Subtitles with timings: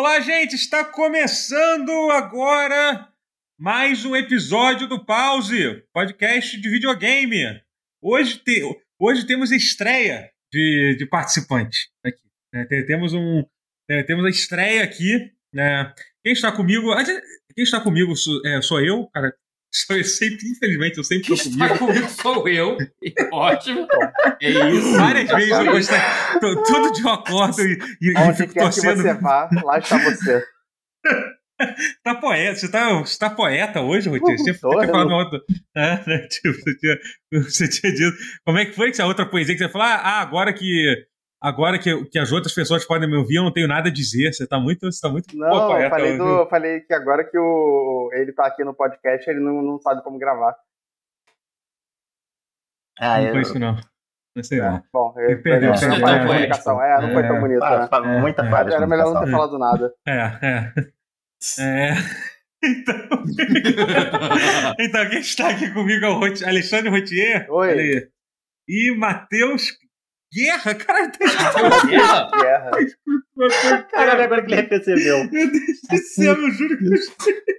[0.00, 0.54] Olá, gente!
[0.54, 3.08] Está começando agora
[3.58, 7.60] mais um episódio do Pause, podcast de videogame.
[8.00, 8.62] Hoje, te,
[8.96, 12.22] hoje temos estreia de, de participantes aqui.
[12.54, 12.64] Né?
[12.86, 13.44] Temos um
[13.90, 15.32] é, temos a estreia aqui.
[15.52, 15.92] Né?
[16.22, 16.94] Quem está comigo?
[17.52, 19.34] Quem está comigo sou, é, sou eu, cara.
[19.90, 21.64] Eu sempre, infelizmente, eu sempre estou comigo.
[21.64, 22.78] Está comigo sou eu.
[23.32, 23.86] Ótimo.
[24.40, 24.92] É isso.
[24.96, 25.98] Várias vezes eu gostei.
[26.40, 29.02] Tudo de um acordo e, e, Onde fico quer torcendo.
[29.02, 30.42] que você vá, lá está você.
[32.02, 34.38] tá poeta, você tá, você tá poeta hoje, Rotinho?
[34.38, 35.40] Você tinha falado uma outra.
[35.76, 36.26] É, né?
[36.32, 36.98] tipo, você, tinha,
[37.32, 38.16] você tinha dito.
[38.46, 39.86] Como é que foi que essa outra poesia que você falou?
[39.86, 41.06] Ah, agora que
[41.40, 44.32] agora que, que as outras pessoas podem me ouvir, eu não tenho nada a dizer.
[44.32, 44.90] Você tá muito.
[44.90, 48.32] Você tá muito não, pô, eu falei, do, eu falei que agora que o, ele
[48.32, 50.56] tá aqui no podcast, ele não, não sabe como gravar.
[52.98, 53.32] Ah, não eu...
[53.32, 53.76] foi isso, não.
[54.36, 56.80] Não sei é, Bom, ele perdeu a comunicação.
[56.80, 57.40] É, não foi tão é.
[57.40, 57.62] bonito.
[57.62, 58.20] Ah, né?
[58.20, 58.74] Muita é, falha.
[58.74, 59.94] Era melhor não ter falado nada.
[60.06, 60.72] É, é.
[61.60, 61.94] É.
[62.62, 62.94] Então,
[64.78, 67.46] então, quem está aqui comigo é o Alexandre Rotier.
[67.50, 68.08] Oi.
[68.68, 69.72] E Matheus
[70.32, 72.30] Guerra, cara, tá escrito Guerra.
[72.30, 72.70] Guerra.
[73.90, 75.30] Caralho, agora que ele percebeu.
[75.30, 76.90] Meu Deus do céu, eu juro que eu.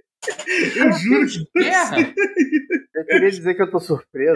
[0.75, 1.45] Eu juro que.
[1.57, 1.97] Guerra?
[2.93, 4.35] Eu queria dizer que eu tô surpreso.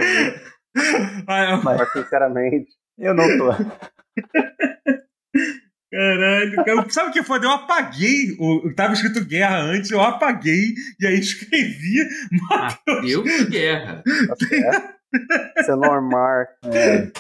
[1.27, 1.61] Ah, eu...
[1.61, 3.51] Mas, sinceramente, eu não tô.
[5.91, 6.89] Caralho, cara.
[6.89, 7.37] sabe o que foi?
[7.43, 8.35] Eu apaguei.
[8.39, 12.07] O, tava escrito guerra antes, eu apaguei e aí escrevi
[12.49, 13.15] Matheus.
[13.15, 14.03] Matheus Guerra.
[14.03, 14.95] Tá
[15.65, 16.47] Senormar.
[16.65, 17.11] É.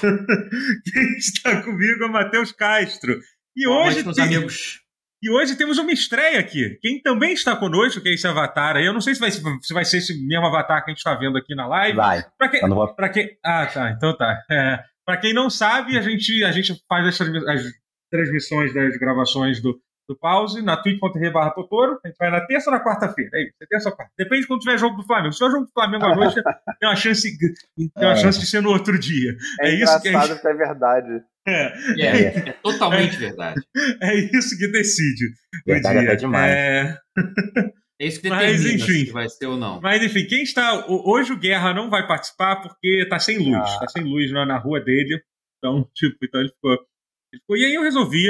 [0.91, 3.19] Quem está comigo é o Matheus Castro.
[3.55, 4.23] E Bom, hoje tem...
[4.23, 4.81] amigos.
[5.21, 6.77] E hoje temos uma estreia aqui.
[6.81, 8.85] Quem também está conosco, que é esse avatar aí.
[8.85, 11.15] Eu não sei se vai, se vai ser esse mesmo avatar que a gente está
[11.15, 11.95] vendo aqui na live.
[11.95, 12.25] Vai.
[12.37, 12.93] Pra quem, vou...
[12.93, 13.37] pra quem...
[13.41, 13.91] Ah, tá.
[13.91, 14.43] Então tá.
[14.51, 17.63] É, para quem não sabe, a gente, a gente faz as, as
[18.11, 21.99] transmissões das gravações do, do pause na twitch.tv barra Totoro.
[22.03, 23.31] A gente vai na terça ou na quarta-feira.
[23.33, 24.11] É isso, é terça ou quarta.
[24.17, 25.31] Depende de quando tiver jogo do Flamengo.
[25.31, 26.35] Se tiver jogo do Flamengo à noite,
[26.79, 28.15] tem uma chance, tem uma é.
[28.15, 29.35] chance de ser no outro dia.
[29.61, 30.47] É, é isso que a gente...
[30.47, 31.23] é verdade.
[31.45, 33.61] É, é, é totalmente verdade.
[34.01, 35.33] É isso que decide.
[35.65, 36.53] Verdade até demais.
[36.53, 36.97] É...
[38.01, 39.79] É isso que determina Mas, enfim, se vai ser ou não.
[39.79, 40.85] Mas enfim, quem está.
[40.87, 43.55] Hoje o Guerra não vai participar porque tá sem luz.
[43.55, 43.79] Ah.
[43.81, 45.21] Tá sem luz na, na rua dele.
[45.57, 47.55] Então, tipo, então ele ficou, ele ficou.
[47.55, 48.29] E aí eu resolvi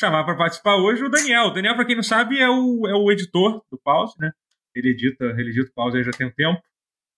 [0.00, 1.46] chamar para participar hoje o Daniel.
[1.46, 4.30] O Daniel, para quem não sabe, é o, é o editor do Pause, né?
[4.74, 6.60] Ele edita, ele edita o Pause aí já tem um tempo.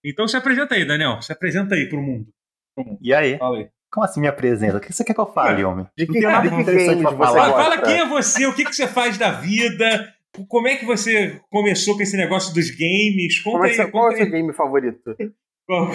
[0.04, 1.20] Então se apresenta aí, Daniel.
[1.20, 2.28] Se apresenta aí pro mundo.
[2.74, 2.98] Pro mundo.
[3.02, 3.38] E aí?
[3.38, 3.68] Fala aí.
[3.91, 4.76] Como assim me apresenta?
[4.76, 5.86] O que você quer que eu fale, homem?
[5.98, 7.50] De que, não tem interessante pra falar.
[7.50, 10.14] Fala, fala quem é você, o que, que você faz da vida,
[10.48, 13.41] como é que você começou com esse negócio dos games?
[13.42, 15.16] Conta aí, qual é o seu game favorito?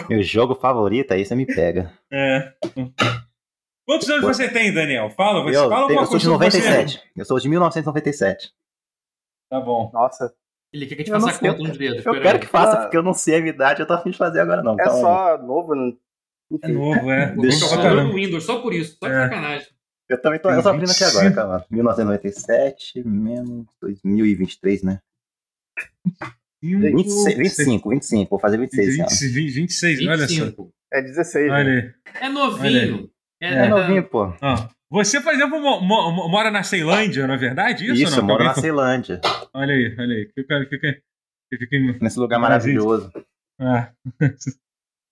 [0.10, 1.92] Meu jogo favorito, aí você me pega.
[2.12, 2.54] É.
[3.86, 5.10] Quantos anos você tem, Daniel?
[5.12, 7.02] Fala, você eu, fala eu, eu sou de 97.
[7.16, 8.52] Eu sou de 1997.
[9.50, 9.92] Tá bom.
[9.94, 10.34] Nossa.
[10.74, 12.06] Ele quer que a gente faça conta nos dedos.
[12.06, 14.18] Eu quero que faça, porque eu não sei a minha idade, eu tô afim de
[14.18, 14.76] fazer agora não.
[14.80, 15.98] É só novo, não...
[16.62, 17.34] É novo, é.
[17.38, 19.24] Deixa eu no Windows, só por isso, só de é.
[19.24, 19.68] sacanagem.
[20.10, 21.66] Eu também tô, eu tô abrindo aqui agora, calma.
[21.72, 25.00] 1997 menos 2023, né?
[26.62, 30.68] 26, 25, 25, vou fazer 26 20, 20, 26, olha só.
[30.94, 31.52] É 16.
[31.52, 31.96] Olha né?
[32.22, 33.10] É novinho.
[33.42, 34.34] É, é novinho, pô.
[34.42, 37.86] Ah, você, por exemplo, mora na Ceilândia, não é verdade?
[37.86, 39.20] Isso, Isso eu moro na Ceilândia.
[39.54, 40.32] Olha aí, olha aí.
[40.34, 41.02] Fica, fica,
[41.54, 43.12] fica Nesse lugar maravilhoso.
[43.60, 43.92] Ah.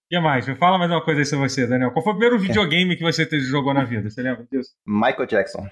[0.05, 0.47] O que mais?
[0.47, 1.89] Me fala mais uma coisa aí sobre você, Daniel.
[1.89, 4.11] Qual foi o primeiro videogame que você jogou na vida?
[4.11, 4.71] Você lembra disso?
[4.85, 5.67] Michael Jackson.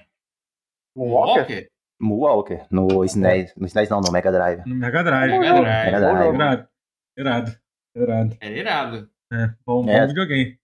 [0.96, 1.68] Walker?
[2.02, 3.54] Walker, no SNES.
[3.56, 4.62] No SNES não, no Mega Drive.
[4.66, 5.38] No Mega Drive.
[5.38, 5.92] Mega Drive.
[5.92, 6.34] Mega Drive.
[6.34, 6.68] Irado.
[7.16, 7.58] Irado.
[7.94, 8.36] Irado.
[8.40, 9.10] É irado.
[9.32, 10.00] É, bom, é.
[10.00, 10.58] bom videogame.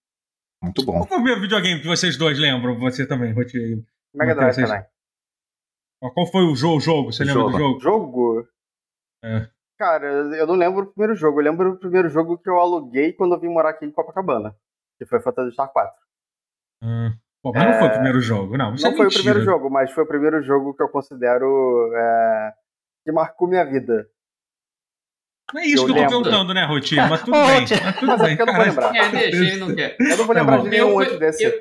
[0.61, 0.93] Muito bom.
[0.93, 2.77] Qual foi o primeiro videogame que vocês dois lembram?
[2.79, 3.79] Você também, Rotier.
[4.13, 4.69] Mega Drive vocês...
[4.69, 4.85] também.
[6.13, 6.79] Qual foi o jogo?
[6.79, 7.11] jogo?
[7.11, 7.51] Você lembra jogo.
[7.51, 7.79] do jogo?
[7.79, 8.47] Jogo?
[9.23, 9.49] É.
[9.77, 11.39] Cara, eu não lembro o primeiro jogo.
[11.39, 14.55] Eu lembro o primeiro jogo que eu aluguei quando eu vim morar aqui em Copacabana.
[14.97, 15.93] Que foi Phantasy Star 4.
[16.83, 17.11] Hum.
[17.43, 17.71] Bom, mas é...
[17.71, 18.73] não foi o primeiro jogo, não.
[18.73, 19.21] Isso não é foi mentira.
[19.21, 22.53] o primeiro jogo, mas foi o primeiro jogo que eu considero é...
[23.05, 24.09] que marcou minha vida.
[25.53, 27.07] Não é isso eu que eu tô perguntando, né, Rotinha?
[27.09, 27.65] Mas tudo bem.
[27.83, 28.37] Mas tudo mas bem.
[28.37, 28.95] É eu não vou lembrar.
[28.95, 29.95] É, deixa, ele não quer.
[29.99, 31.43] Eu não vou lembrar de nenhum antes desse.
[31.43, 31.51] Eu,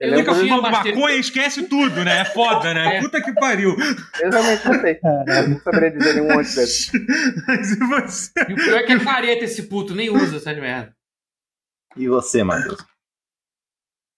[0.00, 2.20] eu, eu nunca fumando maconha esquece tudo, né?
[2.20, 2.96] É foda, né?
[2.96, 3.00] É.
[3.00, 3.76] Puta que pariu.
[4.20, 5.00] Eu realmente não sei.
[5.02, 6.92] Eu não saberia dizer nenhum antes desse.
[7.46, 8.32] Mas e você?
[8.48, 10.94] E o pior é que é careta esse puto, nem usa essa merda.
[11.96, 12.84] E você, Matheus?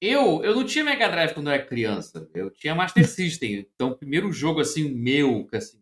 [0.00, 2.28] Eu, eu não tinha Mega Drive quando eu era criança.
[2.34, 3.67] Eu tinha Master System.
[3.75, 5.78] Então, o primeiro jogo, assim, meu, que, assim,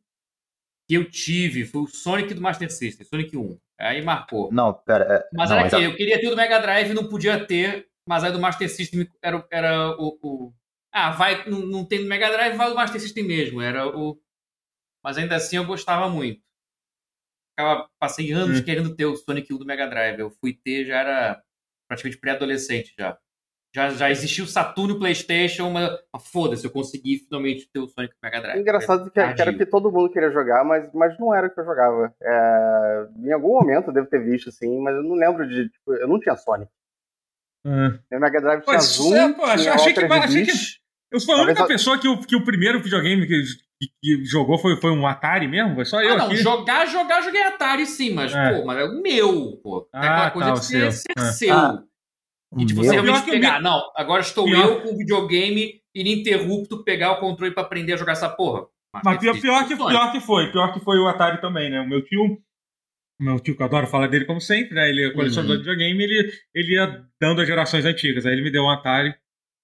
[0.93, 3.59] que eu tive foi o Sonic do Master System, Sonic 1.
[3.81, 4.53] Aí marcou.
[4.53, 5.05] Não, pera.
[5.05, 7.45] É, mas não, era que eu queria ter o do Mega Drive e não podia
[7.47, 10.55] ter, mas aí do Master System era, era o, o.
[10.93, 13.63] ah, vai, não, não tem no Mega Drive, vai do Master System mesmo.
[13.63, 14.21] Era o.
[15.03, 16.43] mas ainda assim eu gostava muito.
[17.59, 18.65] Ficava, passei anos Hum.
[18.65, 20.19] querendo ter o Sonic 1 do Mega Drive.
[20.21, 21.43] Eu fui ter, já era
[21.89, 23.19] praticamente pré-adolescente já.
[23.75, 27.79] Já, já existia o Saturno e o PlayStation, mas, mas foda-se, eu consegui finalmente ter
[27.81, 28.61] o Sonic Mega Drive.
[28.61, 31.59] Engraçado que, que era que todo mundo queria jogar, mas, mas não era o que
[31.59, 32.15] eu jogava.
[32.23, 35.71] É, em algum momento eu devo ter visto, assim, mas eu não lembro de.
[35.71, 36.71] Tipo, eu não tinha Sonic.
[37.65, 37.99] Ah.
[38.11, 40.53] Meu Mega Drive tinha isso Zoom, é, pô, achei- tinha achei que- achei que-.
[41.11, 43.43] Eu fui a Talvez única a- pessoa que o, que o primeiro videogame que,
[43.81, 45.75] que, que jogou foi, foi um Atari mesmo?
[45.77, 46.37] Foi só eu Ah, não, aqui?
[46.37, 48.53] jogar, jogar, joguei Atari sim, mas, É.
[48.61, 49.89] pô, mas é o meu, pô.
[49.95, 51.25] É Ah, aquela coisa tá, de o ser, seu.
[51.33, 51.83] ser Ah.
[52.59, 52.89] E tipo, Meu?
[52.91, 57.13] você Pior realmente que pegar, não, agora estou Pior- eu com o videogame ininterrupto, pegar
[57.13, 58.67] o controle pra aprender a jogar essa porra.
[59.05, 59.91] Mas pior, pior, que, Sonic.
[59.91, 61.81] pior que foi, pior que foi o Atari também, né?
[61.81, 62.25] O meu tio,
[63.21, 64.89] o meu tio que eu adoro falar dele como sempre, né?
[64.91, 65.63] Ele é colecionador Uhum.
[65.63, 68.27] de videogame, ele, ele ia dando as gerações antigas.
[68.27, 69.15] Aí ele me deu um Atari.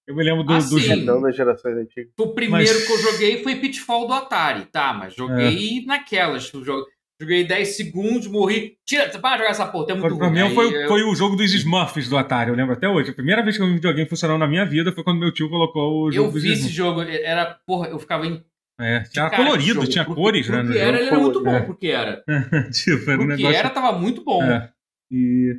[0.07, 1.21] Eu me lembro do, Ah, do jogo.
[1.21, 2.11] Das gerações antigas.
[2.19, 4.91] O primeiro Mas- que eu joguei foi Pitfall do Atari, tá?
[4.93, 6.51] Mas joguei naquelas.
[6.51, 6.85] eu jo-
[7.21, 8.77] Joguei 10 segundos, morri.
[8.85, 10.35] Tira, para jogar essa porra, é muito Pra ruim.
[10.37, 13.11] mim Aí foi, eu- foi o jogo dos Smurfs do Atari, eu lembro até hoje.
[13.11, 15.31] A primeira vez que eu vi um videogame funcionando na minha vida foi quando meu
[15.33, 16.73] tio colocou o jogo Eu vi esse Smurfs.
[16.75, 18.41] jogo, era, porra, eu ficava em.
[18.79, 20.63] É, tinha colorido, tinha Pro- cores, pro né?
[20.63, 21.59] no que era, ele era muito bom, É.
[21.59, 22.23] porque era.
[22.71, 23.57] tipo, era um Porque negócio.
[23.57, 24.41] era, tava muito bom.
[24.41, 24.69] É.
[25.11, 25.55] E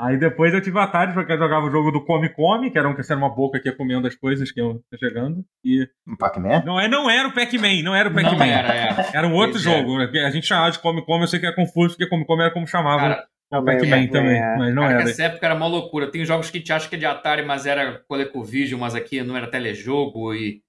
[0.00, 2.78] aí depois eu tive o Atari, porque eu jogava o jogo do Come Come, que
[2.78, 5.44] era um que era uma boca que ia comendo as coisas que iam chegando.
[5.64, 6.62] E Um Pac-Man?
[6.64, 8.46] não, é, não era o Pac-Man, não era o Não Pac-Man.
[8.46, 9.10] era, é.
[9.14, 9.78] Era um outro Pois é.
[9.78, 10.10] jogo.
[10.10, 12.42] que A gente chamava de Come Come, eu sei que é confuso, porque Come Come
[12.42, 13.28] era como chamavam Cara,
[13.60, 14.56] o Pac-Man também, é.
[14.56, 15.10] mas não cara, que era.
[15.10, 16.10] essa época era uma loucura.
[16.10, 19.22] Tem jogos que a gente acha que é de Atari, mas era ColecoVision, mas aqui
[19.22, 20.60] não era telejogo e.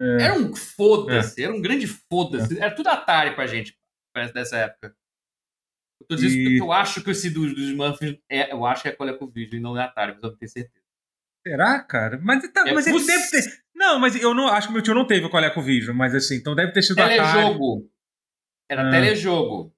[0.00, 0.22] É.
[0.26, 2.60] Era um foda-se, era um grande foda-se.
[2.60, 3.74] Era tudo Atari pra gente,
[4.14, 4.94] parece dessa época.
[6.00, 8.82] Eu tô dizendo E- porque eu acho que esse dos, dos Muffins, é, eu acho
[8.82, 10.84] que é ColecoVision e não é Atari, mas eu não tenho certeza.
[11.46, 12.18] Será, cara?
[12.22, 13.44] Mas, tá, É mas ele deve ter.
[13.74, 16.54] Não, mas eu não acho que meu tio não teve o ColecoVision, mas assim, então
[16.54, 17.16] deve ter sido Atari.
[17.16, 17.90] Telejogo.
[18.70, 18.90] Era Ah.
[18.90, 19.74] telejogo.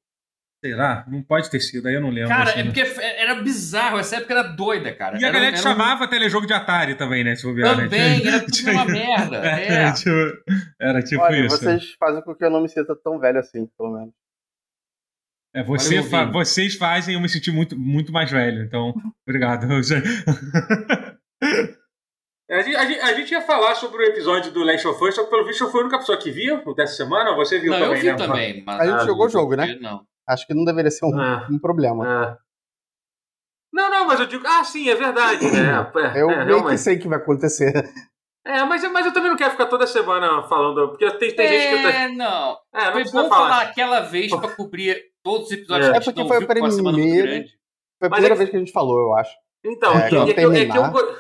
[0.63, 1.07] Será?
[1.09, 2.29] Não pode ter sido, aí eu não lembro.
[2.29, 2.71] Cara, assim, é né?
[2.71, 5.15] porque era bizarro, essa época era doida, cara.
[5.19, 7.35] E a Era- galera era um- chamava telejogo de Atari também, né?
[7.35, 7.85] Se for ver, né?
[7.85, 9.41] Também, era tudo uma merda.
[9.59, 9.93] É, É.
[9.93, 10.11] tipo,
[10.79, 11.57] era tipo Olha, isso.
[11.57, 14.13] vocês fazem com que eu não me sinta tão velho assim, pelo menos.
[15.55, 18.95] É, você fa- vocês fazem eu me sentir muito, muito mais velho, então,
[19.27, 19.67] obrigado.
[22.51, 25.15] A gente, a, gente, a gente ia falar sobre o episódio do Last of Us,
[25.15, 27.61] só que pelo visto eu fui a única pessoa que viu dessa semana, ou você
[27.61, 28.17] viu Não, também, eu vi né?
[28.17, 28.65] também.
[28.65, 29.79] Mas A gente ah, jogou o jogo, né?
[29.81, 30.03] Não.
[30.29, 32.05] Acho que não deveria ser um, Ah, um problema.
[32.05, 32.37] ah.
[33.73, 34.45] Não, não, mas eu digo.
[34.49, 35.71] Ah, sim, é verdade, né?
[36.13, 37.73] É, Eu é, meio que sei que vai acontecer.
[38.45, 41.77] É, mas, mas eu também não quero ficar toda semana falando, porque tem, tem gente
[41.77, 41.83] que.
[41.85, 42.59] tá- É, não.
[42.75, 43.29] É, não Foi bom falar.
[43.49, 45.91] falar aquela vez pra cobrir todos os episódios É.
[45.91, 47.33] que a É gente porque não foi viu, o porque foi uma semana muito primeiro.
[47.33, 47.59] grande.
[47.99, 49.31] Foi a primeira é que- vez que a gente falou, eu acho.
[49.65, 51.17] Então, É, é, que, então é que eu, é, que eu, go-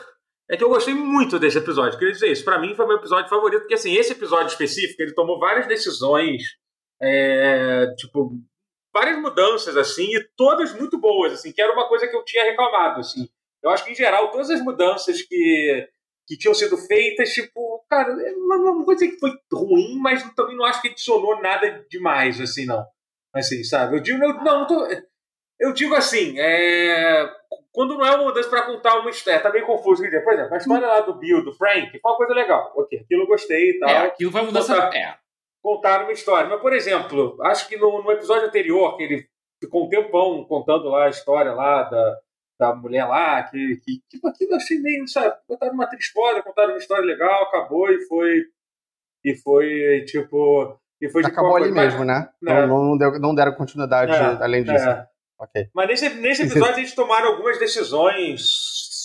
[0.50, 1.98] é que eu gostei muito desse episódio.
[1.98, 2.44] Queria dizer isso.
[2.44, 6.42] Pra mim foi meu episódio favorito, porque assim, esse episódio específico, ele tomou várias decisões,
[7.00, 8.32] é, tipo,
[8.92, 12.44] várias mudanças, assim, e todas muito boas, assim, que era uma coisa que eu tinha
[12.44, 13.28] reclamado, assim.
[13.62, 15.86] Eu acho que, em geral, todas as mudanças que,
[16.26, 20.22] que tinham sido feitas, tipo, cara, eu não, não vou dizer que foi ruim, mas
[20.34, 22.84] também não acho que adicionou nada demais, assim, não.
[23.34, 23.96] Assim, sabe?
[23.96, 24.86] Eu digo, não, tô,
[25.60, 27.30] eu digo assim, é,
[27.72, 30.02] quando não é uma mudança para contar uma história, tá meio confuso.
[30.02, 32.72] Quer dizer, por exemplo, a história lá do Bill, do Frank, foi uma coisa legal.
[32.76, 33.88] Ok, aquilo eu gostei e tal.
[33.88, 34.74] É, aquilo vai mudar essa.
[34.74, 35.18] Contar- É.
[35.62, 36.48] Contaram uma história.
[36.48, 39.28] Mas, por exemplo, acho que no, no episódio anterior, que ele
[39.62, 42.18] ficou um tempão contando lá a história lá da,
[42.58, 46.42] da mulher lá, que, que tipo, aquilo eu achei meio, sabe, botaram uma atriz foda,
[46.42, 48.42] contaram uma história legal, acabou e foi.
[49.22, 50.80] E foi, tipo.
[51.00, 52.28] E foi tipo, Acabou ali coisa- mesmo, né?
[52.46, 52.66] É.
[52.66, 54.84] Não, não, deu- não deram continuidade É, além disso.
[54.88, 55.06] É.
[55.38, 55.68] Ok.
[55.74, 58.42] Mas nesse, nesse episódio eles tomaram algumas decisões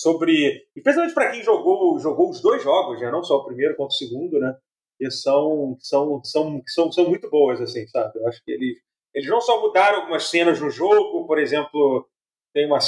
[0.02, 0.66] sobre.
[0.76, 3.10] Especialmente para quem jogou, jogou os dois jogos, né?
[3.10, 4.54] não só o primeiro quanto o segundo, né?
[4.98, 8.18] Que são, são, são, são, são muito boas, assim, sabe?
[8.18, 8.76] Eu acho que eles,
[9.14, 12.06] eles não só mudaram algumas cenas no jogo, por exemplo,
[12.54, 12.78] tem uma.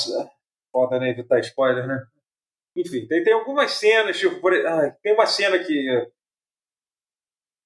[0.70, 1.10] Foda, né?
[1.10, 2.02] Evitar spoiler, né?
[2.76, 6.06] Enfim, tem, tem algumas cenas, tipo, por, ah, tem uma cena que.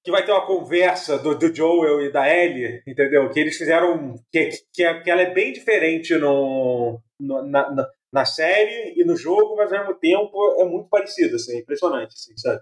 [0.03, 3.29] Que vai ter uma conversa do, do Joel e da Ellie, entendeu?
[3.29, 4.15] Que eles fizeram.
[4.31, 9.15] Que, que, que ela é bem diferente no, no- na, na, na série e no
[9.15, 12.61] jogo, mas ao mesmo tempo é muito parecida, assim, é impressionante, assim, sabe?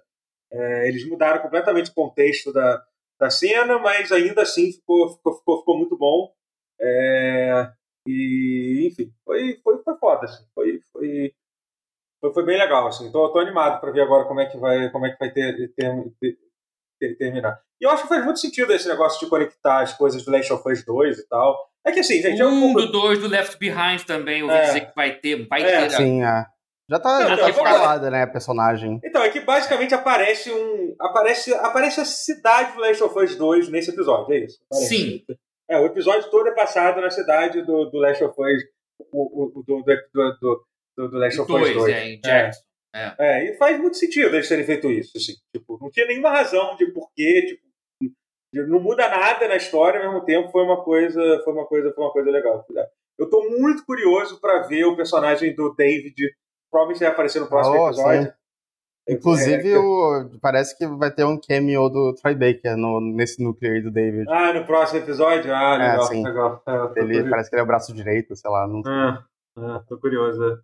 [0.51, 2.83] É, eles mudaram completamente o contexto da,
[3.19, 6.31] da cena, mas ainda assim ficou, ficou, ficou, ficou muito bom.
[6.81, 7.71] É,
[8.07, 11.33] e, enfim, foi, foi, foi foda, assim, foi, foi,
[12.21, 13.11] foi, foi bem legal, assim.
[13.11, 15.73] Tô, tô animado para ver agora como é que vai, como é que vai ter,
[15.75, 16.37] ter, ter-
[17.01, 17.59] ter- terminar.
[17.81, 20.53] E eu acho que faz muito sentido esse negócio de conectar as coisas do Last
[20.53, 21.57] of Us 2 e tal.
[21.85, 22.81] É que assim, gente, é Um pouco...
[22.81, 24.65] do dois do Left Behind também, eu ouvi É.
[24.65, 25.47] dizer que vai ter.
[25.47, 25.91] Vai É, ter.
[25.91, 26.45] Sim, é.
[26.89, 27.71] Já tá, Não, já então, tá lá.
[27.71, 28.99] escalada, né, a personagem.
[29.03, 30.93] Então, é que basicamente aparece um.
[30.99, 34.59] Aparece, aparece a cidade do Last of Us 2 nesse episódio, é isso?
[34.69, 34.87] Aparece.
[34.95, 35.23] Sim.
[35.69, 38.63] É, o episódio todo é passado na cidade do, do Last of Us.
[39.11, 40.65] O, o- do, do, do, do,
[40.97, 41.93] do, do Last of Us 2, 2.
[41.95, 42.61] é, em Jackson.
[42.93, 45.33] É, e faz muito sentido eles terem feito isso, assim.
[45.55, 47.61] Tipo, não tinha nenhuma razão de porquê, tipo,
[48.67, 52.03] não muda nada na história, ao mesmo tempo foi uma coisa, foi uma coisa, foi
[52.03, 52.65] uma coisa legal.
[53.17, 56.15] Eu tô muito curioso pra ver o personagem do David,
[56.69, 58.23] provavelmente vai aparecer no próximo Oh, episódio.
[58.23, 58.31] sim.
[59.09, 63.73] Inclusive, É, o, parece que vai ter um cameo do Troy Baker no, nesse núcleo
[63.73, 64.25] aí do David.
[64.29, 65.53] Ah, no próximo episódio?
[65.53, 66.23] Ah, É, legal, sim.
[66.23, 66.63] legal.
[66.67, 67.29] É, Ele curioso.
[67.29, 68.67] parece que ele é o braço direito, sei lá.
[68.67, 68.81] Não...
[68.85, 69.23] Ah,
[69.57, 70.61] ah, tô curioso.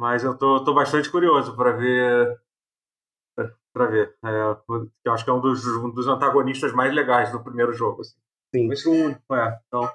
[0.00, 2.40] Mas eu tô, tô bastante curioso pra ver.
[3.70, 4.16] Pra ver.
[4.24, 4.56] É,
[5.04, 8.00] eu acho que é um dos, um dos antagonistas mais legais do primeiro jogo.
[8.00, 8.16] Assim.
[8.54, 8.66] Sim.
[8.66, 9.60] Mas o único, é.
[9.68, 9.92] Então,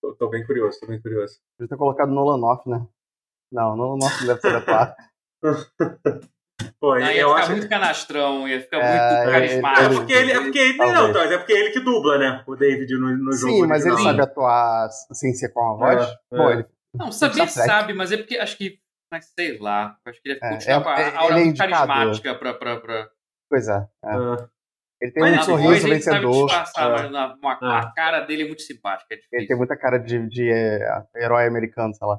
[0.00, 1.38] tô, tô bem curioso, tô bem curioso.
[1.58, 2.86] Podia ter colocado Nolan North, né?
[3.52, 4.96] Não, Nolan não deve ser atuar.
[6.80, 7.50] Pô, Não, ia eu ficar acho.
[7.50, 9.94] muito canastrão, ia ficar É, muito ele- É carismático.
[9.96, 12.42] porque ele, é porque ele, não, é porque ele que dubla, né?
[12.46, 13.52] O David no, no jogo.
[13.52, 14.12] Sim, mas ele original.
[14.16, 16.02] sabe atuar sem ser com a voz.
[16.02, 16.52] É, Pô, é.
[16.54, 18.82] ele Não, saber sabe, mas é porque acho que.
[19.14, 19.96] Mas sei lá.
[20.04, 22.52] Acho que ele É, continuar com a é- aura é carismática pra.
[22.54, 23.08] pra, pra...
[23.48, 23.76] Pois é.
[23.76, 23.86] é.
[24.04, 24.48] Ah,
[25.00, 26.46] Ele tem Mas um sorriso sabe vencedor.
[26.46, 27.08] disfarçar, É.
[27.08, 27.78] mas uma- É.
[27.78, 29.14] a cara dele é muito simpática.
[29.14, 30.80] É Ele tem muita cara de, de é,
[31.16, 32.18] herói americano, sei lá.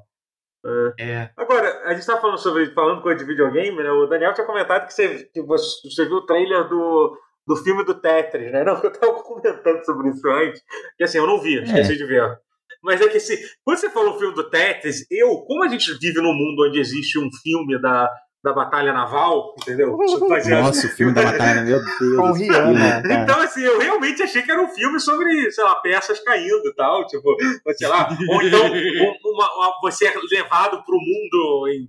[0.99, 1.29] É.
[1.37, 3.91] Agora, a gente tá falando sobre falando coisa de videogame, né?
[3.91, 7.83] O Daniel tinha comentado que você, que você, você viu o trailer do, do filme
[7.85, 8.63] do Tetris, né?
[8.63, 10.63] Não, eu tava comentando sobre isso antes.
[10.97, 12.39] Que assim, eu não vi, esqueci de ver.
[12.85, 15.91] Mas é que assim, quando você falou o filme do Tetris, eu, como a gente
[15.99, 18.09] vive num mundo onde existe um filme da,
[18.43, 19.91] da Batalha Naval, entendeu?
[20.29, 22.15] Fazia- Nossa, o filme da batalha, meu Deus.
[22.15, 23.23] Com Rihanna, né?
[23.23, 26.75] Então, assim, eu realmente achei que era um filme sobre, sei lá, peças caindo e
[26.75, 30.99] tal, tipo, ou sei lá, ou então um- uma- uma- você é levado para o
[30.99, 31.87] mundo em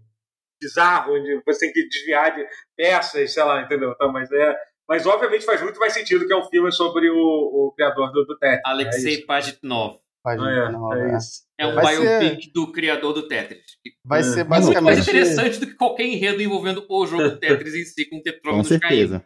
[0.61, 2.45] bizarro, onde você tem que desviar de
[2.77, 3.93] peças, sei lá, entendeu?
[3.95, 4.57] Então, mas é.
[4.89, 8.25] Mas obviamente faz muito mais sentido que é um filme sobre o, o criador do,
[8.25, 8.61] do Tetris.
[8.65, 10.49] é Alexei Pagitnov.
[10.51, 11.17] Pode, É, não, é é.
[11.17, 11.43] isso.
[11.59, 13.65] É um Vai ser- biopic do criador do Tetris.
[14.05, 14.23] Vai É.
[14.25, 15.03] ser Muito mais basicamente.
[15.03, 18.81] interessante do que qualquer enredo envolvendo o jogo Tetris em si, com Com tetrômetros caindo.
[18.81, 19.25] certeza.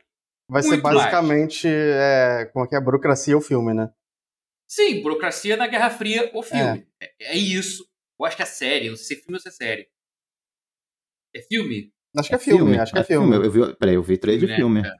[0.48, 0.96] Vai ser muito mais.
[0.96, 3.88] basicamente é, como é que é a burocracia o filme, né?
[4.68, 6.86] Sim, burocracia na Guerra Fria, o filme.
[7.00, 7.84] É, é isso.
[8.18, 9.88] Eu acho que é série, não sei se é filme ou se é série.
[11.34, 11.92] É filme?
[12.16, 13.36] Acho que é filme, acho que é filme.
[13.36, 14.56] Eu vi, peraí, eu vi três de Né?
[14.56, 14.80] filme.
[14.80, 14.92] É.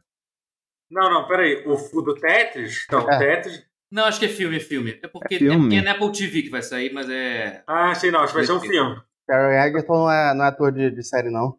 [0.90, 1.64] Não, não, peraí.
[1.66, 2.86] O, o do Tetris?
[2.90, 3.18] Não, o É.
[3.18, 3.64] Tetris.
[3.90, 4.98] Não, acho que é filme, é filme.
[5.02, 5.60] É porque É é, filme.
[5.62, 7.62] porque é na Apple TV que vai sair, mas é.
[7.66, 9.00] Ah, sei não, acho que vai ser um filme.
[9.26, 11.58] Carrie Egerton não é, não é ator de, de série, não.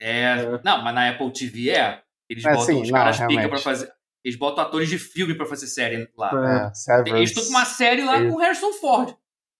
[0.00, 0.20] É.
[0.22, 0.60] É.
[0.64, 2.02] Não, mas na Apple TV é.
[2.28, 3.92] Eles É, botam sim, os não, caras pica pra fazer.
[4.24, 6.30] Eles botam atores de filme pra fazer série lá.
[6.30, 7.10] É.
[7.10, 7.16] É.
[7.16, 8.30] Eles estão com uma série lá Isso.
[8.32, 9.14] com Harrison Ford.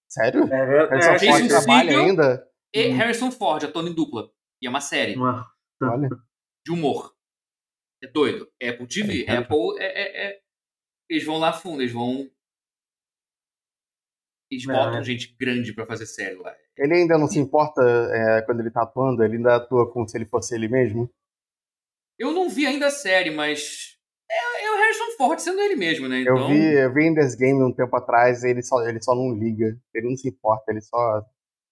[0.08, 0.48] Sério?
[0.52, 2.04] É, é, Harrison é, Ford Jason trabalha Segel.
[2.04, 2.48] ainda?
[2.74, 2.96] E Hum.
[2.96, 4.28] Harrison Ford, atuando em dupla.
[4.62, 6.08] E é uma série Olha.
[6.64, 7.12] de humor.
[8.02, 8.48] É doido.
[8.60, 9.24] É Apple TV.
[9.28, 10.40] É, Apple é, é- é-
[11.08, 12.28] Eles vão lá fundo, eles vão.
[14.50, 14.72] Eles É.
[14.72, 16.54] botam gente grande pra fazer série lá.
[16.76, 20.16] Ele ainda não se importa é, quando ele tá atuando, ele ainda atua como se
[20.16, 21.10] ele fosse ele mesmo.
[22.18, 23.94] Eu não vi ainda a série, mas.
[24.30, 26.20] É, é o Harrison Ford sendo ele mesmo, né?
[26.20, 29.14] Então, Eu vi, eu vi Ender's Game um tempo atrás e ele só, ele só
[29.14, 29.76] não liga.
[29.94, 31.22] Ele não se importa, ele só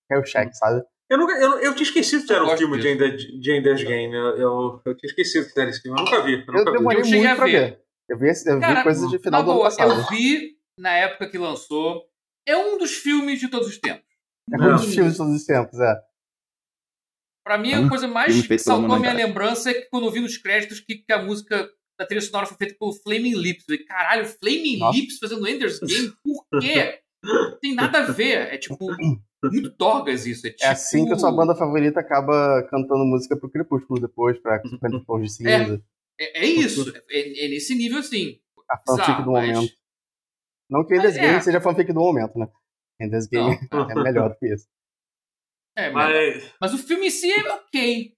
[0.09, 0.85] quer o cheque, sabe?
[1.09, 2.95] Eu, nunca, eu, eu tinha esquecido que era um filme de disso.
[2.95, 4.15] Ender, de Ender's Game.
[4.15, 5.99] Eu, eu, eu tinha esquecido que era esse filme.
[5.99, 6.33] Eu nunca vi.
[6.35, 6.79] Eu Eu nunca vi.
[6.79, 7.53] demorei muito pra ver.
[7.71, 7.82] ver.
[8.09, 9.91] Eu vi, eu vi Cara, coisas de final na do ano boa, passado.
[9.93, 12.03] eu vi na época que lançou.
[12.47, 14.05] É um dos filmes de todos os tempos.
[14.53, 15.95] É um dos filmes de todos os tempos, é.
[17.45, 20.07] Pra mim, É a um coisa mais que saltou a minha lembrança é que quando
[20.07, 21.69] eu vi nos créditos que, que a música
[21.99, 23.65] da trilha sonora foi feita pelo Flaming Lips.
[23.69, 24.99] Eu falei, caralho, Flaming Nossa.
[24.99, 26.13] Lips fazendo Ender's Game?
[26.23, 27.01] Por quê?
[27.25, 28.53] Não tem nada a ver.
[28.53, 28.87] É tipo,
[29.45, 30.47] muito dorgas isso.
[30.47, 34.39] É, tipo, É assim que a sua banda favorita acaba cantando música pro Crepúsculo depois,
[34.41, 35.51] pra 50 tons de cinza.
[35.51, 35.81] É,
[36.19, 36.85] é isso.
[37.11, 38.41] É, é nesse nível assim.
[38.71, 39.73] A fanfic Bizarro, do mas- momento.
[40.71, 41.29] Não que Ender's Mas é.
[41.29, 42.49] Game seja a fanfic do momento, né?
[43.01, 43.91] Ender's Game Não.
[43.91, 44.67] é melhor do que isso.
[45.77, 46.11] É, mas,
[46.43, 48.15] Mas, mas o filme em si é ok.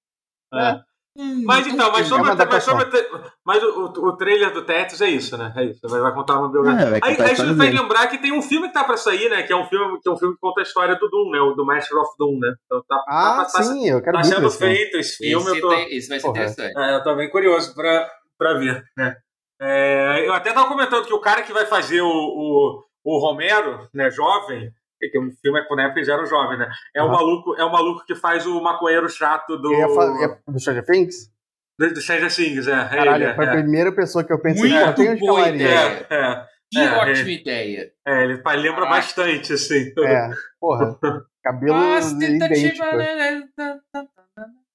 [0.54, 0.84] é.
[1.16, 4.52] Hum, mas então, mas É sobre, mas sobre o tra- mas o, o, o trailer
[4.52, 5.52] do Tetris é isso, né?
[5.56, 5.80] É isso.
[5.88, 6.86] Vai, vai contar uma biografia.
[6.86, 7.78] É, vai Aí, isso faz dele.
[7.80, 9.44] lembrar que tem um filme que tá pra sair, né?
[9.44, 11.40] Que é um filme que, é um filme que conta a história do Doom, né?
[11.40, 12.52] O do Master of Doom, né?
[12.66, 15.50] Então tá, Ah, tá, tá, sim, eu quero tá sendo feito esse filme.
[15.50, 16.38] esse, eu tô, tem- esse vai ser Porra.
[16.42, 16.76] interessante.
[16.76, 19.14] É, eu tô bem curioso pra, pra ver, né?
[19.60, 23.88] É, eu até tava comentando que o cara que vai fazer o, o, o Romero,
[23.94, 24.68] né, jovem,
[25.10, 26.70] que o filme é quando na época eles eram jovens, né?
[26.94, 27.12] É o Aham.
[27.12, 31.30] maluco, é o maluco que faz o maconheiro chato do, fa- ia- do Stranger Things?
[31.78, 32.72] do, do Stranger Things, é.
[32.72, 36.06] é Caralho, ele, foi a é, primeira pessoa que eu pensei, Muito uns boa ideia.
[36.10, 37.92] é, é, Que É, ótima ideia.
[38.06, 38.90] é, ele lembra Caraca.
[38.90, 39.92] bastante, assim.
[39.98, 40.30] É,
[40.60, 40.98] porra.
[41.42, 42.18] Cabelo idêntico.
[42.48, 43.80] tentativa, né, né, tá.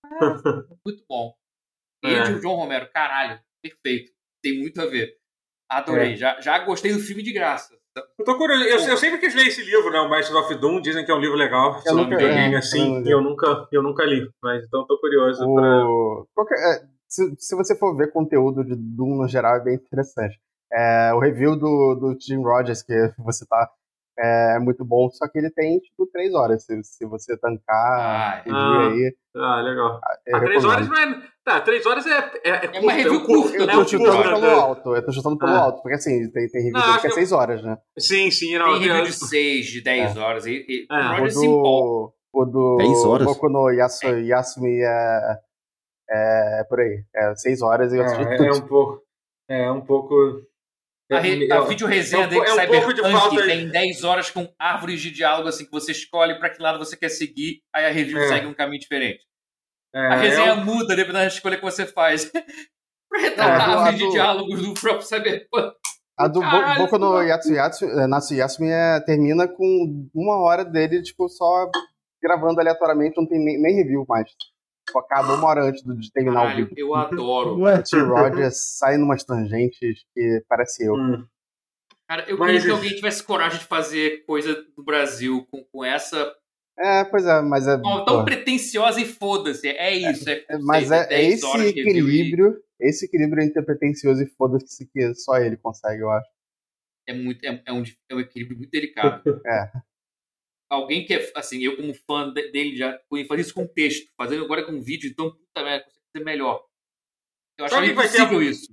[0.86, 1.34] Muito bom.
[2.04, 2.24] E É.
[2.32, 4.12] o João Romero, caralho, perfeito.
[4.42, 5.16] Tem muito a ver.
[5.70, 6.16] Adorei.
[6.16, 7.78] Já, já gostei do filme de graça.
[8.18, 8.64] Eu tô curioso.
[8.64, 10.00] Eu, eu sempre quis ler esse livro, né?
[10.00, 10.82] O Master of Doom.
[10.82, 11.82] Dizem que é um livro legal.
[11.86, 12.80] Eu nunca- videogame é, assim.
[12.80, 13.08] eu não li.
[13.08, 14.30] e eu nunca, eu nunca li.
[14.42, 15.86] Mas então tô curioso pra.
[15.86, 16.28] O...
[16.34, 20.40] qualquer- é, se, se você for ver conteúdo de Doom no geral, é bem interessante.
[20.72, 23.70] É, o review do, do Tim Rogers, que você tá,
[24.22, 26.66] é muito bom, só que ele tem, tipo, três horas.
[26.66, 28.88] Se, se você tancar Ah, ah.
[28.90, 29.16] aí.
[29.36, 30.00] Ah, legal.
[30.28, 31.22] eu Ah, três horas não é.
[31.46, 32.18] Tá, três horas é.
[32.44, 33.74] É, é, É uma review curto, curta Eu né?
[33.74, 34.54] tô Um chutando curta, pelo né?
[34.54, 35.60] alto, eu tô chutando pelo Ah.
[35.60, 37.78] alto, porque assim, tem, tem review Não, que é que- seis horas, né?
[37.98, 38.58] Sim, sim.
[38.58, 40.46] Não, Tem review de 6, de 10 horas.
[40.46, 40.96] E, e, É.
[41.22, 41.34] o empolga.
[41.34, 43.26] do, o do 10 horas?
[43.26, 45.38] Boku no Yasu, Yasumi é,
[46.10, 47.04] é por aí.
[47.16, 48.46] É seis horas e eu assisti É, tudo.
[48.48, 49.02] é um pouco.
[49.48, 50.16] É um pouco.
[51.12, 54.04] A, re, a vídeo resenha é dele é um pouco de Cyberpunk falta- tem 10
[54.04, 57.62] horas com árvores de diálogo assim que você escolhe pra que lado você quer seguir,
[57.74, 58.28] aí a review É.
[58.28, 59.24] segue um caminho diferente.
[59.94, 62.32] É, A resenha é um- muda dependendo da escolha que você faz.
[63.10, 65.74] pra É, retratar do- a árvore a de do- diálogos do próprio Cyberpunk.
[66.16, 67.22] A do Bo- Caralho, Boku no.
[67.24, 71.72] Yatsu Yatsu, eh, Natsu Yasumi é, termina com uma hora dele, tipo, só
[72.22, 74.30] gravando aleatoriamente, não tem nem, nem review mais.
[74.90, 76.80] Tipo, acaba uma hora antes do- de terminar o Caralho, vídeo.
[76.88, 77.62] eu adoro.
[77.62, 78.00] O T.
[78.00, 80.94] Rogers sai numas tangentes que parece eu.
[80.96, 81.26] Hum.
[82.08, 85.86] Cara, eu Mas queria que alguém tivesse coragem de fazer coisa no Brasil com, com
[85.86, 86.34] essa.
[86.78, 87.78] É, pois é, mas é.
[87.78, 89.68] Tão pô, pretenciosa e foda-se.
[89.68, 90.28] É isso.
[90.30, 95.14] É, é, mas é, é 10 esse equilíbrio, esse equilíbrio entre pretencioso e foda-se que
[95.14, 96.28] só ele consegue, eu acho.
[97.08, 99.22] é muito é, é um, é um equilíbrio muito delicado.
[99.46, 99.72] É.
[100.70, 104.08] Alguém que é, assim, eu como fã de- dele já fui fazer isso com texto,
[104.16, 106.64] fazendo agora com vídeo, então puta merda, consegue ser melhor.
[107.58, 108.68] Eu acho que vai ter impossível a- isso.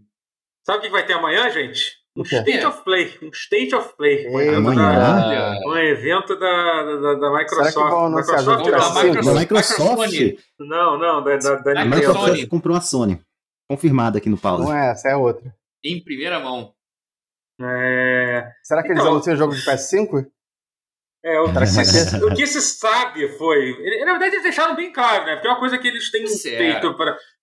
[0.66, 1.96] Sabe o que vai ter amanhã, gente?
[2.16, 2.22] Um?
[2.22, 2.68] State É.
[2.68, 3.18] of Play.
[3.22, 4.26] Um State of Play.
[4.28, 4.98] Um evento amanhã?
[4.98, 7.70] da, um evento da, da, da Microsoft.
[7.70, 9.04] Será que vão anunciar Microsoft da da Microsoft?
[9.04, 9.38] Microsoft.
[9.40, 10.10] Microsoft?
[10.10, 10.38] Sony.
[10.60, 11.84] não, não, da, da, da A Microsoft.
[11.84, 11.94] Nintendo.
[11.96, 13.20] Microsoft comprou a Sony.
[13.68, 14.64] Confirmado aqui no Paulo.
[14.64, 15.54] Não é, essa é outra.
[15.84, 16.72] em primeira mão.
[17.60, 20.26] É, Será que eles Então- anunciam o jogo de PS5?
[21.26, 23.70] É, o, que que o que se sabe foi.
[23.80, 25.34] ele- Na verdade, eles deixaram bem claro, né?
[25.34, 26.56] Porque é uma coisa que eles têm Certo.
[26.56, 26.96] feito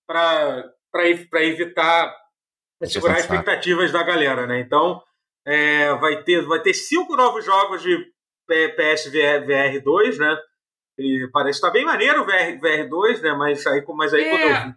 [0.07, 2.15] para evitar
[2.85, 4.59] segurar as expectativas da galera, né?
[4.59, 5.01] Então,
[5.45, 7.97] é, vai, ter, vai ter cinco novos jogos de
[8.47, 10.37] P- PS VR, VR 2, né?
[10.97, 13.33] E parece estar bem maneiro o VR, VR 2, né?
[13.33, 14.29] Mas aí, mas aí É.
[14.29, 14.73] quando, eu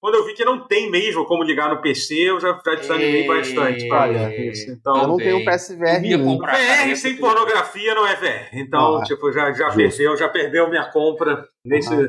[0.00, 3.24] quando eu vi que não tem mesmo como ligar no PC, eu já, já desanimei
[3.24, 3.26] É.
[3.26, 3.88] bastante.
[3.88, 4.10] cara.
[4.10, 5.26] Olha, Isso, Eu então, não Também.
[5.26, 6.52] tenho um PSVR Eu ia comprar.
[6.52, 8.48] cara, VR sem pornografia não é VR.
[8.54, 9.04] Então, Não, é.
[9.04, 9.76] tipo, já, já Justo.
[9.76, 12.08] perdeu, já perdeu minha compra nesse, Aham.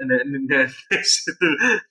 [0.00, 1.30] né, né, nesse,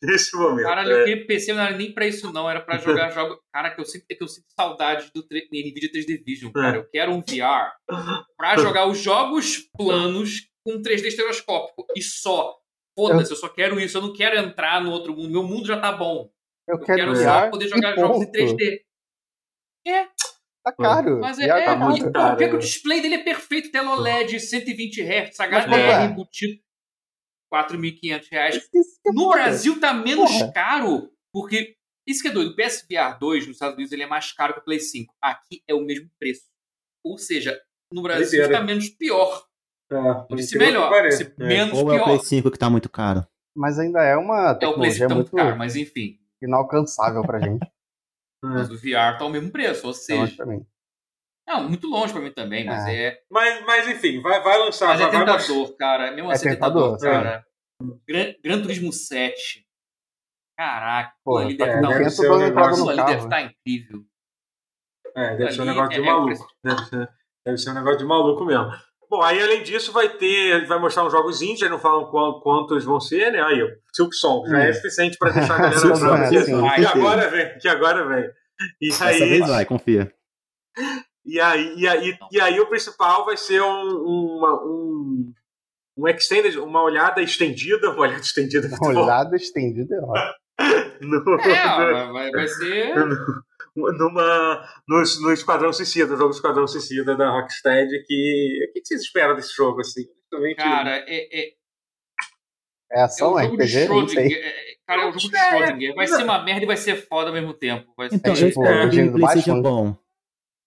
[0.03, 0.65] nesse momento.
[0.65, 1.01] Caralho, É.
[1.01, 2.49] eu queria PC, não era nem pra isso, não.
[2.49, 3.37] Era pra jogar jogos.
[3.53, 6.75] Cara, que eu sinto, que eu sinto saudade do tre- Nvidia 3D Vision, cara.
[6.77, 6.79] É.
[6.79, 7.71] Eu quero um VR
[8.37, 11.85] pra jogar os jogos planos com 3D estereoscópico.
[11.95, 12.55] E só.
[13.07, 13.97] Foda-se, eu só quero isso.
[13.97, 15.29] Eu não quero entrar no outro mundo.
[15.29, 16.31] Meu mundo já tá bom.
[16.67, 18.31] Eu Eu quero quero só poder jogar jogos em ponto.
[18.37, 18.81] 3D.
[20.63, 21.19] Tá caro.
[21.19, 22.13] Mas é, é tá muito caro.
[22.13, 22.53] caro, Porque é.
[22.53, 26.05] o display dele é perfeito, tela OLED, 120 Hz, HDR é?
[26.05, 26.61] embutido.
[27.51, 28.55] 4.500 reais.
[28.73, 29.29] Isso é No.
[29.31, 30.51] Brasil tá menos Porra.
[30.53, 31.75] caro, porque
[32.07, 32.51] isso que é doido.
[32.51, 35.13] O PSVR 2 nos Estados Unidos ele é mais caro que o Play 5.
[35.21, 36.43] Aqui é o mesmo preço.
[37.03, 37.59] Ou seja,
[37.91, 38.53] no Brasil Doideira.
[38.53, 39.45] está menos pior.
[39.91, 41.11] É, que melhor.
[41.11, 41.43] Se É.
[41.45, 42.05] menos Ou é o pior.
[42.05, 43.25] Play 5 que tá muito caro.
[43.55, 46.17] Mas ainda é uma É o Play tecnologia 5 tá muito caro, mas enfim.
[46.41, 47.59] inalcançável pra gente.
[48.43, 50.43] Mas o VR tá ao mesmo preço, ou Então, seja.
[51.47, 53.19] Não, muito longe pra mim também, mas é.
[53.29, 54.87] Mas, mas enfim, vai, vai lançar.
[54.87, 56.11] Mas é vai, vai mostrar- tentador, cara.
[56.11, 57.45] Mesmo É assim, é tentador, tentador, cara.
[58.07, 59.63] Gran, Gran Turismo 7.
[60.57, 63.23] Caraca, Pô, ali tá deve com estar um ali deve carro.
[63.25, 64.05] estar incrível.
[65.15, 66.47] É, deve ser um negócio de é- é maluco.
[66.63, 67.09] Deve ser,
[67.45, 68.71] deve ser um negócio de maluco mesmo.
[69.11, 72.85] Bom, aí além disso vai ter, vai mostrar uns jogos indies, não falam qual- quantos
[72.85, 73.43] vão ser, né?
[73.43, 73.59] Aí,
[73.93, 74.59] Silk Song, já Hum.
[74.61, 76.29] é suficiente pra deixar a galera Song,
[76.79, 78.29] que, agora vem, que agora vem.
[78.81, 80.13] E Dessa aí, vez vai, confia.
[81.25, 85.33] e aí, e aí, e aí o principal vai ser um, uma, um,
[85.97, 89.03] um extended, uma olhada estendida, uma olhada estendida muito bom.
[89.03, 90.33] Olhada estendida é ótimo.
[91.01, 92.93] No- É, vai, vai- vai ser.
[93.75, 98.67] numa, no, no Esquadrão Suicida, o jogo Esquadrão Suicida da Rocksteady, que.
[98.69, 100.03] O que vocês esperam desse jogo, assim?
[100.57, 101.47] Cara, é, é,
[102.91, 103.87] É é ação, um é jogo de RPG?
[103.87, 104.15] Não sei.
[104.29, 104.45] Schrödinger.
[104.45, 105.95] é- Cara, é um jogo de É, Schrödinger.
[105.95, 107.93] Vai ser uma merda e vai ser foda ao mesmo tempo.
[107.95, 109.95] Vai ser- Então, É eu tipo espero que seja bom.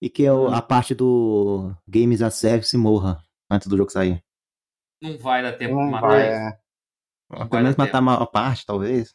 [0.01, 4.23] E que a parte do Games as Service morra antes do jogo sair.
[5.01, 6.57] Não vai dar tempo de Não matar vai, é.
[7.29, 8.03] Pelo menos matar tempo.
[8.03, 9.13] uma parte, talvez.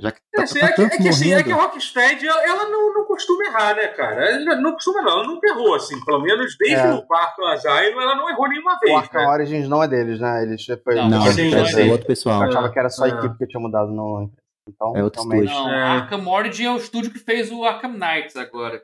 [0.00, 1.56] Já que É, tá, assim, tá é, que, é que, assim, é que a.
[1.56, 4.30] Rocksteady, ela, ela não, não costuma errar, né, cara?
[4.30, 6.02] Ela não costuma não, ela nunca errou, assim.
[6.04, 6.92] Pelo menos desde É.
[6.92, 9.26] o quarto Asylum, ela não errou nenhuma O vez, Arkham né?
[9.28, 10.42] Origins não é deles, né?
[10.44, 12.42] Eles foi, Não, Não, Sim, é outro pessoal.
[12.44, 13.10] Eu achava que era só a É.
[13.10, 14.30] equipe que tinha mudado no.
[14.68, 15.50] Então, É outro realmente.
[15.50, 15.66] estúdio.
[15.68, 15.82] Não, É.
[15.82, 18.80] Arkham Origin é o estúdio que fez o Arkham Knights agora.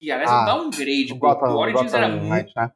[0.00, 1.12] E aliás, Ah, é um downgrade.
[1.12, 1.16] O.
[1.18, 2.32] Gotham, o Origins Gotham era muito.
[2.32, 2.70] Knight, né?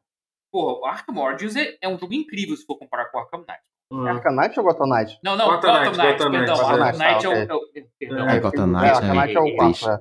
[0.51, 3.39] Porra, o Arkham Origins é, é um jogo incrível se for comparar com o Arkham
[3.47, 3.63] Knight.
[3.93, 4.07] Hum.
[4.07, 5.19] Arkham Knight ou Gotham Knight?
[5.23, 6.57] Não, não, Gotham Gotham, Knights, Gotham perdão.
[6.57, 7.33] Knights, Arkham Knights, tá, Knight é o.
[7.33, 8.29] é o- Perdão.
[8.29, 9.67] É, Gotham É, Knight Knight é o é 4.
[9.67, 9.89] triste.
[9.91, 9.99] É.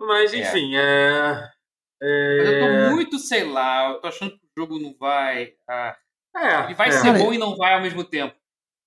[0.00, 0.38] Mas, É.
[0.38, 1.50] enfim, é...
[2.02, 2.36] é...
[2.38, 5.52] Mas eu tô muito, sei lá, eu tô achando que o jogo não vai.
[5.68, 5.96] ah,
[6.36, 6.92] É, ele vai é.
[6.92, 8.34] ser Cara, bom e não vai ao mesmo tempo.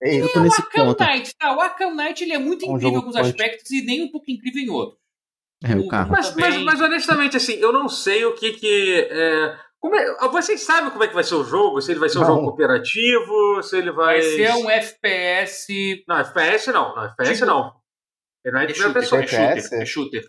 [0.02, 0.28] É isso.
[0.28, 1.04] Eu tô o nesse Arkham ponto.
[1.04, 1.56] Knight, tá?
[1.56, 4.32] O Arkham Knight ele é muito Um incrível em alguns aspectos e nem um pouco
[4.32, 5.00] incrível em outros.
[5.64, 6.12] É, o carro.
[6.12, 9.08] Mas, mas, mas, honestamente, assim, eu não sei o que que.
[9.12, 9.60] É...
[9.82, 10.16] Como é...
[10.30, 11.82] Vocês sabem como é que vai ser o jogo?
[11.82, 12.28] Se ele vai ser um Não.
[12.28, 14.22] jogo cooperativo, se ele vai.
[14.22, 16.04] Vai ser um FPS.
[16.08, 17.74] Não, FPS não, não, FPS Tipo- não.
[18.46, 19.42] Ele não é É de primeira shooter, pessoa.
[19.42, 19.62] é FPS?
[19.70, 20.24] shooter, é shooter.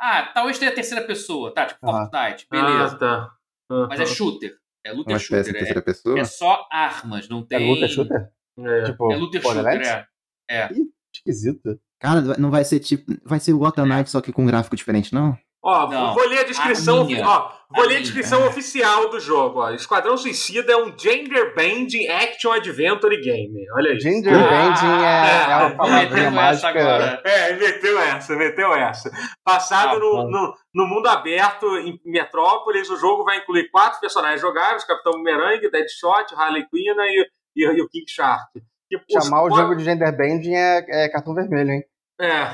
[0.00, 1.66] Ah, talvez tenha a terceira pessoa, tá?
[1.66, 2.08] Tipo Aham.
[2.10, 2.94] Fortnite, beleza.
[2.94, 3.30] Ah, tá.
[3.70, 3.86] Aham.
[3.90, 4.56] Mas é shooter.
[4.86, 5.52] É Um FPS em shooter.
[5.52, 6.18] terceira É, pessoa?
[6.20, 7.68] é só armas, não É tem.
[7.74, 8.28] luta shooter?
[8.58, 8.82] É.
[8.84, 9.86] Tipo, É looter Borderlands?
[9.88, 10.08] shooter,
[10.50, 10.56] é.
[10.62, 10.68] É.
[11.14, 11.78] Esquisito.
[12.00, 13.12] Cara, não vai ser tipo.
[13.24, 15.36] Vai ser o Gotham Knight, só que com um gráfico diferente, não?
[15.62, 16.14] Ó, Não.
[16.14, 17.06] vou ler a descrição.
[17.24, 17.28] A.
[17.28, 19.60] Ó, vou A ler a descrição oficial do jogo.
[19.60, 19.70] Ó.
[19.70, 23.64] Esquadrão Suicida é um gender bending action adventure game.
[23.76, 24.00] Olha aí.
[24.00, 26.68] Gender Ah, bending é, é ah, uma palavrinha mágica.
[26.68, 27.22] agora.
[27.24, 29.10] É, meteu essa, meteu essa.
[29.44, 34.40] Passado Ah, no, no, no mundo aberto em Metrópolis, o jogo vai incluir quatro personagens
[34.40, 37.26] jogáveis: Capitão Boomerang, Deadshot, Harley Quinn e,
[37.56, 38.46] e, e o King Shark.
[38.90, 41.84] Que, Chamar o pode- jogo de gender bending é, é cartão vermelho, hein?
[42.18, 42.48] É,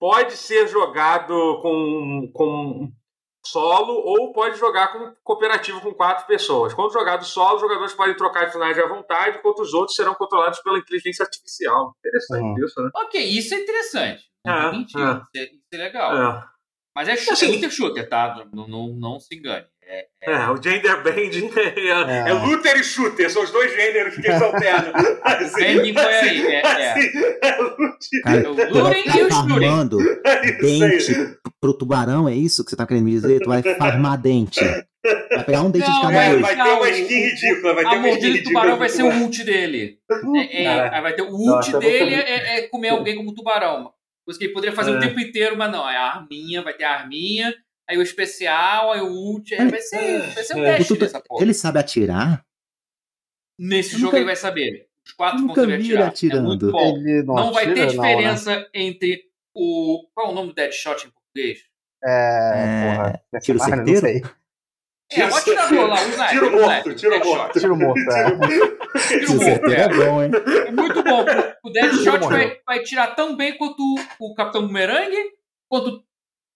[0.00, 2.88] pode ser jogado com, com
[3.46, 6.74] solo ou pode jogar com cooperativo com quatro pessoas.
[6.74, 10.14] Quando jogado solo, os jogadores podem trocar de personagem à vontade, enquanto os outros serão
[10.14, 11.94] controlados pela inteligência artificial.
[11.98, 12.64] Interessante Uhum.
[12.66, 12.90] isso, né?
[12.96, 14.24] Ok, isso é interessante.
[14.46, 14.76] É, é.
[14.76, 16.16] Isso, é, isso é legal.
[16.16, 16.44] É.
[16.94, 18.44] Mas é shooter, Assim- é looter shooter, tá?
[18.52, 19.66] Não, não, não se engane.
[19.92, 22.30] É, É, o gender bending é, é.
[22.30, 22.32] É.
[22.32, 24.92] looter e shooter, são os dois gêneros que eles alternam.
[25.24, 26.60] Assim, Bending foi aí, é, é.
[26.92, 27.10] assim,
[27.42, 29.28] é Cara, É o looting e o shooting.
[29.30, 30.52] farmando aí.
[30.60, 31.14] dente
[31.60, 33.40] pro tubarão, é isso que você tá querendo me dizer?
[33.40, 34.60] Tu vai farmar dente.
[34.64, 36.40] Vai pegar um dente de Não, cada é, Vai, vez.
[36.42, 39.02] vai ter uma skin ridícula, vai ter A uma skin mordida do tubarão vai ser
[39.02, 39.98] o ult dele.
[40.52, 40.64] É,
[40.98, 43.90] é, vai ter o ult dele é, é comer alguém como tubarão.
[44.24, 44.94] Coisa que ele poderia fazer É.
[44.96, 45.88] o tempo inteiro, mas não.
[45.88, 47.52] É a arminha, vai ter a arminha,
[47.90, 49.54] aí o especial, aí o ult.
[49.54, 50.76] Aí vai ser, vai ser um É.
[50.76, 51.42] teste O tuta- dessa porra.
[51.44, 52.44] Ele sabe atirar?
[53.58, 54.86] Nesse Eu jogo nunca- ele vai saber.
[55.04, 56.04] Os quatro nunca pontos ele vai atirar.
[56.04, 56.44] É atirando.
[56.46, 56.96] muito bom.
[56.96, 58.14] Ele não, Não vai ter não, né?
[58.14, 59.22] diferença entre
[59.54, 60.06] o.
[60.14, 61.58] Qual é o nome do Deadshot em português?
[62.02, 63.22] É, É, porra.
[63.42, 64.26] tiro mercenário, certeiro?
[64.26, 64.40] Não.
[65.12, 66.28] É, o atirador lá, o sniper.
[66.30, 67.58] Tiro o morto, tiro morto.
[67.60, 68.24] Tiro morto, é.
[69.08, 69.80] Tiro Se morto, é.
[69.80, 70.30] é bom, hein?
[70.68, 71.24] É muito bom.
[71.64, 73.82] O Deadshot vai, vai tirar tão bem quanto
[74.20, 75.12] o Capitão Boomerang,
[75.68, 76.04] quanto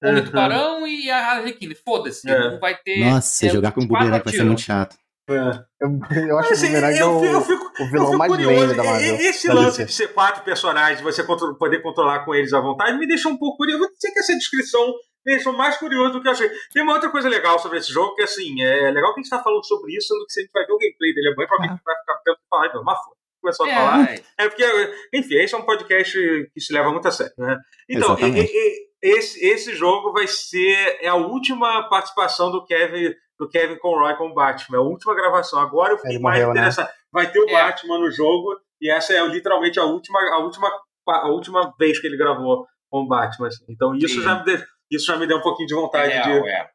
[0.04, 0.18] o Uhum.
[0.18, 1.72] Homem Tubarão e a Harley Quinn.
[1.84, 2.28] Foda-se.
[2.30, 2.50] É.
[2.50, 2.98] Não vai ter.
[2.98, 4.96] Nossa, é, jogar com um bumerangue vai ser muito chato.
[5.28, 5.34] É.
[5.80, 7.90] Eu, eu acho Mas, que o Boomerang é eu, o, fico- eu fico, o eu
[7.90, 8.76] vilão mais curioso.
[8.76, 9.14] da Marvel.
[9.16, 12.98] Esse da lance de ser quatro personagens, você contro- poder controlar com eles à vontade,
[12.98, 13.78] me deixa um pouco curioso.
[13.84, 14.86] Vou dizer que essa descrição
[15.26, 16.50] me deixou mais curioso do que eu achei.
[16.74, 19.30] Tem uma outra coisa legal sobre esse jogo, que assim, é legal que a gente
[19.30, 21.56] tá falando sobre isso, sendo que a gente vai ver o gameplay dele amanhã, pra
[21.56, 23.16] alguém que vai ficar tempo e falar, então, mas foda.
[23.40, 24.14] Começou a É, falar.
[24.38, 26.18] É porque, enfim, esse é um podcast
[26.54, 27.58] que se leva muito a sério, né?
[27.88, 33.48] Então, e- e- esse, esse jogo vai ser é a última participação do Kevin do
[33.48, 35.58] Kevin Conroy com o Batman, é a última gravação.
[35.58, 36.50] Agora eu fiquei mais né?
[36.50, 36.88] interessado.
[37.12, 37.52] Vai ter o É.
[37.52, 40.70] Batman no jogo e essa é literalmente a última a última
[41.08, 43.48] a última vez que ele gravou com o Batman.
[43.48, 43.64] assim.
[43.68, 44.22] Então isso Sim.
[44.22, 46.68] já me deu, isso já me deu um pouquinho de vontade É, de, é.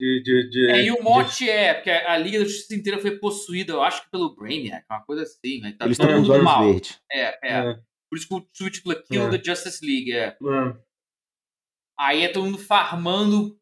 [0.00, 2.98] de, de, de- É, e o de- mote é, porque a Liga da Justiça inteira
[3.00, 5.74] foi possuída, eu acho que pelo Brainiac, uma coisa assim, né?
[5.78, 7.00] Tá Eles todo estão com os olhos verdes.
[7.12, 7.70] É, é.
[7.70, 7.74] É.
[8.10, 9.30] Por isso que o Switch Kill É.
[9.38, 10.36] the Justice League, é.
[11.98, 13.56] Aí é todo mundo farmando,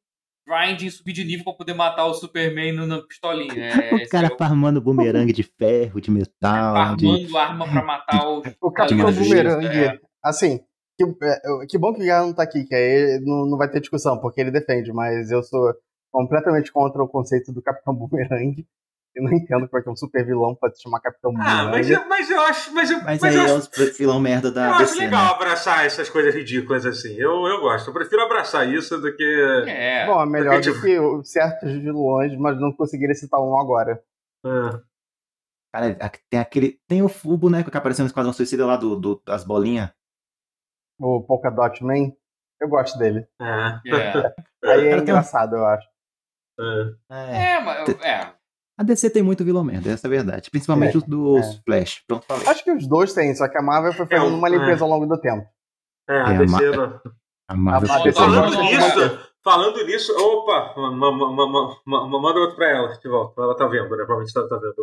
[0.46, 3.52] grinding, subir de nível pra poder matar o Superman no- na pistolinha.
[4.02, 7.06] É, O cara é o- farmando bumerangue de ferro, de metal, de...
[7.06, 8.42] farmando arma pra matar o.
[8.60, 9.56] O Capitão Imagina.
[9.56, 9.98] Boomerang, É.
[10.24, 10.60] assim,
[10.98, 13.68] que, é, que bom que o Guerra não tá aqui, que aí não, não vai
[13.70, 15.72] ter discussão, porque ele defende, mas eu sou
[16.10, 18.66] completamente contra o conceito do Capitão Boomerang.
[19.14, 21.92] Eu não entendo porque um super vilão pode se chamar Capitão Ah, mas, Boomerang.
[21.92, 22.72] eu- mas eu acho.
[22.74, 24.98] Mas, eu, Mas, mas aí eu é acho, os vilão merda eu da acho DC,
[25.00, 25.30] legal né?
[25.32, 27.14] abraçar essas coisas ridículas assim.
[27.18, 27.88] Eu, eu gosto.
[27.88, 29.64] Eu prefiro abraçar isso do que.
[29.68, 30.06] É.
[30.06, 34.02] Bom, é melhor do que o- certos vilões, mas não conseguiria citar um agora.
[34.44, 34.80] Ah.
[35.74, 35.94] Cara,
[36.30, 36.78] tem aquele...
[36.88, 39.90] Tem o, o boneco que apareceu no Esquadrão Suicida lá do, do- das bolinhas.
[41.00, 42.12] O Polka Dot Man,
[42.60, 43.26] eu gosto dele.
[43.40, 43.80] É.
[43.86, 44.34] É,
[44.72, 45.86] Aí é engraçado, eu acho.
[46.60, 46.94] É.
[47.10, 47.42] É.
[47.54, 47.88] é, mas.
[48.02, 48.41] É.
[48.82, 50.50] A DC tem muito vilão merda, essa é a verdade.
[50.50, 51.60] Principalmente É, os dos é.
[51.64, 52.02] Flash.
[52.04, 52.48] Pronto, falei.
[52.48, 54.50] Acho que os dois têm, só que a Marvel foi fazendo É, uma é.
[54.50, 55.46] limpeza ao longo do tempo.
[56.10, 56.56] É, a É, DC.
[57.48, 61.46] A Marvel a fazendo- Falando nisso, falando nisso, opa, ma- ma- ma- ma-
[61.86, 63.40] ma- ma- manda outro pra ela, de volta.
[63.40, 63.96] Ela tá vendo, né?
[64.04, 64.74] Provavelmente ela tá vendo.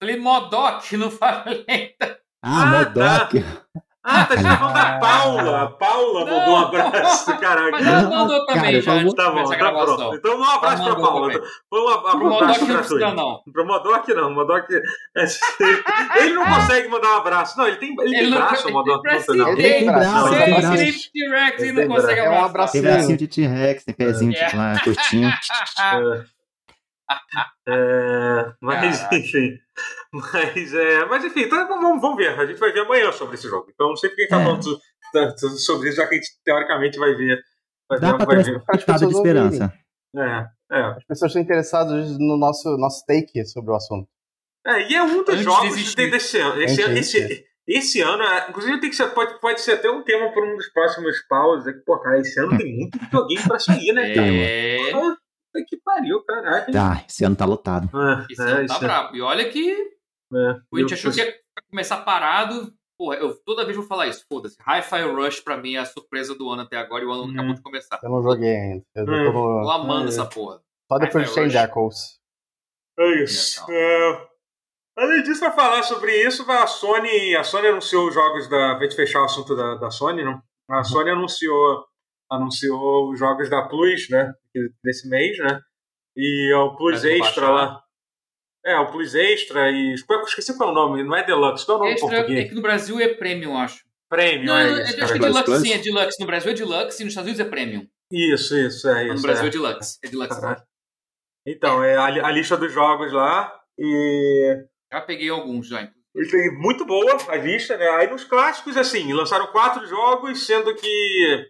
[0.00, 1.96] Falei Modoc, não falei.
[2.40, 3.44] Ah, Ah, Modok.
[4.06, 5.62] Ah, tá falando da Paula.
[5.62, 7.70] A Paula Não, mandou um abraço, caraca.
[7.70, 10.14] Mas ela Não, mandou cara, também já antes de Tá bom, a tá pronto.
[10.16, 11.32] Então um abraço pra Paula.
[11.32, 11.48] também.
[11.70, 13.14] Vamos a- O abraço Modoc não precisa, gratuito.
[13.14, 13.42] não.
[13.52, 14.66] Pro Modoc não, o Modoc.
[16.16, 17.56] Ele não consegue mandar um abraço.
[17.58, 19.04] Não, ele tem, ele tem não- braço, o Modoc.
[19.06, 19.48] ele Não tem, não.
[19.48, 20.66] Ele tem braço, Não, ele tem tem braço.
[20.68, 20.84] braço.
[20.84, 22.20] Sempre T-Rex e Ele não tem consegue braço.
[22.20, 22.50] É um abraçar.
[22.50, 22.72] abraço.
[22.72, 24.44] Tem bracinho de T-Rex, tem pezinho É.
[24.44, 25.32] tipo, lá, curtinho.
[27.66, 29.58] É, mas enfim.
[30.14, 32.38] Mas, é, mas enfim, então vamos, vamos ver.
[32.38, 33.66] A gente vai ver amanhã sobre esse jogo.
[33.72, 34.44] Então não sei porque a gente tá É.
[34.44, 34.80] falando
[35.12, 37.40] tanto sobre isso, já que a gente teoricamente vai ver.
[37.88, 39.72] Vai Dá vai ter uma pitada de esperança.
[40.16, 40.80] É, é.
[40.96, 44.08] As pessoas estão interessadas no nosso, nosso take sobre o assunto.
[44.66, 45.96] É, e é um dos Antes de jogos existir.
[46.06, 46.62] de- desse ano.
[46.62, 49.90] Esse, Antes de esse, esse ano, é, inclusive, tem que ser, pode, pode ser até
[49.90, 51.66] um tema para um dos próximos paus.
[51.66, 54.26] É que, pô, cara, esse ano tem muito videogame pra sair, né, cara?
[54.28, 56.72] É, Puta que pariu, caraca.
[56.72, 57.88] Tá, esse ano tá lotado.
[57.94, 59.14] É, esse é, ano tá brabo.
[59.16, 59.76] E olha que
[60.32, 60.50] é.
[60.50, 61.34] a gente Eu- achou que ia
[61.70, 62.72] começar parado.
[62.96, 64.24] Porra, eu toda vez vou falar isso.
[64.32, 64.56] Foda-se.
[64.60, 67.32] Hi-Fi Rush pra mim é a surpresa do ano até agora e o ano Hum.
[67.32, 67.98] acabou de começar.
[68.02, 68.84] Eu não joguei ainda.
[68.94, 69.32] Eu Hum.
[69.32, 70.08] tô Tô amando é.
[70.08, 70.60] essa porra.
[70.90, 71.54] só depois de Rush.
[71.54, 72.20] Echoes.
[72.98, 73.64] É isso.
[73.70, 74.28] É,
[74.96, 78.76] Além disso, para falar sobre isso, a Sony, a Sony anunciou os jogos da.
[78.76, 80.40] Pra gente fechar o assunto da, da Sony, não?
[80.70, 81.84] A Sony anunciou,
[82.30, 84.32] anunciou os jogos da Plus, né?
[84.84, 85.60] Desse mês, né?
[86.16, 87.83] E o Plus Pra Extra lá.
[88.64, 89.94] É, o Plus Extra e.
[90.08, 92.16] Eu esqueci qual é o nome, não é Deluxe, qual é o nome Extra é
[92.18, 92.48] português?
[92.48, 93.84] que no Brasil é Premium, acho.
[94.08, 95.04] Premium, Não, é eu isso.
[95.04, 95.60] acho que é Deluxe Plus?
[95.62, 96.20] sim, é Deluxe.
[96.20, 97.86] No Brasil é Deluxe e nos Estados Unidos é Premium.
[98.10, 99.14] Isso, isso, é Mas isso.
[99.16, 99.48] no Brasil é.
[99.48, 99.98] é Deluxe.
[100.02, 100.40] É Deluxe.
[100.40, 100.62] Caralho.
[101.46, 103.52] Então, é a, a lista dos jogos lá.
[103.78, 105.90] E Já peguei alguns já.
[106.58, 107.88] Muito boa a lista, né?
[107.90, 111.46] Aí nos clássicos, assim, lançaram quatro jogos, sendo que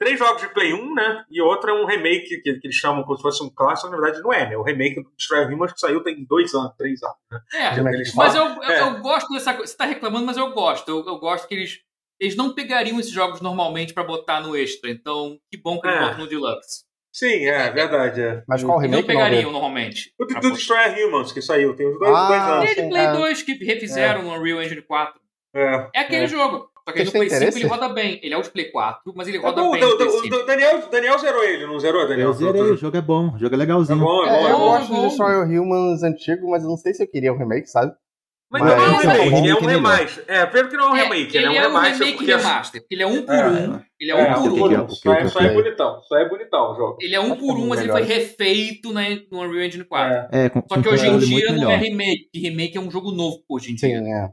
[0.00, 1.24] três jogos de Play 1, né?
[1.30, 3.98] E outro é um remake que, que eles chamam como se fosse um clássico, na
[4.00, 4.56] verdade não é, né?
[4.56, 7.40] O remake do Destroy Humans que saiu tem dois anos, três anos, né?
[7.52, 7.82] É, é
[8.16, 8.80] mas eu, eu, É.
[8.80, 9.70] eu gosto dessa coisa.
[9.70, 10.88] Você tá reclamando, mas eu gosto.
[10.88, 11.78] Eu, eu gosto que eles.
[12.18, 14.90] Eles não pegariam esses jogos normalmente pra botar no extra.
[14.90, 16.00] Então, que bom que eles É.
[16.02, 16.84] botam no Deluxe.
[17.12, 18.20] Sim, é verdade.
[18.20, 18.42] É.
[18.46, 19.52] Mas qual não remake não pegariam vi?
[19.52, 20.12] normalmente.
[20.18, 20.52] O do, do.
[20.52, 22.64] Destroy Humans que saiu, tem os dois, Ah, dois E anos.
[22.70, 23.12] é de Play é.
[23.12, 25.20] 2 que refizeram no Unreal Engine 4.
[25.54, 25.90] É.
[25.94, 26.28] É aquele É.
[26.28, 26.69] jogo.
[26.86, 27.58] Só que Vocês no Play 5 interesse?
[27.58, 28.20] ele roda bem.
[28.22, 30.34] Ele é o de Play 4, mas ele É roda bom, bem o, o- 5.
[30.36, 32.28] o Daniel, Daniel zerou ele, não zerou, Daniel?
[32.28, 33.98] Eu zerei, o jogo é bom, o jogo é É legalzinho.
[34.00, 36.94] bom, é É, bom, é eu gosto de Destroy Humans antigo, mas eu não sei
[36.94, 37.92] se eu queria o remake, sabe?
[38.52, 39.70] Mas, Mas não é um é remake, ele é um melhor.
[39.70, 40.24] remaster.
[40.26, 41.98] É, pelo que não é um É, remake, ele ele é um é um remaster.
[41.98, 42.84] remake porque remaster.
[42.90, 43.48] Ele é um por É.
[43.48, 43.80] um.
[44.00, 44.72] Ele é É, um por um um.
[44.72, 44.88] é um.
[44.88, 46.96] Só é, é bonitão, só é bonitão o jogo.
[47.00, 48.98] Ele é um por é um, mas ele foi refeito no
[49.38, 50.14] Unreal Engine 4.
[50.36, 50.46] É.
[50.46, 52.28] É, com, Só que hoje em dia não é remake.
[52.34, 53.98] Remake é um jogo novo hoje em Sim, dia.
[53.98, 54.28] é.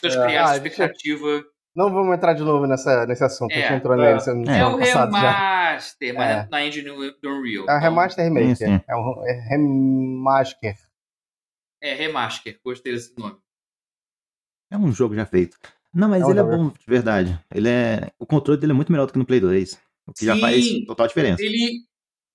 [0.00, 0.24] Das É.
[0.24, 1.44] crianças, Ah, expectativa.
[1.74, 3.50] Não vamos entrar de novo nessa, nesse assunto.
[3.52, 3.76] a gente É.
[3.76, 4.08] entrou É.
[4.08, 5.04] nele semana É o já.
[5.04, 6.32] remaster, mas É.
[6.40, 7.66] é na engine do Unreal.
[7.68, 8.56] É um remaster remake.
[8.56, 8.80] Sim, sim.
[8.86, 10.76] É um é remaster.
[11.80, 13.38] É remaster, gostei desse nome.
[14.70, 15.56] É um jogo já feito.
[15.92, 17.38] Não, mas É um ele é bom, de verdade.
[17.54, 18.10] Ele é.
[18.18, 19.80] O controle dele é muito melhor do que no Play 2.
[20.06, 20.40] O que já Sim.
[20.40, 21.42] faz total diferença.
[21.42, 21.84] Ele,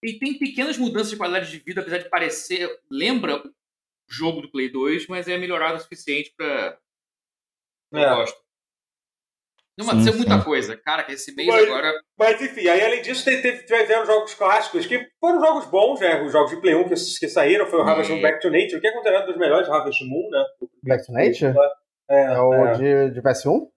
[0.03, 2.69] ele tem pequenas mudanças de qualidade de vida, apesar de parecer.
[2.89, 3.51] Lembra o
[4.09, 6.77] jogo do Play 2, mas é melhorado o suficiente pra.
[7.91, 8.15] Eu É.
[8.15, 8.46] gosto.
[9.77, 10.43] Não, mas Sim, é muita sim.
[10.43, 10.75] coisa.
[10.77, 11.93] Cara, que esse mês Mas- agora.
[12.17, 16.19] Mas enfim, aí além disso, teve, tiveram jogos clássicos que foram jogos bons, né?
[16.23, 18.21] Os jogos de Play 1 que, que saíram, foi o Harvest Moon É.
[18.23, 20.43] Back to Nature, que é considerado um dos melhores Harvest Moon, né?
[20.83, 21.53] Back to Nature?
[22.09, 23.67] É, É o é, de, de PS1?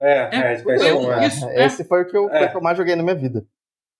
[0.00, 1.26] é, É, é, de eu- PS1, é.
[1.26, 1.64] Isso, é.
[1.66, 2.48] Esse foi o que, eu, É.
[2.48, 3.44] que eu mais joguei na minha vida.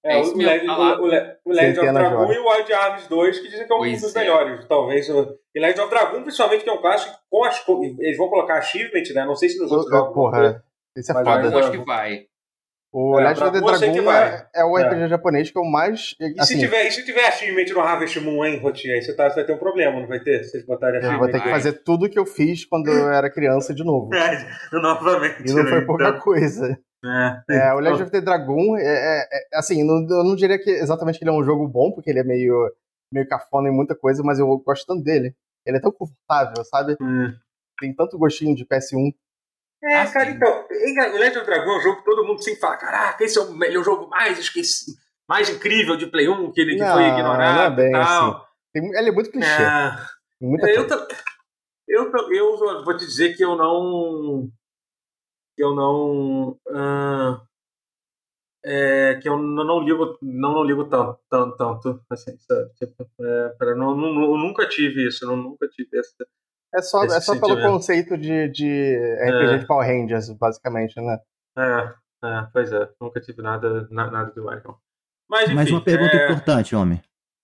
[0.02, 2.36] É, É o, Legend, tá o, Le- o Legend of Dragon horas.
[2.36, 4.18] e o Wild Arms 2, que dizem que é um Pois dos é.
[4.20, 5.10] melhores, talvez.
[5.10, 7.62] o- E Legend of Dragon, principalmente, que é um clássico, com as,
[7.98, 9.26] eles vão colocar achievement, né?
[9.26, 10.14] Não sei se nos outros jogos.
[10.14, 10.64] Porra,
[10.96, 11.46] isso é Mas foda.
[11.48, 12.26] Eu acho que vai.
[12.92, 14.82] O É, Legend of the Dragon eu é, é o É.
[14.82, 16.16] RPG japonês que eu mais.
[16.20, 18.94] E, se Assim, tiver, e se tiver achievement no Harvest Moon, hein, Rotinha?
[18.94, 20.42] Aí você, tá, você vai ter um problema, não vai ter?
[20.42, 21.18] Se vocês botarem eu achievement.
[21.20, 24.10] vou ter que fazer tudo que eu fiz quando eu era criança de novo.
[24.72, 25.48] É, novamente.
[25.48, 25.70] E não né?
[25.70, 26.78] foi pouca Então, coisa.
[27.04, 27.42] é.
[27.68, 30.70] É, o Legend of the Dragon, é, é- é- assim, não- eu não diria que
[30.70, 32.72] exatamente que ele é um jogo bom, porque ele é meio,
[33.14, 35.32] meio cafona em muita coisa, mas eu gosto tanto dele.
[35.64, 36.96] Ele é tão confortável, sabe?
[37.00, 37.32] Hum.
[37.80, 39.12] Tem tanto gostinho de PS1.
[39.82, 40.36] É, Ah, cara, sim.
[40.36, 43.38] então, o Legend of Dragon é um jogo que todo mundo sempre fala, caraca, esse
[43.38, 44.92] é o melhor jogo mais esqueci,
[45.28, 48.02] mais incrível de Play 1, que ele que Não, foi não é ignorado bem tal.
[48.02, 48.40] assim.
[48.72, 49.62] Tem- ele é muito clichê.
[49.62, 49.96] É,
[50.38, 54.48] tem muita eu, eu, ta- eu vou te dizer que eu não.
[55.56, 56.58] que eu não.
[56.70, 57.40] ah,
[58.64, 62.70] é, que eu não, não ligo, não, não ligo tanto, tanto, tanto assim, sabe?
[62.74, 66.26] Tipo, é, pra- não, não- não- eu nunca tive isso, eu nunca tive essa.
[66.74, 67.72] É só, é só pelo sentimento.
[67.72, 68.96] conceito de, de
[69.28, 69.58] RPG É.
[69.58, 71.18] de Power Rangers, basicamente, né?
[71.58, 71.92] É,
[72.24, 74.76] é, pois é, nunca tive nada, na- nada demais, não.
[75.28, 77.00] Mas, enfim, Mas uma pergunta é, importante, homem.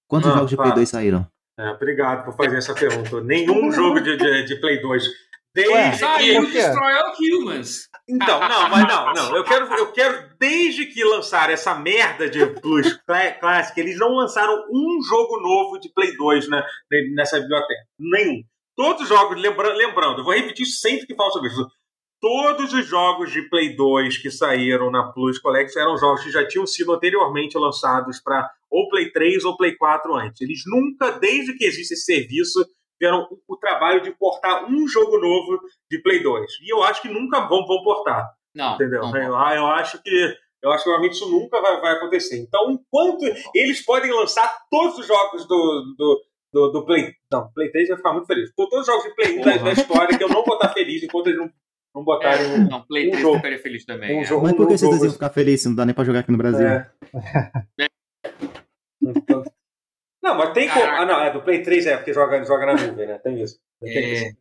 [0.09, 0.75] Quantos Ah, jogos de Play fala.
[0.77, 1.27] 2 saíram?
[1.59, 3.21] é, obrigado por fazer essa pergunta.
[3.23, 5.03] Nenhum jogo de, de, de Play 2.
[5.55, 5.97] Desde Ué, que...
[5.97, 6.53] Saiu quê?
[6.53, 7.89] Destroy All Humans.
[8.09, 9.37] Então, não, mas não, não.
[9.37, 14.11] Eu quero, eu quero, desde que lançaram essa merda de Plus Cla- Classic, eles não
[14.15, 16.63] lançaram um jogo novo de Play 2 né,
[17.15, 17.83] nessa biblioteca.
[17.99, 18.43] Nenhum.
[18.77, 21.67] Todos os jogos, lembra, lembrando, eu vou repetir sempre que falo sobre isso.
[22.21, 26.47] Todos os jogos de Play 2 que saíram na Plus Collection eram jogos que já
[26.47, 30.41] tinham sido anteriormente lançados para ou Play 3 ou Play 4 antes.
[30.41, 32.65] Eles nunca, desde que existe esse serviço,
[32.99, 35.61] tiveram o, trabalho de portar um jogo novo
[35.91, 36.51] de Play 2.
[36.63, 38.29] E eu acho que nunca vão, vão portar.
[38.55, 39.03] Não, Entendeu?
[39.03, 40.37] não, eu, ah, eu acho que.
[40.63, 42.39] Eu acho que realmente isso nunca vai, vai acontecer.
[42.39, 43.23] Então, enquanto
[43.55, 46.21] eles podem lançar todos os jogos do, do,
[46.57, 47.13] do, do Play.
[47.31, 48.51] Não, Play 3 vai ficar muito feliz.
[48.57, 51.03] Todos os jogos de Play 1 da, da história que eu não vou estar feliz
[51.03, 51.51] enquanto eles não,
[51.95, 52.69] não botarem um.
[52.69, 53.37] Não, Play um 3 jogo.
[53.37, 54.17] ficaria feliz também.
[54.17, 54.25] Um é.
[54.25, 54.43] jogo.
[54.43, 56.21] Mas por que um vocês jogo- iam ficar felizes se não dá nem pra jogar
[56.21, 56.67] aqui no Brasil?
[56.67, 56.91] É.
[60.23, 60.85] Não, mas tem como.
[60.85, 63.19] Ah, não, é do Play 3 é, porque joga, joga na nuvem, né?
[63.19, 63.59] Tem isso.
[63.81, 64.13] Tem É.
[64.13, 64.37] isso.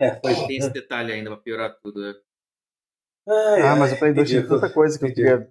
[0.00, 0.34] É, foi.
[0.46, 2.00] Tem esse detalhe ainda pra piorar tudo.
[2.00, 2.14] né?
[3.28, 5.48] Ai, Ah, ai, mas o Play 2 tinha tanta coisa que eu queria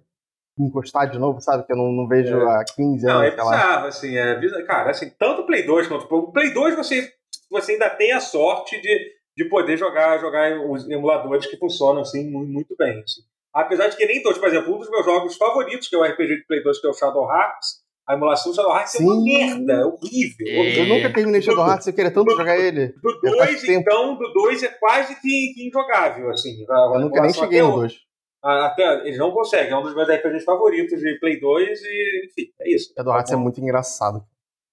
[0.58, 1.64] encostar de novo, sabe?
[1.66, 2.44] Que eu não, não vejo É.
[2.60, 3.50] há 15 Não, anos, é sei lá.
[3.50, 4.66] bizarro, assim, é bizarro.
[4.66, 7.08] Cara, assim, tanto o Play 2 quanto o Play 2 você,
[7.50, 8.98] você ainda tem a sorte de,
[9.36, 12.98] de poder jogar, jogar os emuladores que funcionam assim mu- muito bem.
[13.02, 13.22] assim.
[13.54, 16.04] Apesar de que nem todos, por exemplo, um dos meus jogos favoritos, que é o
[16.04, 19.02] RPG de Play 2, que é o Shadow Hearts, a emulação do Shadow Hearts é
[19.02, 19.24] uma Sim.
[19.24, 20.46] merda, é horrível.
[20.46, 20.80] É.
[20.80, 22.88] Eu nunca terminei Shadow Hearts, eu queria tanto jogar ele.
[23.02, 23.80] Do Já faz 2, tempo.
[23.80, 26.50] então, do 2 é quase que, que injogável, assim.
[26.68, 27.94] Eu nunca nem cheguei no o- 2.
[28.42, 32.26] A- Até, eles não conseguem, é um dos meus RPGs favoritos de Play 2 e,
[32.26, 32.92] enfim, é isso.
[32.96, 34.24] Shadow Hearts é muito engraçado.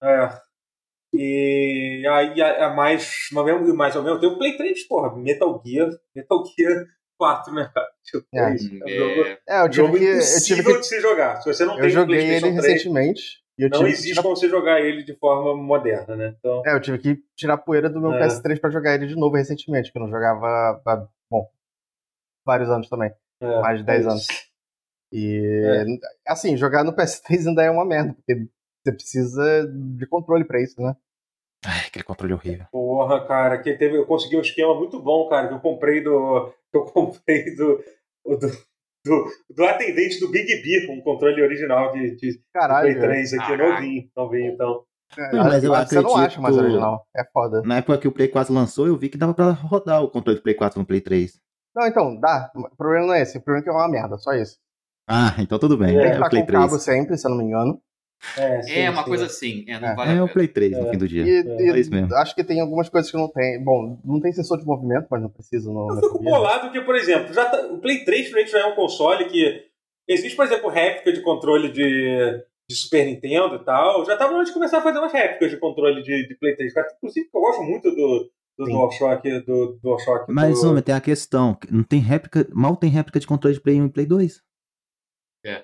[0.02, 0.30] É.
[1.14, 5.62] E aí a, a mais, ao mesmo, mais ao mesmo tempo, Play 3, porra, Metal
[5.66, 6.86] Gear, Metal Gear
[7.18, 7.88] 4, né, cara?
[8.04, 8.56] Tipo, é, É.
[8.56, 8.70] isso.
[8.84, 10.04] É jogo, É, É, eu tive jogo que.
[10.04, 10.80] Eu impossível tive que.
[10.82, 11.42] de se jogar.
[11.42, 13.22] Se você não Eu tem joguei ele PlayStation 3, recentemente.
[13.58, 16.36] E eu não tive, que existe tirar, como você jogar ele de forma moderna, né?
[16.38, 18.20] Então, é, eu tive que tirar a poeira do meu É.
[18.28, 21.50] PS3 pra jogar ele de novo recentemente, que eu não jogava há, bom,
[22.46, 23.12] vários anos também.
[23.42, 24.28] É, Mais de 10 é anos.
[25.12, 28.48] E, assim, jogar no PS3 ainda é uma merda, porque
[28.84, 30.96] você precisa de controle pra isso, né?
[31.66, 32.66] Ai, aquele controle horrível.
[32.72, 36.54] Porra, cara, que teve, eu consegui um esquema muito bom, cara, que eu comprei do.
[36.70, 37.82] Que eu comprei do.
[38.26, 38.38] do,
[39.06, 42.92] do, do atendente do Big B, um controle original de, de, Caralho.
[42.94, 43.74] Play 3 aqui, Caraca.
[43.74, 44.84] novinho, novinho, então.
[45.18, 47.08] É, Não, mas eu acho que você não acredito- acha mais original.
[47.16, 47.62] É foda.
[47.62, 50.38] Na época que o Play 4 lançou, eu vi que dava pra rodar o controle
[50.40, 51.40] do Play 4 no Play 3.
[51.78, 52.52] Não, então, dá.
[52.56, 53.38] O problema não é esse.
[53.38, 54.58] O problema é que é uma merda, só isso.
[55.08, 55.96] Ah, então tudo bem.
[55.98, 56.82] É, que É, o Play com o cabo 3.
[56.84, 57.80] sempre, se eu não me engano.
[58.36, 59.10] É, sim, é uma sim.
[59.10, 59.64] coisa assim.
[59.68, 59.96] É, não É.
[59.96, 60.28] vale É o.
[60.28, 60.82] Play 3 É.
[60.82, 61.24] no fim do dia.
[61.24, 62.14] E, É, e é isso mesmo.
[62.16, 63.64] acho que tem algumas coisas que não tem.
[63.64, 65.88] Bom, não tem sensor de movimento, mas não precisa no.
[65.92, 68.76] Eu fico bolado porque, por exemplo, já tá- o Play 3 realmente já é um
[68.76, 69.66] console que.
[70.10, 74.04] Existe, por exemplo, réplica de controle de, de Super Nintendo e tal.
[74.06, 76.56] Já tava na hora de começar a fazer umas réplicas de controle de, de Play
[76.56, 76.74] 3.
[76.74, 78.66] Cara, Inclusive, eu gosto muito do, do.
[78.66, 79.40] DualShock.
[79.42, 80.70] Do, DualShock Mas, do...
[80.70, 81.54] homem, tem a questão.
[81.56, 82.48] que Não tem réplica.
[82.54, 84.42] Mal tem réplica de controle de Play 1 e Play 2.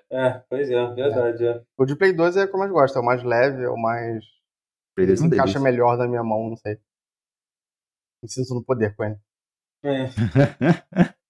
[0.10, 1.46] É, pois é, verdade.
[1.46, 1.62] É.
[1.78, 3.70] O de Play 2 é o que eu mais gosto, é o mais leve, é
[3.70, 4.24] o mais.
[4.96, 5.64] Play 2 se não encaixa deles.
[5.64, 6.78] melhor na minha mão, não sei.
[8.24, 9.18] Me sinto no poder com ele.
[9.84, 10.06] É.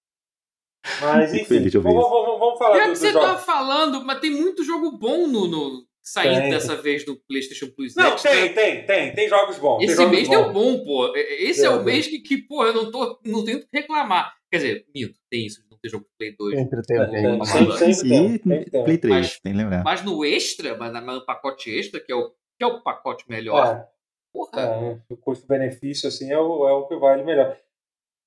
[1.00, 3.24] Mas, enfim, vamos, vamos, vamos falar Já do, que do você jogo.
[3.26, 6.50] tá falando, mas tem muito jogo bom no, no- saindo Tem.
[6.50, 8.30] dessa vez do PlayStation Plus Não, Extra.
[8.30, 9.14] tem, tem, tem.
[9.14, 9.78] Tem jogos bons.
[9.78, 10.36] tem Esse jogos mês bons.
[10.36, 11.16] deu bom, pô.
[11.16, 11.84] Esse é, É, o é.
[11.84, 14.34] mês que, que, pô, eu não, tô, não tenho o que reclamar.
[14.50, 16.58] Quer dizer, minto, tem isso de não ter jogo Play 2.
[16.58, 18.84] Sempre tem É, tem, sempre, sempre tem, tem.
[18.84, 19.82] Play 3, Mas- tem que lembrar.
[19.82, 23.66] Mas no extra, mas no pacote extra, que é o, que é o pacote melhor,
[23.66, 23.86] É,
[24.32, 27.56] porra, é, o custo-benefício assim é o, é o que vale melhor.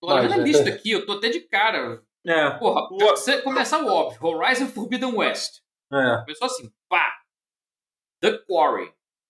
[0.02, 2.02] tô olhando a é- lista aqui, eu tô até de cara.
[2.26, 5.60] É, Porra, O- você começar o óbvio, Horizon Forbidden West.
[5.94, 6.18] é.
[6.26, 7.14] Começou assim, pá.
[8.22, 8.88] The Quarry.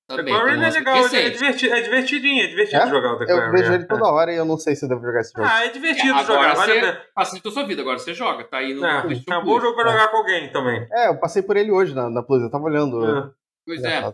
[0.09, 2.87] The Também, Quarry tem um é legal, é, divertido, é divertidinho, é divertido É?
[2.89, 3.51] jogar o The Eu Quarry.
[3.57, 3.75] vejo é.
[3.75, 5.45] ele toda hora e eu não sei se eu devo jogar esse jogo.
[5.45, 7.05] Ah, é divertido É, agora jogar, vale você- a pena.
[7.13, 9.75] Facilitou sua vida, agora você joga, tá aí no É, PlayStation é um bom jogo
[9.75, 10.87] pra jogar com alguém também.
[10.93, 13.03] É, eu passei por ele hoje na, na Plus, eu tava olhando.
[13.05, 13.31] É.
[13.65, 14.13] Pois é.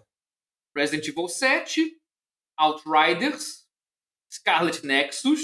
[0.76, 1.92] Resident Evil 7,
[2.60, 3.68] Outriders,
[4.32, 5.40] Scarlet Nexus,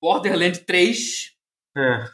[0.00, 1.36] Borderlands 3.
[1.76, 2.04] É.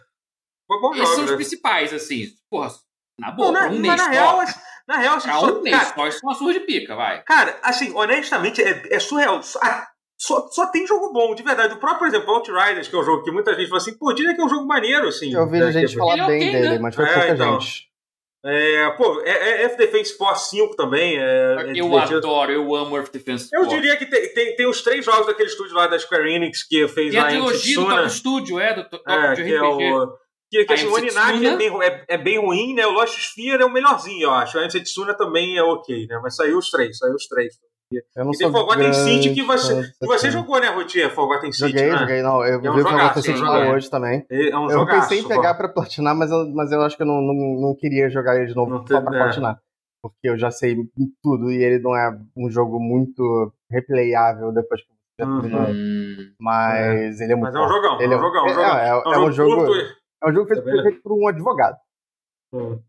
[0.67, 1.37] Foi bom Esses são os né?
[1.37, 2.27] principais, assim.
[2.51, 2.71] Porra,
[3.19, 4.11] na boa, Não, na, um mas mês na só.
[4.11, 6.53] real, assim, na real, assim, Pra só, um mês cara, só, isso é uma surra
[6.55, 7.23] de pica, vai.
[7.23, 9.43] cara, assim, honestamente, é, é surreal.
[9.43, 9.87] Só, ah,
[10.19, 11.75] só, só tem jogo bom, de verdade.
[11.75, 14.13] O próprio, por exemplo, Outriders, que é um jogo que muita gente fala assim, pô,
[14.13, 15.33] diria que é um jogo maneiro, assim.
[15.33, 16.79] Eu vejo né, gente que- falar Ele é bem dele, né?
[16.79, 17.61] mas foi É, pouca então.
[17.61, 17.89] gente.
[18.47, 21.17] É, pô, é, é Earth Defense Force 5 também.
[21.19, 22.19] É, é eu divertido.
[22.19, 23.75] adoro, eu amo Earth Defense Eu Force.
[23.75, 26.87] diria que tem, tem, tem os três jogos daquele estúdio lá da Square Enix que
[26.89, 27.97] fez a lá em trilogia do Tsuna.
[28.03, 29.93] Top Studio, é, do Top É, de que é RPG.
[29.95, 30.13] o.
[30.55, 32.87] Que, que A assim, o MC Oninaki é bem, é, é bem ruim, né?
[32.87, 34.57] O Lost Sphere é o melhorzinho, eu acho.
[34.57, 36.21] A MC Tsuna também é ok, né?
[36.23, 37.55] Mas saiu os três, saiu os três.
[38.17, 41.11] Eu não E tem Forgotten City que você, que você jogou, né, Rotier?
[41.13, 41.99] Forgotten City, Joguei, né?
[41.99, 42.45] joguei, não.
[42.45, 43.73] Eu É um vi Forgotten é um City jogaço.
[43.73, 44.27] hoje também.
[44.31, 45.29] É um Eu jogaço, pensei em pô.
[45.29, 48.37] pegar pra platinar, mas eu, mas eu acho que eu não, não, não queria jogar
[48.37, 49.23] ele de novo Não só tem- pra é.
[49.25, 49.59] platinar.
[50.01, 50.77] Porque eu já sei
[51.21, 55.41] tudo e ele não é um jogo muito replayável depois que você já Uhum.
[55.41, 55.67] terminou.
[55.71, 58.49] Hum, Mas ele é muito Mas é um jogão, é Ele um jogão, é um
[58.49, 58.77] é, jogão.
[58.77, 60.04] é, É é um um jogo, curto.
[60.25, 60.89] É um jogo feito, É verdade.
[60.89, 61.77] feito por um advogado.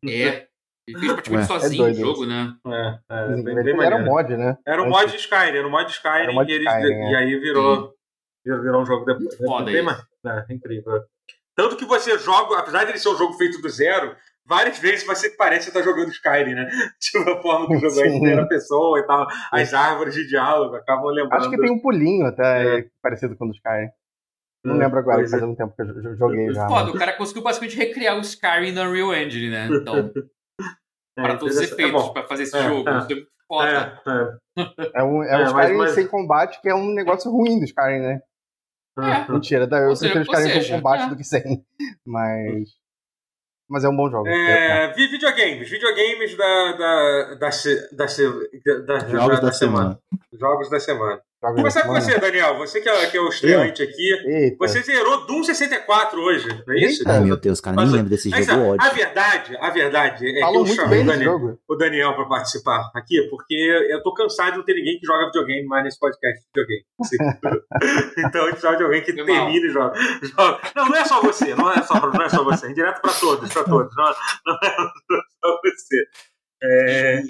[0.07, 0.47] é.
[0.87, 2.53] Ele fez praticamente Ué, sozinho o doido jogo, né?
[2.67, 4.55] É, é, bem, bem era um mod, né?
[4.67, 6.93] Era um mod de Skyrim, era um mod de Skyrim, um mod e, eles, Skyrim,
[7.09, 7.17] e é.
[7.17, 7.93] aí virou,
[8.45, 9.35] virou, virou um jogo depois.
[9.35, 9.83] Foda bem isso.
[9.85, 10.03] mais-
[10.49, 11.01] é, incrível.
[11.55, 14.15] Tanto que você joga, apesar de ele ser um jogo feito do zero,
[14.45, 16.69] várias vezes você parece estar jogando Skyrim, né?
[17.01, 20.27] Tipo, a forma que o jogo é em primeira pessoa e tal, as árvores de
[20.27, 21.41] diálogo acabam lembrando.
[21.41, 22.85] Acho que tem um pulinho até É.
[23.01, 23.89] parecido com o do Skyrim.
[24.65, 25.45] Não Hum, lembro agora, pois faz é.
[25.45, 26.67] um tempo que eu jo- joguei já.
[26.67, 29.67] Foda, mas- o cara conseguiu basicamente recriar o Skyrim na Unreal Engine, né?
[29.71, 29.95] Então,
[31.17, 31.81] É, para todos os interessante.
[31.91, 32.89] efeitos, É pra fazer esse É, jogo.
[32.89, 32.91] é.
[32.91, 34.01] É muito foda.
[34.05, 34.99] É, é.
[34.99, 37.59] É um, é um É, mas- Skyrim mas- sem combate, que é um negócio ruim
[37.59, 38.21] do Skyrim, né?
[38.97, 39.31] É.
[39.31, 41.09] Mentira, eu Ou seja, prefiro ou Skyrim seja, com combate é.
[41.09, 41.65] do que sem.
[42.05, 42.69] Mas.
[43.69, 44.27] Mas é um bom jogo.
[44.27, 49.99] É, vi- videogames, videogames da, da, da, da, da, da, Jogos da semana.
[50.33, 51.21] Jogos da semana.
[51.41, 52.57] Começar com você, Daniel.
[52.57, 54.13] Você que é, que é o estreante aqui.
[54.25, 54.57] Eita.
[54.57, 57.03] Você zerou Doom 64 hoje, não é isso?
[57.21, 60.39] Meu Deus, cara, nem Mas- lembro desse jogo a, a verdade, a verdade é que
[60.39, 63.53] Falam eu muito chamei bem o Daniel, o Daniel para participar aqui, porque
[63.89, 66.85] eu tô cansado de não ter ninguém que joga videogame mais nesse podcast de videogame.
[68.17, 69.25] Então a gente precisava de alguém que mal.
[69.25, 70.59] termine e joga, joga.
[70.75, 73.13] Não, não é só você, não é só, não é só você, é direto para
[73.13, 73.95] todos, para todos.
[73.95, 74.05] Não,
[74.47, 74.75] não é
[75.43, 76.07] só você.
[76.63, 77.21] É.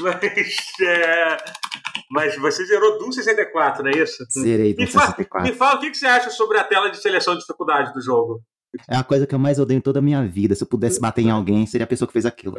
[0.00, 1.36] mas, é,
[2.10, 4.24] mas você zerou Doom 64, não é isso?
[4.38, 5.50] Zerei Me do fala, 64.
[5.50, 8.42] me fala o que você acha sobre a tela de seleção de dificuldade do jogo.
[8.90, 10.54] É a coisa que eu mais odeio em toda a minha vida.
[10.54, 12.56] Se eu pudesse bater em alguém, seria a pessoa que fez aquilo.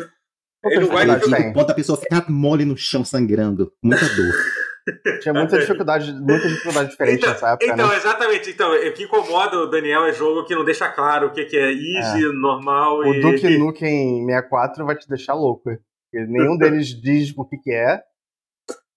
[0.65, 1.49] Ele não vai.
[1.49, 3.71] O ponto da pessoa ficar mole no chão sangrando.
[3.83, 4.33] Muita dor.
[5.21, 7.95] Tinha muita dificuldade, muita dificuldade diferente Então, nessa época, então, né?
[7.97, 8.49] exatamente.
[8.49, 11.57] Então, o que incomoda o Daniel é jogo que não deixa claro o que, que
[11.57, 13.21] é easy, normal O e.
[13.21, 15.69] Duke Nukem 64 vai te deixar louco.
[16.11, 18.01] Porque nenhum deles diz o que, que é.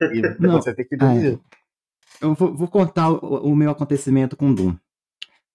[0.03, 0.61] E Não.
[0.61, 1.41] você tem que Ah, decidir.
[2.21, 3.17] Eu vou, vou contar o,
[3.51, 4.75] o meu acontecimento com Doom.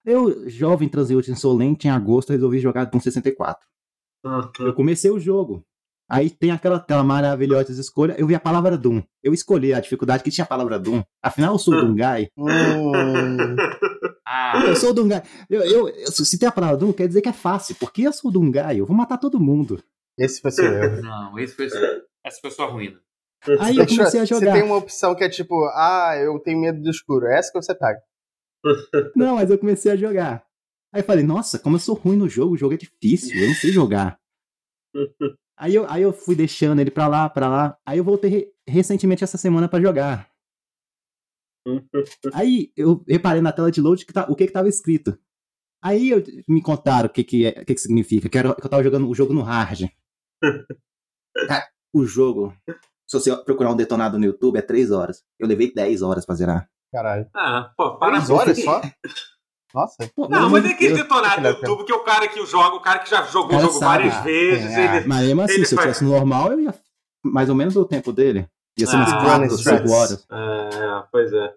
[0.05, 3.65] Eu, jovem transeúte insolente, em agosto, resolvi jogar Doom 64.
[4.59, 5.63] Eu comecei o jogo.
[6.09, 8.15] Aí tem aquela tela maravilhosa de escolha.
[8.17, 9.01] Eu vi a palavra Doom.
[9.23, 11.01] Eu escolhi a dificuldade que tinha a palavra Doom.
[11.23, 12.29] Afinal, eu sou o Doom Guy.
[12.37, 13.55] Hum,
[14.27, 15.21] Ah, Eu sou o Doom Guy.
[15.49, 17.75] Eu, eu- eu- se tem a palavra Doom, quer dizer que é fácil.
[17.79, 18.77] Porque eu sou o Doom Guy.
[18.79, 19.81] Eu vou matar todo mundo.
[20.17, 21.01] Esse foi seu erro.
[21.03, 21.67] não, esse foi,
[22.23, 22.99] essa foi sua ruína.
[23.59, 24.53] Aí eu comecei a Você jogar.
[24.53, 27.27] tem uma opção que é tipo, ah, eu tenho medo do escuro.
[27.27, 27.99] É essa que você pega.
[29.15, 30.43] Não, mas eu comecei a jogar.
[30.91, 33.47] Aí eu falei, nossa, como eu sou ruim no jogo, o jogo é difícil, eu
[33.49, 34.17] não sei jogar.
[35.57, 37.77] Aí eu, aí eu fui deixando ele pra lá, pra lá.
[37.85, 40.29] Aí eu voltei re- recentemente essa semana pra jogar.
[42.33, 45.17] Aí eu reparei na tela de load que tá, o que que tava escrito.
[45.81, 48.65] Aí eu- me contaram o que que, é, o que que significa, que, era, que
[48.65, 49.83] eu tava jogando o jogo no hard.
[51.47, 52.53] Cara, o jogo,
[53.07, 55.23] se você procurar um detonado no YouTube, é 3 horas.
[55.39, 56.69] Eu levei 10 horas pra zerar.
[56.93, 57.27] Caralho.
[57.35, 58.29] Ah, pô, Três parabéns.
[58.29, 58.81] horas só?
[59.73, 60.09] Nossa.
[60.15, 60.99] Pô, Não, mas é de que Deus.
[61.01, 61.49] detonar no.
[61.49, 64.07] YouTube, que é o cara que joga, o cara que já jogou o jogo sabe.
[64.09, 64.97] várias vezes, é.
[64.99, 65.07] ele.
[65.07, 66.73] Mas mesmo assim, Ele se eu faz- tivesse normal, eu ia
[67.23, 68.47] mais ou menos o tempo dele.
[68.77, 69.91] Ia ser umas Ah, 4, running 5 strats.
[69.91, 70.27] horas.
[70.31, 71.53] É, pois é.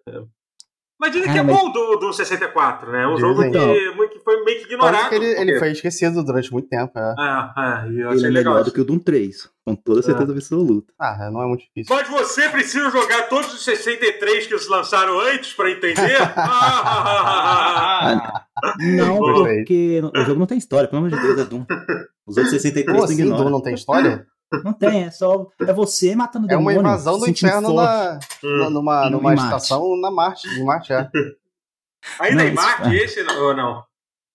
[1.01, 1.01] É.
[1.01, 3.05] Mas dizem que é mas- bom do, do 64, né?
[3.05, 3.29] É um Dizem.
[3.29, 5.09] jogo que, que foi meio que ignorado.
[5.09, 6.93] Que ele, ele porque- foi esquecido durante muito tempo.
[6.99, 7.15] É.
[7.19, 8.55] É, é, e eu Ele é legal.
[8.55, 10.93] melhor do que o Doom 3, com toda certeza absoluta.
[11.01, 11.95] Ah, não é muito difícil.
[11.95, 16.19] Mas você precisa jogar todos os 63 que se lançaram antes pra entender?
[16.37, 18.45] Ah,
[18.79, 21.65] Não, porque o jogo não tem história, pelo amor de Deus, é Doom.
[22.27, 23.25] Os outros 63 Como tu assim.
[23.29, 24.27] Doom não tem história?
[24.65, 25.47] Não tem, é só.
[25.61, 26.81] É você matando É uma demônio.
[26.81, 29.45] invasão se do sentindo inferno na, na- numa, Em numa Marte.
[29.45, 30.49] estação na Marte.
[30.49, 31.11] Em Marte, é.
[32.21, 32.95] Ainda Não, em Marte, é.
[33.05, 33.85] esse não- ou não?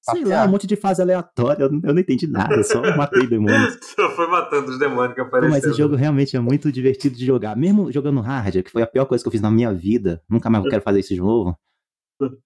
[0.06, 1.64] Sei lá, um monte de fase aleatória.
[1.64, 3.80] Eu, eu não entendi nada, eu só matei demônios.
[3.96, 5.54] Só foi matando os demônios que apareceram.
[5.54, 7.56] mas esse jogo realmente é muito divertido de jogar.
[7.56, 10.22] Mesmo jogando hard, que foi a pior coisa que eu fiz na minha vida.
[10.30, 11.58] Nunca mais quero fazer isso de novo.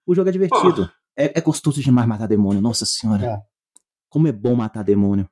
[0.05, 0.87] O jogo é divertido.
[1.17, 3.25] É, é gostoso demais matar demônio, nossa senhora.
[3.25, 3.37] É.
[4.07, 5.27] Como é bom matar demônio.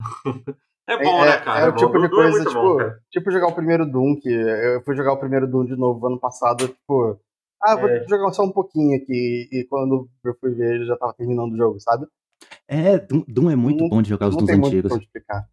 [0.88, 1.66] É bom, né, cara?
[1.66, 1.76] É, o bom.
[1.76, 2.78] tipo de é coisa, muito tipo, bom,
[3.10, 6.18] tipo jogar o primeiro Doom, que eu fui jogar o primeiro Doom de novo ano
[6.18, 7.20] passado, tipo,
[7.62, 8.06] ah, vou É.
[8.08, 11.56] jogar só um pouquinho aqui, e quando eu fui ver, ele já tava terminando o
[11.56, 12.06] jogo, sabe?
[12.66, 14.92] É, Doom, Doom é muito Não- bom de jogar os Dooms tem muito antigos.
[14.92, 15.48] pra explicar.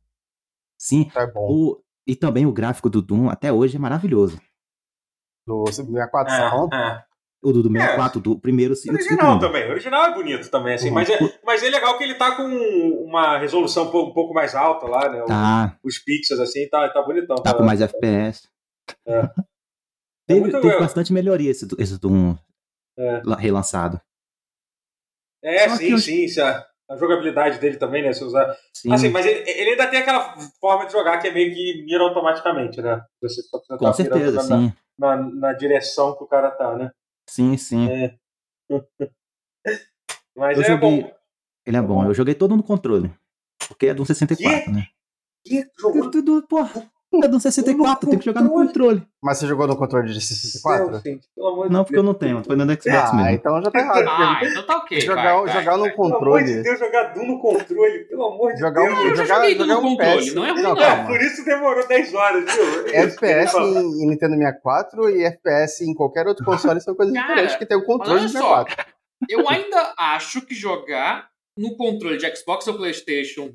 [0.79, 1.09] Sim.
[1.15, 1.47] É bom.
[1.51, 4.39] O, e também o gráfico do Doom até hoje é maravilhoso.
[5.47, 6.69] Do 64 são.
[6.71, 7.04] É, é.
[7.45, 9.67] O do, do 64, do primeiro e o Original também.
[9.67, 10.87] O original é bonito também, assim.
[10.87, 10.95] Uhum.
[10.95, 14.33] Mas, é, mas é legal que ele tá com uma resolução um pouco, um pouco
[14.33, 15.23] mais alta lá, né?
[15.27, 17.35] Tá, Os pixels, assim, tá, tá bonitão.
[17.35, 18.47] tá com mais FPS.
[19.07, 19.21] É.
[20.27, 20.79] Teve, muito teve legal.
[20.81, 22.35] bastante melhoria esse, esse Doom
[22.97, 23.21] É.
[23.23, 24.01] la- relançado.
[25.43, 26.27] É, Só sim, eu- sim.
[26.27, 28.11] se A, a jogabilidade dele também, né?
[28.11, 28.55] Se usar.
[28.73, 31.83] Sim, Assim, mas ele, ele ainda tem aquela forma de jogar que é meio que
[31.85, 33.01] mira automaticamente, né?
[33.21, 34.73] Você só com tá mirando certeza, na, sim.
[34.97, 36.89] Na, na direção que o cara tá, né?
[37.27, 37.89] Sim, sim.
[37.89, 38.17] É.
[40.35, 41.15] Mas Eu é joguei- bom.
[41.65, 42.05] Ele é bom.
[42.05, 43.11] Eu joguei todo no controle.
[43.67, 44.87] Porque é do 64, né?
[45.45, 46.59] Ih, jogou Tudo, pô.
[47.23, 49.01] É do 64, tem que jogar no controle.
[49.23, 50.85] Mas você jogou no controle de 64?
[50.91, 52.43] Céu, gente, pelo amor de Não, porque eu não tenho.
[52.43, 53.29] Foi no Xbox Ah, mesmo.
[53.31, 54.05] então já tá errado.
[54.07, 55.01] Ah, então tá ok.
[55.01, 55.91] jogar vai, vai, jogar no vai.
[55.91, 56.63] Pelo amor de controle.
[56.63, 58.99] Deus, jogar Doom no controle, pelo amor de Jogar Deus.
[58.99, 60.33] um, Eu já jogar, joguei Doom jogar no um controle, PS.
[60.35, 60.81] não é ruim, não, não.
[60.81, 61.05] É, calma.
[61.07, 62.87] por isso demorou 10 horas, viu?
[62.87, 67.55] FPS em, em Nintendo 64 e FPS em qualquer outro console são coisas Cara, diferentes
[67.55, 68.63] que tem o controle de só.
[68.65, 68.85] 64.
[69.29, 73.53] Eu ainda acho que jogar no controle de Xbox ou PlayStation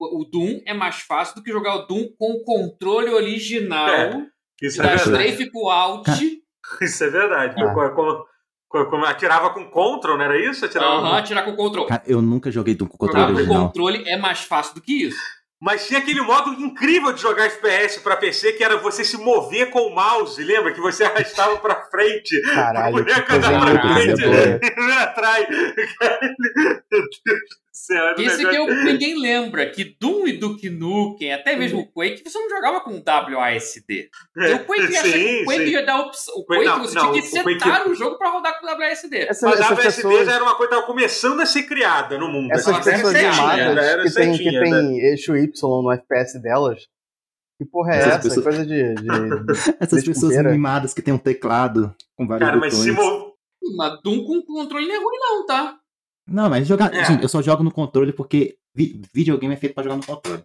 [0.00, 3.88] o o Doom é mais fácil do que jogar o Doom com o controle original
[3.88, 4.26] É,
[4.62, 5.50] Isso da é verdade.
[5.50, 6.08] Com Alt.
[6.82, 7.54] Isso é verdade.
[7.62, 7.74] Ah.
[7.74, 8.24] Como,
[8.68, 10.64] como- como- atirava com Control, não era isso?
[10.64, 11.88] Atirava Aham, com- tirar com o controle.
[11.88, 13.66] Cara, eu nunca joguei Doom com o controle Jogar com o original.
[13.66, 15.18] controle é mais fácil do que isso.
[15.62, 19.68] Mas tinha aquele modo incrível de jogar FPS pra PC, que era você se mover
[19.70, 20.72] com o mouse, lembra?
[20.72, 22.40] Que você arrastava pra frente.
[22.54, 24.24] Caralho, que boneco andava pra frente e
[24.80, 25.46] não atrás.
[25.50, 27.40] Meu Deus
[28.42, 32.38] negócio- que eu, ninguém lembra que Doom e Duke Nukem, até mesmo o Quake, você
[32.38, 34.10] não jogava com WASD.
[34.38, 35.70] É, o Quake, que sim, o Quake sim.
[35.70, 36.34] ia dar opção.
[36.36, 39.16] O Quake- não, você não, tinha que o Quake- o jogo pra rodar com WASD.
[39.18, 42.28] Essa- Mas WSD pessoas, já era uma coisa que estava começando a ser criada no
[42.28, 42.50] mundo.
[42.52, 44.70] essas Ela pessoas animadas era que tem, que setinha, né?
[44.70, 46.88] tem eixo Y no FPS delas.
[47.58, 48.22] Que porra é Essas essa?
[48.22, 48.94] pessoas- Coisa de.
[48.94, 49.06] de-
[49.78, 50.02] Essas Desculpeira.
[50.04, 52.96] pessoas animadas que tem um teclado com vários Cara, mas botões.
[52.96, 53.30] se mov...
[53.76, 55.76] Mas Doom com controle não é ruim, não, tá?
[56.30, 56.94] Não, mas jogar.
[56.94, 57.04] É.
[57.04, 60.42] Gente, eu só jogo no controle porque vi- videogame é feito pra jogar no controle.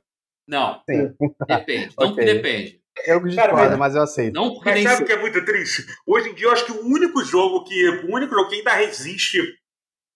[0.47, 1.13] Não, Sim.
[1.47, 1.93] depende.
[1.99, 2.15] Não Ok.
[2.15, 2.81] porque depende.
[3.05, 4.33] Eu que Cara, discordo, mas- mas eu aceito.
[4.33, 5.85] Não porque Mas sabe o que é muito triste?
[6.07, 7.89] Hoje em dia eu acho que o único jogo que.
[8.07, 9.37] O único jogo que ainda resiste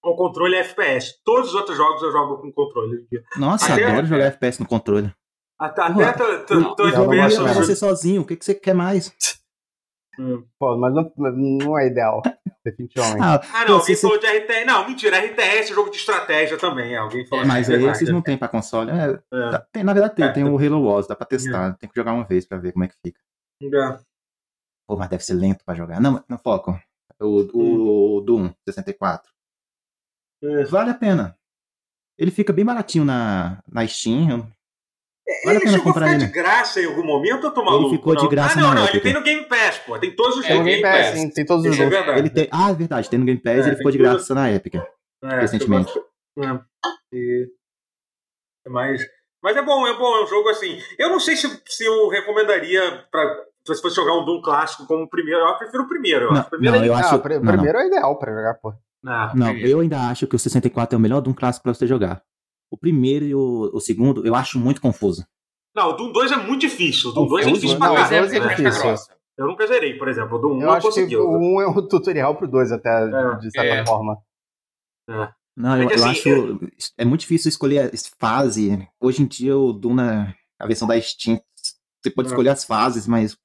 [0.03, 1.15] ao controle é FPS.
[1.25, 3.05] Todos os outros jogos eu jogo com controle.
[3.37, 5.13] Nossa, Até- adoro jogar FPS no controle.
[5.59, 6.75] Até, até tô-
[7.53, 9.13] você sozinho, o que, que você quer mais?
[10.59, 12.21] Pô, mas não, não é ideal,
[12.65, 13.21] definitivamente.
[13.23, 14.65] Ah, Ah, não, alguém você- falou de RTS.
[14.65, 16.95] Não, mentira, RTS é jogo de estratégia também.
[16.95, 18.91] Alguém falou Mas de aí esses não tem pra console.
[18.91, 19.51] É, É.
[19.51, 21.73] dá- tem- na verdade tem, É, tem o Halo Wars, dá pra testar.
[21.77, 23.19] Tem que jogar uma vez pra ver como é que fica.
[23.63, 23.99] É.
[24.87, 25.99] Pô, mas deve ser lento pra jogar.
[26.01, 26.71] Não, não foco.
[27.21, 27.49] O, Hum.
[27.53, 29.31] o, o Doom 64.
[30.43, 30.63] É.
[30.65, 31.37] Vale a pena.
[32.17, 34.49] Ele fica bem baratinho na, na Steam.
[35.45, 36.25] Vale a Ele pena chegou a ficar ele.
[36.25, 37.89] de graça em algum momento, eu tô maluco.
[37.95, 38.29] ficou de não?
[38.29, 38.97] graça Ah, não, não, época.
[38.97, 39.97] ele tem no Game Pass, pô.
[39.99, 41.05] Tem todos os É, jogos no Game Pass.
[41.07, 41.97] Sim, tem todos os Isso é jogos.
[41.97, 42.19] verdade.
[42.19, 42.47] Ele tem.
[42.51, 44.09] Ah, é verdade, tem no Game Pass É, ele ficou de tudo.
[44.09, 44.75] graça na Epic.
[44.75, 45.91] É, recentemente.
[46.39, 46.59] É.
[47.13, 47.47] E-
[48.67, 49.01] Mas,
[49.43, 50.79] mas é bom, é bom, é um jogo assim.
[50.97, 53.23] Eu não sei se, se eu recomendaria pra,
[53.65, 55.41] se você fosse jogar um Doom clássico como o primeiro.
[55.41, 56.25] Eu prefiro o primeiro.
[56.25, 57.11] Eu Não, acho o primeiro não, eu Ah, acho.
[57.17, 57.53] não, não.
[57.53, 58.73] primeiro é ideal pra jogar, pô.
[59.05, 61.73] Ah, Não, eu ainda acho que o 64 é o melhor de um clássico pra
[61.73, 62.21] você jogar.
[62.71, 65.25] O primeiro e o, o segundo eu acho muito confuso.
[65.75, 67.09] Não, o Doom 2 é muito difícil.
[67.09, 68.15] O Doom 2 é difícil Não, pra caralho.
[68.35, 68.47] é né?
[68.55, 68.81] difícil.
[68.81, 69.17] grossa.
[69.37, 70.37] Eu nunca zerei, por exemplo.
[70.37, 71.21] O Doom 1 Eu eu acho que conseguiu.
[71.29, 73.35] o 1 é um tutorial pro 2 até, É.
[73.37, 73.85] de certa É.
[73.85, 74.17] forma.
[75.55, 76.59] Não, É eu, que eu assim, acho.
[76.97, 78.87] É muito difícil escolher a fase.
[78.99, 81.39] Hoje em dia, o Doom, na a versão da Steam,
[82.01, 82.31] você pode É.
[82.31, 83.37] escolher as fases, mas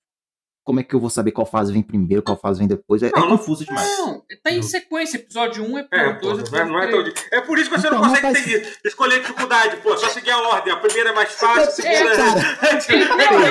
[0.64, 3.02] como é que eu vou saber qual fase vem primeiro, qual fase vem depois?
[3.02, 3.86] É, é Não, não- confuso demais.
[3.98, 5.18] Não, tá em sequência.
[5.18, 7.04] Episódio 1, É, episódio pô, 2, não é, episódio não é 3.
[7.04, 9.96] di- é por isso que você Então, não não consegue faz- ter- escolher dificuldade, pô.
[9.96, 10.72] Só seguir a ordem.
[10.72, 12.14] A primeira é mais fácil, a É, segunda.
[12.62, 13.46] É É, é Não, é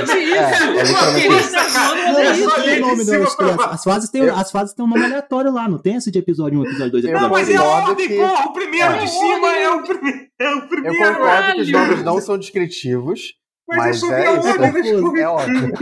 [2.75, 3.63] é não não.
[3.71, 6.19] As fases têm, Eu- as fases têm um nome aleatório lá, não tem esse de
[6.19, 7.59] episódio 1, episódio 2, Eu Não, episódio mas é 3.
[7.61, 8.45] a ordem, que- porra.
[8.45, 8.97] O primeiro É.
[8.97, 10.19] de cima é o primeiro.
[10.39, 13.33] É o Eu concordo que os nomes não são descritivos,
[13.67, 14.33] Mas, mas é a
[14.79, 15.17] isso.
[15.17, 15.73] é ótimo.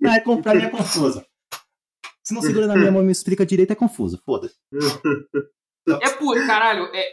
[0.00, 1.24] Não, é, com- pra mim é confuso.
[2.24, 4.20] Se não segura na minha mão e me explica direito, é confuso.
[4.24, 4.54] Foda-se.
[6.02, 6.36] É por.
[6.46, 7.04] Caralho, é.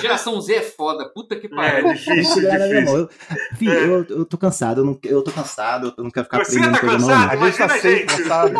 [0.00, 1.08] Geração Z é foda.
[1.14, 1.92] Puta que É, pariu.
[1.94, 2.98] difícil, Segurar na minha difícil.
[2.98, 3.08] Eu,
[3.56, 6.58] Fih, eu, eu tô cansado, eu, não, eu tô cansado, eu não quero ficar Você
[6.58, 7.20] aprendendo tá coisa cansado?
[7.20, 7.32] nova.
[7.32, 8.26] A gente tá sempre, gente.
[8.28, 8.54] sabe?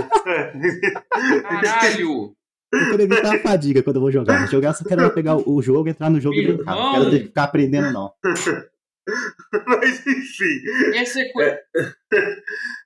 [1.62, 2.36] Caralho.
[2.72, 4.46] Eu quero evitar a fadiga quando eu vou jogar.
[4.48, 6.74] Jogar, eu só quero pegar o jogo, entrar no jogo e brincar.
[6.74, 8.12] Não quero ter que ficar aprendendo, não.
[9.66, 10.60] Mas enfim.
[10.92, 11.62] E a sequência.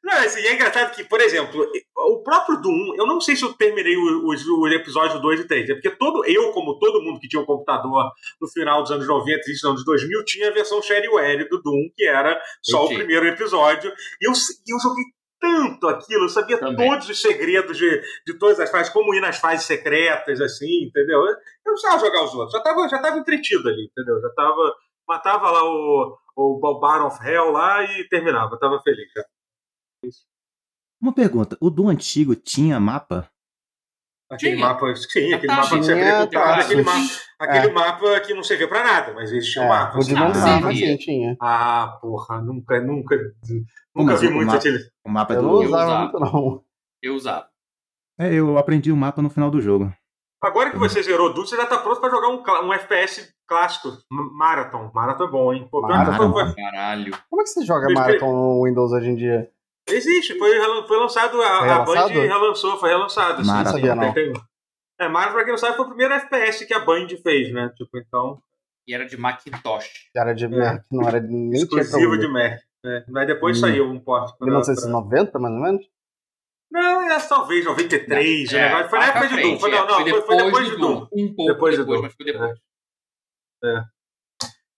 [0.05, 1.67] Não, assim, é engraçado que, por exemplo,
[1.97, 5.71] o próprio Doom, eu não sei se eu terminei os, os episódios 2 e 3,
[5.71, 8.11] é porque todo, eu, como todo mundo que tinha um computador
[8.41, 11.91] no final dos anos 90 e dos anos 2000, tinha a versão shareware do Doom,
[11.95, 13.93] que era só o primeiro episódio.
[14.21, 15.05] E eu, eu joguei
[15.41, 16.87] tanto aquilo, eu sabia Também.
[16.87, 21.19] todos os segredos de, de todas as fases, como ir nas fases secretas, assim, entendeu?
[21.25, 24.21] Eu eu não precisava jogar os outros, já tava, já tava entretido ali, entendeu?
[24.21, 24.75] Já tava.
[25.11, 29.25] Matava lá o, o Baron of Hell lá e terminava, tava feliz já.
[31.03, 33.29] Uma pergunta: o do antigo tinha mapa?
[34.31, 34.65] Aquele Tinha.
[34.69, 36.99] mapa, sim, aquele mapa que você tinha, tá, aquele, mapa,
[37.41, 37.73] aquele É.
[37.73, 39.97] mapa que não servia pra nada, mas existia um É, mapa.
[39.97, 40.15] o de assim.
[40.15, 40.87] não Ah, servia.
[40.87, 41.37] sim, tinha.
[41.43, 43.17] Ah, porra, nunca, nunca,
[43.93, 44.59] nunca assim, vi o muito mapa?
[44.59, 44.79] aquele.
[45.05, 45.49] O mapa Eu do.
[45.49, 46.01] não usava usava.
[46.03, 46.65] muito, não.
[47.03, 47.49] Eu usava.
[48.21, 49.93] É, eu aprendi o mapa no final do jogo.
[50.43, 53.91] Agora que você zerou Doom, você já tá pronto pra jogar um, um FPS clássico,
[54.11, 54.91] Marathon.
[54.95, 55.69] Marathon é bom, hein?
[55.71, 56.33] Pô, Marathon.
[56.33, 57.13] foi- foi- Caralho.
[57.29, 59.51] Como é que você joga Ele- Marathon no Windows hoje em dia?
[59.89, 60.51] Existe, foi,
[60.87, 63.43] foi lançado, a, Foi a Band relançou, foi relançado.
[63.43, 63.77] sim, Marathon.
[63.79, 64.15] sim, Sabia, não.
[64.99, 67.71] É, Marathon, pra quem não sabe, foi o primeiro FPS que a Band fez, né?
[67.77, 68.41] Tipo, então,
[68.89, 70.09] E era de Macintosh.
[70.17, 72.27] Era de Mac, não era nem exclusivo de.
[72.29, 72.59] Mac.
[72.85, 73.05] né?
[73.09, 73.61] Mas depois Hum.
[73.61, 74.37] saiu um porte.
[74.39, 75.87] pra- 1990, mais ou menos?
[76.71, 78.53] Não, é talvez 93.
[78.53, 78.91] É, o negócio.
[78.91, 79.59] Foi na época de Doom.
[79.59, 79.87] Foi, não, é.
[79.87, 81.07] não, foi, foi depois de Doom.
[81.13, 82.03] Um pouco Depois depois, de Doom.
[82.03, 82.59] mas foi depois.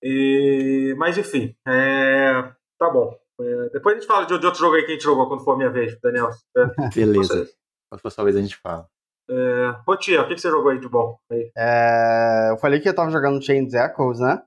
[0.03, 0.95] E...
[0.99, 2.43] Mas enfim, é...
[2.79, 3.17] tá bom.
[3.41, 5.43] É, Depois a gente fala de, de outro jogo aí que a gente jogou quando
[5.45, 6.31] for a minha vez, Daniel.
[6.57, 7.49] É, Beleza.
[7.91, 8.87] Quando for sua vez a gente fala.
[9.31, 9.75] é...
[9.87, 11.19] Ô tia, o que, que você jogou aí de bom?
[11.31, 11.51] Aí.
[11.57, 14.43] É, eu falei que eu tava jogando Chains Echoes, né?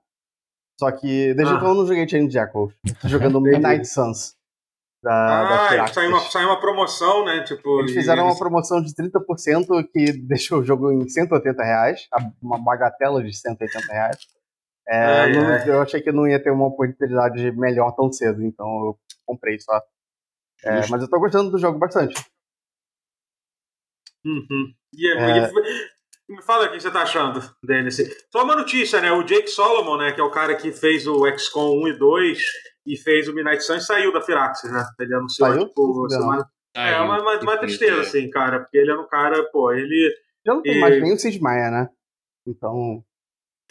[0.80, 1.58] Só que desde Ah.
[1.58, 2.74] então eu não joguei Chains Echoes.
[2.86, 4.36] Eu tô jogando Midnight Suns.
[5.06, 5.94] Da, da Ah, Firaxis.
[5.94, 7.44] saiu uma, saiu uma promoção, né?
[7.44, 12.08] Tipo, Eles fizeram uma eles- promoção de 30% que deixou o jogo em 180 reais,
[12.42, 14.18] uma bagatela de 180 reais.
[14.88, 15.70] É, Ai, não- ai.
[15.70, 19.80] eu achei que não ia ter uma oportunidade melhor tão cedo, então eu comprei só.
[20.64, 22.16] É, mas eu tô gostando do jogo bastante.
[24.26, 24.74] Uhum.
[24.94, 25.48] E, É.
[25.50, 25.52] e-
[26.30, 27.40] me fala o que você tá achando
[27.88, 28.04] assim.
[28.32, 29.12] Só uma notícia, né?
[29.12, 30.12] O Jake Solomon, né?
[30.12, 32.40] Que é o cara que fez o XCOM 1 e 2
[32.88, 34.84] e fez o Midnight Suns, saiu da Firaxis, né?
[35.00, 35.68] Ele anunciou, Saiu?
[35.68, 36.46] tipo, Não semana...
[36.76, 38.60] É, uma, uma, uma tristeza, assim, cara.
[38.60, 40.14] Porque ele era um cara, pô, ele...
[40.46, 41.90] Já não tem E- mais nem o Sid Meier, né?
[42.48, 43.02] Então,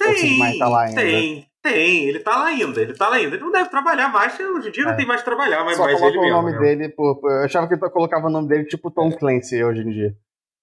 [0.01, 1.01] O Sid tá lá ainda.
[1.01, 2.09] Tem, tem.
[2.09, 2.81] Ele tá lá ainda.
[2.81, 3.37] Ele tá lá ainda.
[3.37, 4.97] Ele não deve trabalhar mais, hoje em dia não É.
[4.97, 6.37] tem mais que trabalhar, mas só mais coloca ele o mesmo.
[6.43, 6.59] nome né?
[6.59, 9.91] dele, por, eu achava que eu colocava o nome dele tipo Tom Clancy hoje em
[9.91, 10.17] dia.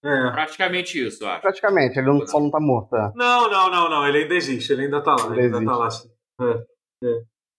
[0.04, 0.32] É.
[0.32, 1.42] Praticamente isso, eu acho.
[1.42, 2.96] Praticamente, ele não- só não tá morto.
[2.96, 3.12] é.
[3.16, 4.08] Não, não, não, não.
[4.08, 4.74] Ele ainda existe.
[4.74, 5.32] Ele ainda tá lá.
[5.34, 6.10] Ele Ainda ainda tá lá, sim.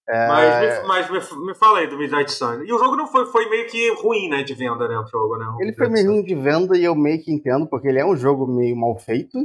[0.08, 2.64] É, Mas, me, mas me, me fala aí do Midnight Sun.
[2.64, 5.38] E o jogo não foi, foi meio que ruim, né, de venda, né, o jogo,
[5.38, 5.46] né?
[5.46, 8.04] o Ele foi meio ruim de venda e eu meio que entendo, porque ele é
[8.04, 9.38] um jogo meio mal feito.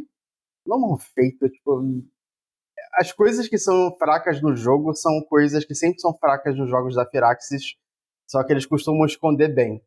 [0.65, 1.79] Não mal feito, tipo.
[2.95, 6.95] As coisas que são fracas no jogo são coisas que sempre são fracas nos jogos
[6.95, 7.75] da Firaxis,
[8.27, 9.79] só que eles costumam esconder bem.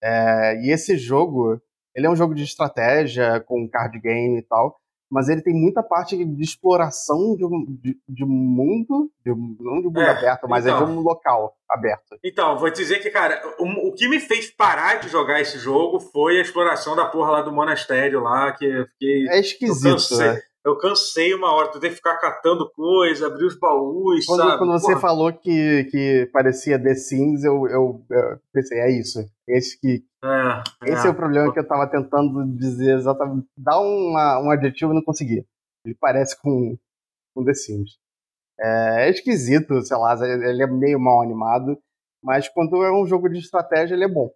[0.00, 1.60] É, e esse jogo,
[1.94, 4.76] ele é um jogo de estratégia, com card game e tal,
[5.10, 9.86] mas ele tem muita parte de exploração de um, de, de mundo, de não de
[9.88, 10.86] um mundo É, aberto, mas é então.
[10.86, 12.16] de um local aberto.
[12.24, 15.58] Então, vou te dizer que, cara, o, o que me fez parar de jogar esse
[15.58, 19.28] jogo foi a exploração da porra lá do monastério lá, que eu fiquei.
[19.28, 20.18] É esquisito, cansei.
[20.18, 20.40] né?
[20.64, 24.58] Eu cansei uma hora, tu tem que ficar catando coisa, abrir os baús, Quando, sabe?
[24.58, 25.00] quando você Porra.
[25.00, 29.18] falou que, que parecia The Sims, eu, eu, eu pensei, é isso.
[29.48, 30.62] Esse, que, É,
[30.92, 33.46] esse é o problema que eu tava tentando dizer exatamente.
[33.56, 35.44] Dar uma, um adjetivo e não conseguia.
[35.84, 36.76] Ele parece com,
[37.34, 37.98] com The Sims.
[38.60, 41.76] É, é esquisito, sei lá, ele é meio mal animado,
[42.22, 44.30] mas quando é um jogo de estratégia, ele é bom.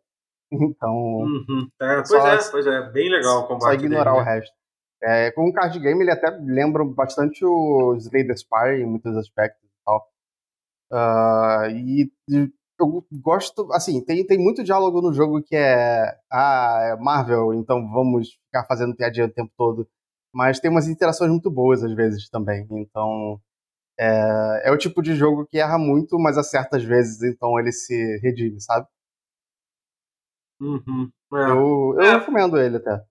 [0.52, 1.68] Então, Uhum.
[1.80, 3.62] É, pois Só- é, pois é, bem legal o combate.
[3.62, 4.34] só ignorar dele, o né?
[4.34, 4.54] resto.
[5.02, 9.16] É, com o card game, ele até lembra bastante o Slay the Spire em muitos
[9.16, 10.08] aspectos e tal.
[11.70, 12.52] E e
[12.82, 17.88] eu gosto, assim, tem, tem muito diálogo no jogo que é, ah, é Marvel, então
[17.90, 19.88] vamos ficar fazendo piadinha o tempo todo.
[20.34, 22.66] Mas tem umas interações muito boas às vezes também.
[22.72, 23.40] Então,
[23.98, 27.72] é, é o tipo de jogo que erra muito, mas acerta às vezes, então ele
[27.72, 28.86] se redime, sabe?
[30.60, 31.10] Uhum.
[31.34, 31.50] É.
[31.50, 32.16] Eu, eu É.
[32.18, 33.02] recomendo ele até.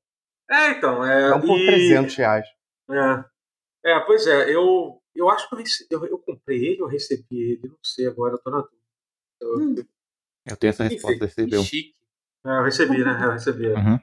[0.49, 1.03] É, então.
[1.05, 2.45] É, É um por e- 300 reais.
[2.89, 3.91] É.
[3.91, 7.25] é, pois é, eu, eu acho que eu, rece- eu, eu comprei ele ou recebi
[7.31, 8.75] ele, não sei agora, eu tô na dúvida.
[9.41, 9.75] Eu, Hum.
[10.45, 11.63] Eu tenho essa resposta, Que recebeu.
[11.63, 11.95] chique.
[12.45, 13.19] é, eu recebi, né?
[13.23, 13.67] Eu recebi.
[13.67, 13.99] Uhum.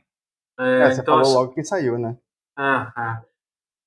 [0.58, 2.16] É, É, você então, falou logo que saiu, né?
[2.56, 3.22] Ah, ah.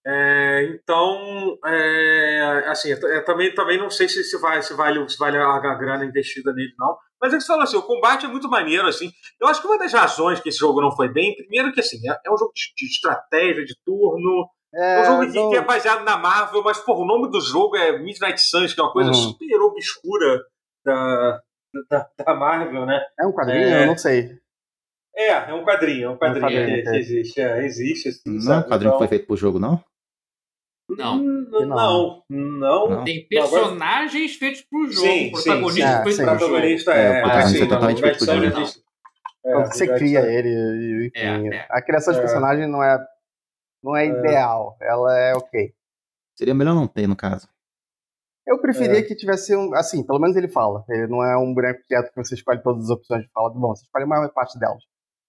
[0.07, 5.07] É, então, é, assim, eu, eu também, também não sei se, se, vai, se, vale,
[5.09, 6.95] se vale a, grana investida nele, não.
[7.19, 9.11] Mas é que você falou assim, o combate é muito maneiro, assim.
[9.41, 11.97] Eu acho que uma das razões que esse jogo não foi bem, primeiro que assim,
[12.07, 15.61] é, é um jogo de, de estratégia, de turno, É, um jogo que, que, é
[15.61, 18.93] baseado na Marvel, mas porra, o nome do jogo é Midnight Suns, que é uma
[18.93, 19.15] coisa uhum.
[19.15, 20.39] super obscura
[20.86, 21.41] da,
[21.89, 23.01] da, da, Marvel, né?
[23.19, 23.67] É um quadrinho?
[23.67, 23.83] É...
[23.83, 24.38] Eu não sei.
[25.17, 27.41] É, é um quadrinho, é um quadrinho, é um quadrinho que, que, existe.
[27.41, 28.91] É, existe assim, não é um quadrinho então...
[28.91, 29.83] que foi feito pro jogo, não?
[30.89, 31.17] Não.
[31.17, 32.89] Não, não.
[32.89, 33.03] não.
[33.03, 34.39] Tem personagens Agora...
[34.39, 35.07] feitos pro jogo.
[35.07, 37.21] Sim, protagonista sim, feito pro protagonista é.
[37.21, 38.69] é, é, sim, totalmente feito pro jogo.
[39.45, 41.49] É, você cria ele, enfim.
[41.49, 41.67] É, é.
[41.69, 43.03] A criação de personagem não é,
[43.83, 44.77] não é, ideal.
[44.81, 45.73] Ela é ok.
[46.36, 47.47] Seria melhor não ter, no caso.
[48.47, 49.73] Eu preferia que tivesse um.
[49.73, 50.83] Assim, pelo menos ele fala.
[50.89, 53.49] Ele não é um boneco quieto que você escolhe todas as opções de fala.
[53.49, 54.83] Bom, você escolhe a maior parte delas.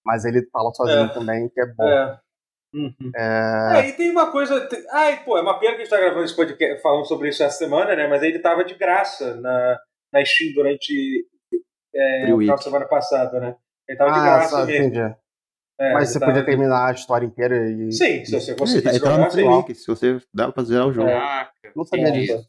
[0.05, 1.87] Mas ele fala sozinho também, que é bom.
[1.87, 2.19] É.
[2.73, 3.11] Uhum.
[3.15, 3.71] É...
[3.75, 3.89] é...
[3.89, 4.61] e tem uma coisa.
[4.67, 4.83] Tem...
[4.91, 7.41] Ai, pô, é uma pena que a gente tá gravando esse podcast falando sobre isso
[7.41, 8.07] essa semana, né?
[8.07, 9.79] Mas ele tava de graça na,
[10.13, 11.25] na Steam durante
[11.95, 13.55] é, o final de semana passada, né?
[13.89, 15.15] Ele tava ah, de graça só, mesmo.
[15.79, 17.91] É, Mas você podia terminar a história inteira e.
[17.91, 18.95] Sim, se você conseguisse.
[18.95, 21.09] Ele tá no Free Week, se você dá pra zerar o jogo.
[21.09, 21.49] É.
[21.75, 22.47] Não sabia disso.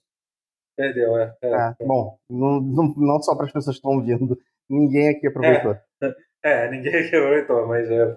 [0.78, 1.34] Perdeu, é.
[1.42, 1.74] é.
[1.80, 4.38] é bom, não, não, não só para as pessoas que estão ouvindo,
[4.70, 5.76] ninguém aqui aproveitou.
[6.00, 6.12] É,
[6.66, 8.16] é ninguém aqui aproveitou, mas é.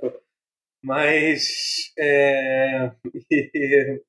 [0.84, 1.92] Mas.
[1.98, 2.92] É,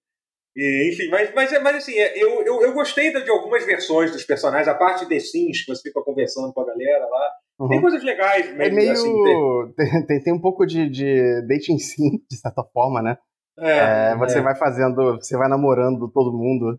[0.55, 4.25] e, enfim, mas, mas, mas assim, é, eu, eu, eu gostei de algumas versões dos
[4.25, 7.31] personagens, a parte de Sims, que você fica conversando com a galera lá.
[7.59, 7.69] Uhum.
[7.71, 8.63] Tem coisas legais mesmo.
[8.63, 8.93] É meio.
[8.93, 10.07] Assim, tem...
[10.07, 13.17] Tem, tem um pouco de, de dating sim, de certa forma, né?
[13.59, 14.43] É, é, você é.
[14.43, 16.79] vai fazendo, você vai namorando todo mundo,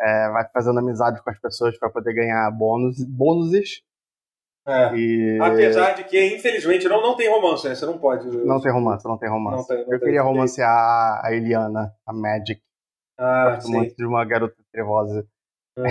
[0.00, 3.82] é, vai fazendo amizade com as pessoas para poder ganhar bônus, bônuses.
[4.66, 4.96] É.
[4.96, 5.38] E...
[5.40, 7.74] Apesar de que, infelizmente, não, não tem romance, né?
[7.74, 8.26] Você não pode.
[8.28, 9.58] Não tem romance, não tem romance.
[9.58, 12.60] Não tem, não eu tem, queria romancear a Eliana, a Magic.
[13.18, 13.72] Ah, Gosto sim.
[13.72, 15.26] muito de uma garota trevosa.
[15.76, 15.84] Hum.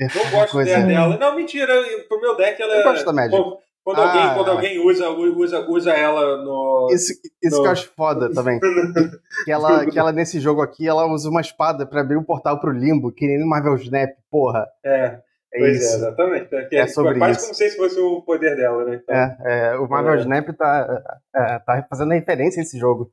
[0.00, 0.86] não gosto Coisa...
[0.86, 1.16] dela.
[1.16, 1.72] Não, mentira.
[2.08, 2.84] Pro meu deck ela eu é.
[2.84, 3.42] Gosto da Magic.
[3.84, 6.88] Quando, ah, alguém, quando alguém usa, usa, usa ela no.
[6.92, 7.12] Isso,
[7.42, 7.62] isso no...
[7.62, 8.60] que eu acho foda também.
[9.44, 12.60] que, ela, que ela, nesse jogo aqui, ela usa uma espada pra abrir um portal
[12.60, 14.68] pro limbo, que nem no Marvel Snap, porra.
[14.84, 15.18] É.
[15.54, 15.92] É pois isso.
[15.92, 16.54] é, exatamente.
[16.54, 17.46] É, é sobre quase isso.
[17.46, 19.00] como se fosse o poder dela, né?
[19.02, 20.20] Então, é, é, o Marvel é.
[20.20, 21.02] Snap tá,
[21.34, 23.12] é, tá fazendo referência a esse jogo.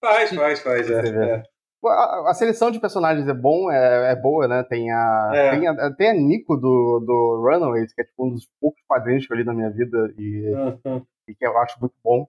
[0.00, 1.42] Faz, faz, faz, é.
[1.86, 4.64] A, a, seleção de personagens é bom, é, é boa, né?
[4.64, 5.50] Tem a, é.
[5.50, 9.26] tem a, tem a Nico do, do Runaways, que é tipo um dos poucos quadrinhos
[9.26, 10.52] que eu li na minha vida e,
[10.84, 11.02] uhum.
[11.28, 12.26] e que eu acho muito bom.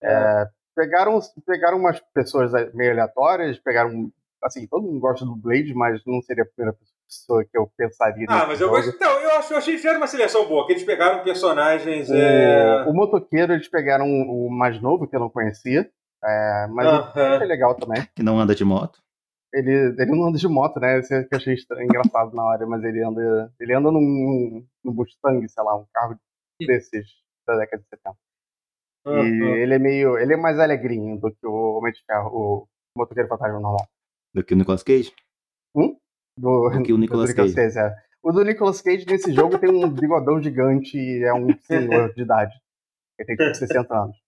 [0.00, 0.46] É.
[0.76, 4.10] pegaram, pegaram umas pessoas meio aleatórias, pegaram.
[4.42, 6.76] Assim, todo mundo gosta do Blade, mas não seria a primeira
[7.08, 8.26] pessoa que eu pensaria.
[8.28, 8.90] Ah, mas eu gosto.
[8.90, 12.10] Então, eu, acho, eu achei que fizeram uma seleção boa, que eles pegaram personagens.
[12.10, 12.84] O, é...
[12.86, 15.90] o motoqueiro, eles pegaram o mais novo, que eu não conhecia.
[16.24, 17.42] É, mas uh -huh.
[17.42, 18.06] é legal também.
[18.14, 19.02] Que não anda de moto.
[19.52, 20.98] Ele, ele não anda de moto, né?
[20.98, 23.52] Isso que eu achei estranho, engraçado na hora, mas ele anda.
[23.60, 26.18] Ele anda num, num Mustang, sei lá, um carro
[26.66, 27.06] desses
[27.46, 28.16] da década de 70.
[29.06, 29.24] Uh -huh.
[29.24, 30.18] E ele é meio.
[30.18, 33.86] Ele é mais alegrinho do que o Homem de Ferro, o motoqueiro fantasma normal.
[34.34, 35.14] Do que o Nicolas Cage?
[35.76, 35.96] Hum?
[36.38, 37.54] Do, do que o Nicolas, do Cage.
[37.54, 37.94] Cage é.
[38.22, 42.22] O do Nicolas Cage nesse jogo tem um bigodão gigante e é um senhor de
[42.22, 42.58] idade.
[43.18, 44.23] Ele tem tipo 60 anos.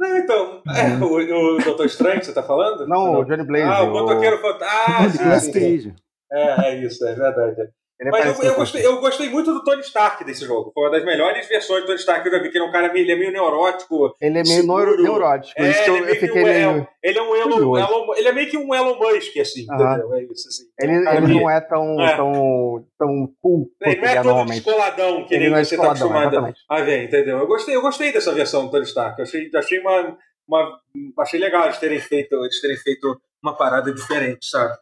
[0.00, 2.88] Não, então, é, o, o Doutor Estranho que você tá falando?
[2.88, 3.20] Não, não.
[3.20, 3.66] o Johnny Blaze.
[3.66, 5.34] Ah, o motoqueiro fantasma.
[5.34, 5.94] Ah, sim, sim.
[6.32, 7.68] É, é isso, é verdade.
[8.00, 10.70] É Mas eu, eu, gostei, eu gostei muito do Tony Stark desse jogo.
[10.72, 12.68] Foi uma das melhores versões do Tony Stark que eu já vi, que ele é
[12.68, 14.16] um cara ele é meio neurótico.
[14.18, 15.02] Ele é meio seguro.
[15.02, 15.60] neurótico.
[15.60, 16.88] É, ele, é meio um, meio...
[17.02, 19.74] ele é um Elon, Elon, ele é meio que um Elon Musk, assim, uh -huh.
[19.74, 20.14] entendeu?
[20.14, 20.64] É isso, assim.
[20.80, 22.16] Ele, ele não é tão, é.
[22.16, 23.70] tão, tão cool.
[23.82, 27.38] Ele não é, é todo descoladão que ele, você está acostumado a ver, entendeu?
[27.38, 29.18] Eu gostei, eu gostei dessa versão do Tony Stark.
[29.18, 30.16] Eu achei, achei uma,
[30.48, 30.80] uma,
[31.18, 34.72] achei legal eles terem feito, eles terem feito uma parada diferente, sabe?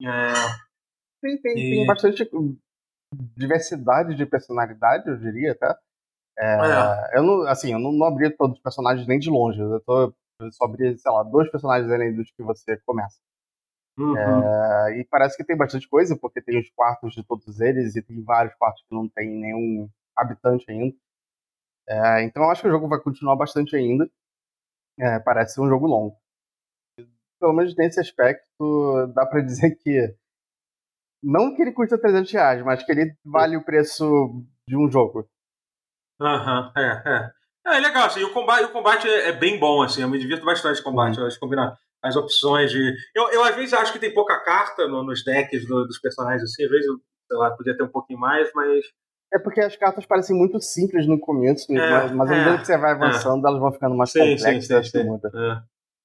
[0.00, 0.71] É...
[1.22, 1.76] Tem, tem, e...
[1.76, 2.28] tem bastante
[3.36, 5.74] diversidade de personalidade, eu diria até.
[6.38, 7.18] É, é.
[7.18, 9.60] Eu não, assim, eu não, não abri todos os personagens nem de longe.
[9.60, 13.18] Eu, tô, eu só abri, sei lá, dois personagens além dos que você começa.
[13.98, 14.16] Uhum.
[14.16, 18.02] É, e parece que tem bastante coisa, porque tem os quartos de todos eles e
[18.02, 20.96] tem vários quartos que não tem nenhum habitante ainda.
[21.88, 24.10] É, então eu acho que o jogo vai continuar bastante ainda.
[24.98, 26.16] É, parece ser um jogo longo.
[27.38, 30.16] Pelo menos nesse aspecto, dá para dizer que
[31.22, 34.04] não que ele custa 300 reais, mas que ele vale o preço
[34.66, 35.28] de um jogo.
[36.20, 37.30] Aham, uhum, é, é.
[37.64, 40.44] É, legal, assim, o combate, o combate é, é, bem bom, assim, eu me divirto
[40.44, 41.22] bastante com o combate, uhum.
[41.22, 42.94] eu acho combinar as opções de...
[43.14, 46.42] Eu, eu, às vezes, acho que tem pouca carta no, nos decks do, dos personagens,
[46.42, 46.86] assim, às vezes,
[47.28, 48.84] sei lá, podia ter um pouquinho mais, mas...
[49.32, 52.58] É porque as cartas parecem muito simples no começo, é, mas, mas à medida é,
[52.58, 55.62] que você vai avançando, elas vão ficando mais sim, complexas, sim, sim, sim.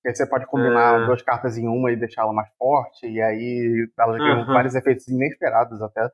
[0.08, 1.06] Porque você pode combinar é...
[1.06, 5.82] duas cartas em uma e deixá-la mais forte, e aí elas ganham vários efeitos inesperados
[5.82, 6.10] até.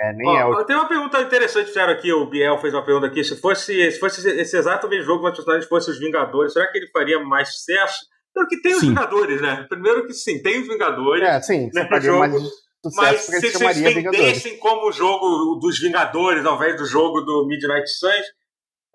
[0.00, 0.64] É, nem Ó, é o.
[0.64, 3.22] Tem uma pergunta interessante, fizeram aqui, o Biel fez uma pergunta aqui.
[3.22, 6.66] Se fosse, se fosse esse exato mesmo jogo, mas os personagens fossem os Vingadores, será
[6.66, 8.06] que ele faria mais sucesso?
[8.34, 8.88] Porque tem os Sim.
[8.88, 9.66] Vingadores, né?
[9.68, 11.22] Primeiro que sim, tem os Vingadores.
[11.22, 12.32] É, sim, né, faria jogo, mais
[12.96, 17.88] Mas se vocês vendessem como o jogo dos Vingadores ao invés do jogo do Midnight
[17.88, 18.26] Suns,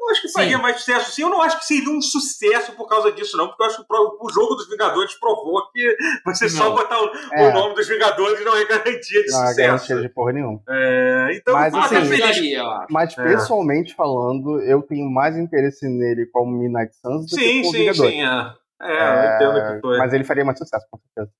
[0.06, 0.34] eu acho que Sim.
[0.34, 1.12] faria mais sucesso.
[1.12, 3.78] Sim, eu não acho que seria um sucesso por causa disso, não, porque eu acho
[3.78, 5.95] que o jogo dos Vingadores provou que
[6.26, 6.76] você só Não.
[6.76, 7.49] botar o, É.
[7.49, 9.58] o nome dos Vingadores não é garantia de Não é sucesso.
[9.88, 10.62] garantia de porra nenhuma.
[10.68, 12.24] É, então, Mas, Mas até assim, feliz.
[12.26, 12.88] ajudaria, eu acho.
[12.93, 13.24] Mas É.
[13.24, 17.80] pessoalmente falando, eu tenho mais interesse nele como Midnight Suns do que Sim, como sim,
[17.80, 18.14] Vingadores.
[18.14, 18.22] sim.
[18.22, 19.97] É, é, eu entendo que foi.
[19.97, 21.32] Mas ele faria mais sucesso, com certeza.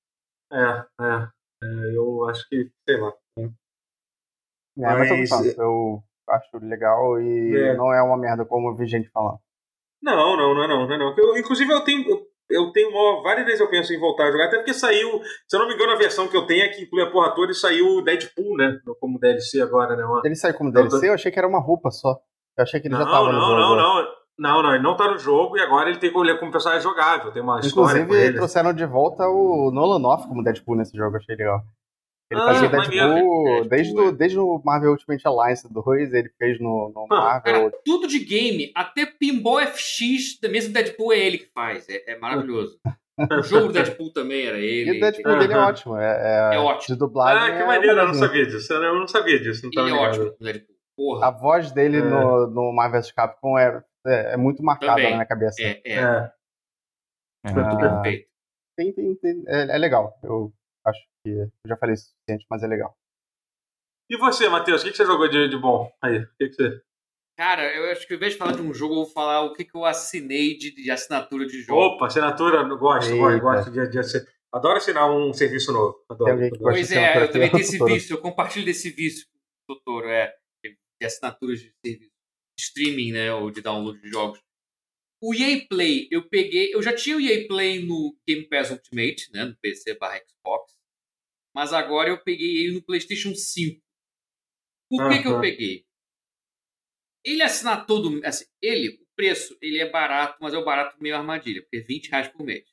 [0.52, 1.28] É, é,
[1.64, 3.12] é, eu acho que, sei lá.
[3.38, 3.48] É,
[4.76, 7.76] mas Mas- eu acho legal e É.
[7.76, 9.38] não é uma merda como eu vi gente falando.
[10.02, 11.14] Não, não, não é não, não é não.
[11.16, 12.08] Eu, inclusive, eu tenho.
[12.08, 12.20] Eu,
[12.50, 12.90] eu tenho
[13.22, 15.74] várias vezes eu penso em voltar a jogar, até porque saiu, se eu não me
[15.74, 18.02] engano, a versão que eu tenho é que inclui a porra toda e saiu o
[18.02, 18.78] Deadpool, né?
[19.00, 20.04] Como DLC agora, né?
[20.04, 22.18] Uma- Ele saiu como Eu tô- DLC, eu achei que era uma roupa só.
[22.58, 23.56] Eu achei que ele Não, já tava não, no jogo.
[23.56, 24.14] não, não.
[24.36, 26.82] Não, não, ele não tá no jogo e agora ele tem que olhar como personagem
[26.82, 27.30] jogável.
[27.32, 31.16] Tem uma história com Inclusive, trouxeram de volta o Nolan Off como Deadpool nesse jogo,
[31.16, 31.60] achei legal.
[32.34, 32.90] Ele Ah, fazia maneiro.
[33.14, 34.00] Deadpool, Deadpool, desde, é.
[34.00, 37.70] o, desde o Marvel Ultimate Alliance 2, ele fez no, no Ah, Marvel.
[37.70, 41.88] Cara, tudo de game, até Pinball FX, mesmo Deadpool é ele que faz.
[41.88, 42.78] É, é maravilhoso.
[43.16, 44.96] O jogo do Deadpool também era E ele.
[44.96, 45.96] o Deadpool dele é ótimo.
[45.96, 46.94] É, é, É ótimo.
[46.96, 47.42] De dublagem.
[47.54, 48.72] Ah, que é maneiro, eu não sabia disso.
[48.72, 50.10] Eu não sabia disso, não Ele é ligado.
[50.10, 50.74] ótimo, o Deadpool.
[50.74, 51.30] A Porra.
[51.30, 52.00] voz dele É.
[52.02, 55.10] no, no Marvel vs Capcom é, é, é muito marcada Também.
[55.10, 55.62] na minha cabeça.
[55.62, 55.94] É, é.
[55.94, 56.30] É.
[57.46, 58.28] Ah, perfeito.
[58.76, 60.18] tem, tem, tem- é, é legal.
[60.22, 60.52] Eu
[60.84, 61.30] acho que.
[61.30, 62.96] Eu já falei isso o suficiente, mas é legal.
[64.10, 65.90] E você, Matheus, o que que você jogou de, de bom?
[66.02, 66.82] Aí, o que que você.
[67.36, 69.52] Cara, eu acho que ao invés de falar de um jogo, eu vou falar o
[69.54, 71.80] que, que eu assinei de, de assinatura de jogo.
[71.80, 73.18] Opa, assinatura, eu gosto, Eita.
[73.18, 76.04] gosto, gosto de, de, assin- Adoro assinar um serviço novo.
[76.08, 76.48] Adoro.
[76.60, 79.26] Pois é, eu também tenho esse vício, eu compartilho desse vício
[79.66, 80.32] com o Totoro, é.
[80.64, 82.10] De assinaturas de serviço.
[82.56, 83.32] De streaming, né?
[83.34, 84.38] Ou de download de jogos.
[85.20, 86.72] O EA Play, eu peguei.
[86.72, 89.44] Eu já tinha o EA Play no Game Pass Ultimate, né?
[89.46, 90.73] No PC barra Xbox.
[91.54, 93.80] Mas agora eu peguei ele no PlayStation 5.
[94.90, 95.86] Por que, que eu peguei?
[97.24, 98.20] Ele assina todo.
[98.24, 101.80] Assim, ele, o preço, ele é barato, mas é o barato meio armadilha, porque é
[101.80, 102.68] 20 reais por mês.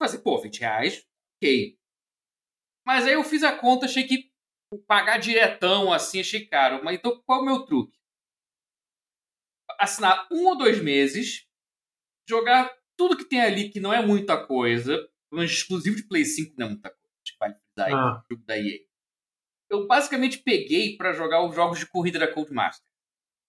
[0.00, 1.06] Mas, pô, 20 reais,
[1.36, 1.78] ok.
[2.86, 4.30] Mas aí eu fiz a conta, achei que
[4.86, 6.82] pagar diretão assim, achei caro.
[6.82, 7.98] Mas então qual é o meu truque?
[9.78, 11.46] Assinar um ou dois meses,
[12.28, 14.96] jogar tudo que tem ali, que não é muita coisa,
[15.30, 16.99] pelo menos exclusivo de Play 5 não é muita coisa,
[17.84, 18.22] frisar aí, Ah.
[18.30, 18.78] jogo da EA.
[19.70, 22.84] Eu basicamente peguei pra jogar os jogos de corrida da Codemaster.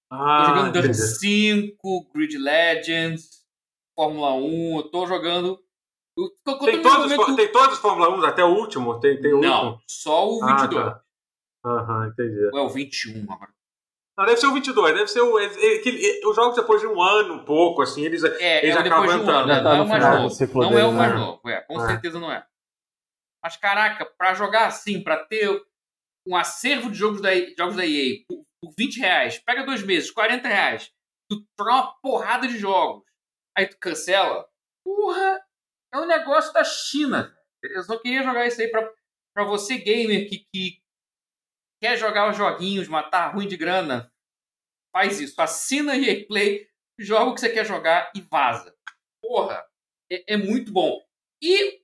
[0.09, 0.97] Tô Ah, jogando Dirt entendi.
[1.17, 3.45] 5, Grid Legends,
[3.95, 5.59] Fórmula 1, eu tô jogando.
[6.17, 8.99] Eu tô contando Tem todos, momento- tem todos os Fórmula 1, até o último?
[8.99, 9.83] Tem, tem o Não, último?
[9.87, 10.85] só o Ah, 22.
[10.85, 11.01] tá.
[11.65, 12.45] Aham, entendi.
[12.51, 13.51] Ou é o 21 agora?
[14.17, 15.39] Não, deve ser o 22, deve ser o.
[15.39, 18.21] é- é- aquele- os jogos depois de um ano, um pouco, assim, eles.
[18.23, 19.47] É, Eles é depois de acabam um ano, entrando.
[19.47, 19.53] né?
[19.55, 20.21] Já não tá é o mais final do
[20.53, 20.71] novo.
[20.71, 21.17] Não é o mais né?
[21.19, 21.87] novo, é, com É.
[21.87, 22.45] certeza não é.
[23.43, 25.49] Mas caraca, pra jogar assim, pra ter
[26.27, 30.11] um acervo de jogos da, jogos da EA por, por 20 reais, pega dois meses,
[30.11, 30.93] 40 reais,
[31.29, 33.03] tu joga uma porrada de jogos,
[33.57, 34.47] aí tu cancela,
[34.85, 35.43] porra,
[35.93, 37.35] é um negócio da China.
[37.63, 38.91] Eu só queria jogar isso aí pra,
[39.35, 40.81] pra você, gamer, que, que
[41.81, 44.11] quer jogar os joguinhos, matar ruim de grana,
[44.95, 45.41] faz isso.
[45.41, 46.69] Assina EA Play,
[46.99, 48.75] joga o que você quer jogar e vaza.
[49.21, 49.65] Porra,
[50.11, 51.03] é, é muito bom.
[51.41, 51.80] E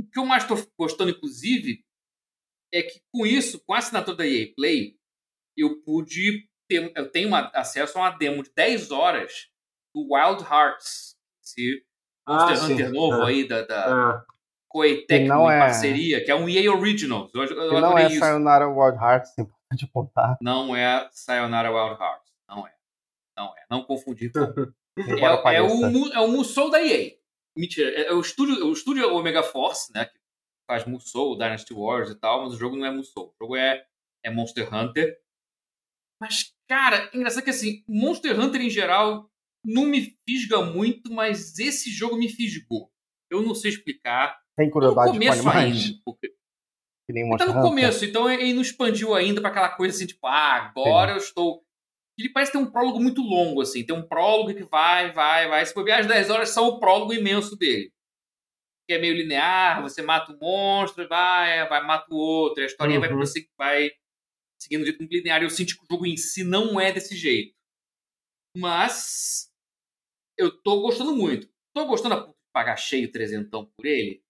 [0.00, 1.84] o que eu mais estou gostando, inclusive,
[2.72, 4.96] é que com isso, com a assinatura da EA Play,
[5.56, 9.48] eu pude ter, eu tenho uma- acesso a uma demo de 10 horas
[9.94, 11.84] do Wild Hearts, esse
[12.26, 12.72] Ah, Monster sim.
[12.74, 13.26] Hunter novo É.
[13.28, 14.36] aí da, da É.
[15.26, 17.30] Não em é- parceria, que é um EA Originals.
[17.34, 18.18] Eu, eu não é isso.
[18.18, 20.36] Sayonara Wild Hearts, é importante apontar.
[20.42, 22.30] Não é Sayonara Wild Hearts.
[22.46, 22.74] Não é.
[23.38, 23.64] Não é.
[23.70, 24.30] Não confundir
[24.98, 27.12] é, é, o, é o Musou da EA.
[27.56, 30.04] Mentira, é, é o estúdio, o estúdio Omega Force, né?
[30.04, 30.18] Que
[30.70, 33.28] faz Musou, Dynasty Wars e tal, mas o jogo não é Musou.
[33.28, 33.86] O jogo é,
[34.24, 35.18] é Monster Hunter.
[36.20, 39.30] Mas, cara, engraçado que assim, Monster Hunter em geral
[39.64, 42.90] não me fisga muito, mas esse jogo me fisgou.
[43.30, 44.38] Eu não sei explicar.
[44.56, 46.00] Tem no curiosidade com começo ainda.
[46.04, 46.28] Porque
[47.06, 47.70] Que nem Monster tá no Hunter?
[47.70, 51.65] começo, então ele não expandiu ainda pra aquela coisa assim, tipo, ah, agora eu estou.
[52.18, 53.84] Ele parece ter um prólogo muito longo, assim.
[53.84, 55.64] Tem um prólogo que vai, vai, vai.
[55.66, 57.92] Se bobear, as 10 horas são o prólogo imenso dele.
[58.88, 62.62] Que é meio linear, você mata um monstro, e vai, vai, mata o outro.
[62.62, 63.16] E a historinha vai, Uhum.
[63.16, 63.90] prosseguir- vai
[64.62, 65.42] seguindo de muito linear.
[65.42, 67.54] Eu senti que o jogo em si não é desse jeito.
[68.56, 69.50] Mas
[70.38, 71.48] eu tô gostando muito.
[71.74, 74.22] Tô gostando a de pagar cheio trezentão por ele?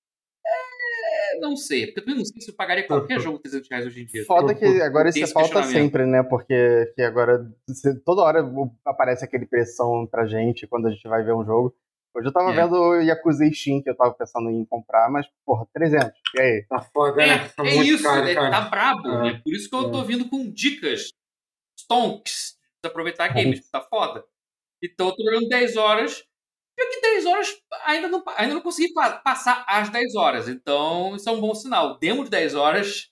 [1.37, 3.69] É, É, não sei, porque eu também não sei se eu pagaria qualquer jogo 300
[3.71, 4.25] reais hoje em dia.
[4.25, 6.23] Foda que agora isso esse falta sempre, né?
[6.23, 8.45] Porque que agora você- toda hora
[8.85, 11.75] aparece aquele pressão pra gente quando a gente vai ver um jogo.
[12.15, 12.55] Hoje eu tava É.
[12.55, 16.13] vendo o Yakuza Steam que eu tava pensando em comprar, mas, porra, 300.
[16.35, 16.65] E aí?
[16.67, 17.49] Tá foda, né?
[17.51, 18.51] Tá É, é muito isso, caro, é, cara.
[18.51, 19.23] tá brabo, É.
[19.33, 19.41] né?
[19.45, 19.91] Por isso que eu É.
[19.91, 21.11] tô vindo com dicas,
[21.79, 24.25] stonks, de aproveitar games, tá foda.
[24.83, 26.25] Então eu tô jogando 10 horas,
[26.79, 27.49] e que 10 horas
[27.85, 31.55] ainda não, ainda não consegui pa- passar as 10 horas, então isso é um bom
[31.55, 31.99] sinal.
[31.99, 33.09] Demo de 10 horas,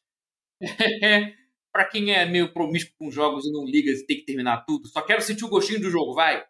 [1.72, 4.86] pra quem é meio promíscuo com jogos e não liga e tem que terminar tudo,
[4.88, 6.44] só quero sentir o gostinho do jogo, vai.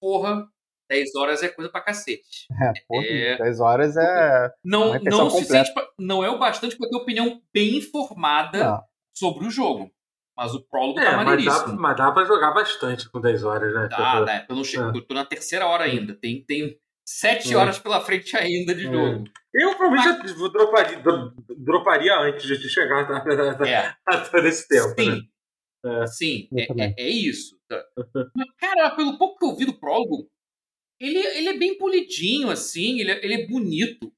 [0.00, 0.46] Porra,
[0.90, 2.46] 10 horas é coisa pra cacete.
[2.50, 3.38] É, porra, É.
[3.38, 4.50] 10 horas é.
[4.64, 5.28] Não, não,
[5.74, 8.82] pra- não é o bastante pra ter opinião bem informada Não.
[9.16, 9.90] sobre o jogo.
[10.40, 11.78] Mas o prólogo É, tá mas dá, maneiríssimo.
[11.78, 13.88] mas dá pra jogar bastante com 10 horas, né?
[13.90, 14.46] Dá, Tipo, né?
[14.48, 15.02] Eu, não chego, É.
[15.02, 16.14] tô na terceira hora ainda.
[16.14, 17.56] Tem, tem sete É.
[17.58, 18.90] horas pela frente ainda de É.
[18.90, 19.24] jogo.
[19.52, 23.18] Eu provavelmente já droparia, dro- droparia antes de chegar a,
[23.68, 23.94] É.
[24.06, 24.94] a todo esse tempo.
[24.96, 25.16] Né?
[25.16, 25.28] Sim.
[25.84, 26.06] É.
[26.06, 27.58] Sim, é, é- é isso.
[28.34, 30.26] Mas, cara, pelo pouco que eu vi do prólogo,
[30.98, 34.10] ele, ele é bem polidinho, assim, ele, ele é bonito.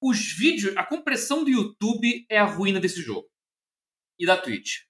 [0.00, 3.26] Os vídeos, a compressão do YouTube é a ruína desse jogo.
[4.20, 4.85] E da Twitch.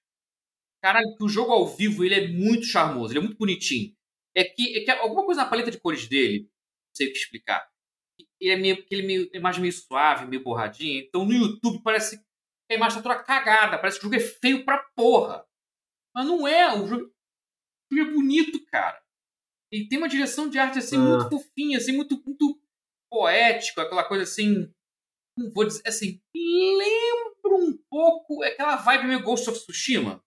[0.87, 3.93] Caralho, que o jogo ao vivo ele é muito charmoso, ele é muito bonitinho.
[4.33, 7.17] É que, é que alguma coisa na paleta de cores dele, não sei o que
[7.17, 7.69] explicar.
[8.39, 11.03] Ele é meio, ele é meio, é mais meio suave, meio borradinho.
[11.03, 12.23] Então no YouTube parece que
[12.71, 15.45] a imagem tá toda cagada, parece que o jogo é feio pra porra.
[16.15, 17.11] Mas não é, o jogo,
[17.91, 19.03] o jogo é bonito, cara.
[19.69, 20.99] Ele tem uma direção de arte assim Ah.
[20.99, 22.61] muito fofinha, assim, muito, muito
[23.11, 24.71] poético, aquela coisa assim.
[25.37, 26.21] Não vou dizer assim.
[26.33, 30.23] Lembra um pouco aquela vibe meio Ghost of Tsushima.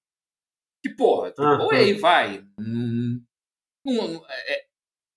[0.83, 2.45] Que porra, tipo, Ah, oi, vai.
[2.59, 3.22] Hum,
[3.87, 4.64] um, é,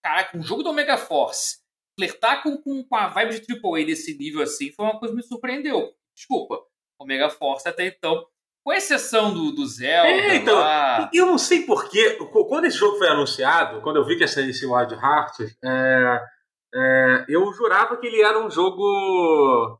[0.03, 1.57] caraca, um jogo do Omega Force.
[1.97, 5.21] Flertar com, com, com a vibe de AAA desse nível assim foi uma coisa que
[5.21, 5.93] me surpreendeu.
[6.15, 6.59] Desculpa.
[6.99, 8.25] Omega Force até então.
[8.65, 10.07] Com exceção do, do Zelda.
[10.09, 14.05] É, então, lá, E eu não sei porquê, quando esse jogo foi anunciado, quando eu
[14.05, 16.21] vi que ia sair esse Wild Heart, é,
[16.73, 19.79] é, eu jurava que ele era um jogo.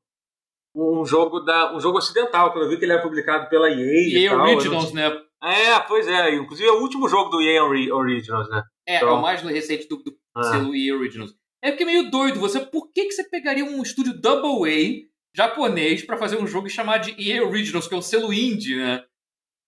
[0.75, 1.73] Um jogo da.
[1.73, 3.75] um jogo ocidental, quando eu vi que ele era publicado pela EA.
[3.77, 5.09] E, EA tal, eu não- Originals, né?
[5.43, 6.33] É, pois é.
[6.35, 8.63] Inclusive é o último jogo do EA Ori- Originals, né?
[8.87, 10.43] É, Então- é o mais recente do, do Ah.
[10.43, 11.35] selo EA Originals.
[11.61, 12.39] É porque é meio doido.
[12.39, 16.67] Você, por que, que você pegaria um estúdio Double A japonês pra fazer um jogo
[16.67, 19.03] e chamar de EA Originals, que é um selo indie, né?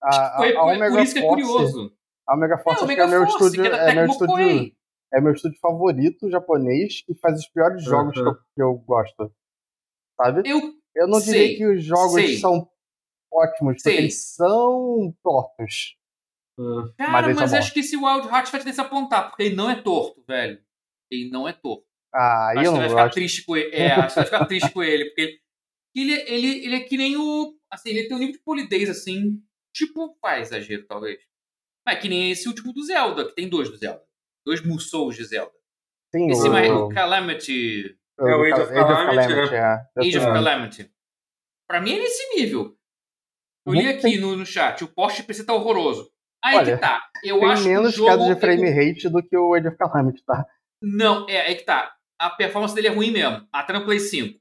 [0.04, 1.94] A, Foi a, a por, Omega por isso que é Force, curioso.
[2.28, 4.06] A Omega É, Force o acho que Mega é meu Force, estúdio, é é meu
[4.06, 4.72] estúdio,
[5.14, 8.34] é meu estúdio favorito japonês que faz os piores jogos que, eu, Uhum.
[8.56, 9.32] que eu gosto.
[10.22, 10.42] Sabe?
[10.50, 10.60] Eu,
[10.96, 12.38] Eu não Sei, diria que os jogos sei.
[12.38, 12.70] são
[13.36, 15.98] ótimos, porque eles são tortos.
[16.58, 19.70] Ah, cara, Mas mas, acho que esse Wild Heart vai te desapontar, porque ele não
[19.70, 20.60] é torto, velho.
[21.12, 21.86] Ele não é torto.
[22.14, 23.14] Ah, acho eu que não vai ficar gosto.
[23.14, 23.76] triste com ele.
[23.76, 25.40] É, acho que você vai ficar triste com ele, porque
[25.96, 27.58] ele, ele, ele é que nem o.
[27.70, 29.42] Assim, ele tem um nível de polidez, assim.
[29.74, 31.20] Tipo, vai exagero, talvez.
[31.86, 34.02] Mas é que nem esse último do Zelda, que tem dois do Zelda.
[34.46, 35.52] Dois Musous de Zelda.
[36.16, 37.98] Sim, Esse o, mais o, Calamity.
[38.18, 39.82] É o Age of Calamity, é.
[39.96, 40.26] Eu Age of.
[40.28, 40.92] Calamity.
[41.68, 42.78] Pra mim é nesse nível.
[43.66, 46.12] Eu li aqui no, no chat, o poste PC tá horroroso.
[46.44, 47.10] Aí Olha, que tá.
[47.24, 49.54] Eu Tem acho que o menos jogo queda de é- frame rate do que o
[49.56, 50.46] Age of Calamity, tá?
[50.82, 51.96] Não, é aí que tá.
[52.20, 53.48] A performance dele é ruim mesmo.
[53.52, 54.40] Até no Play 5.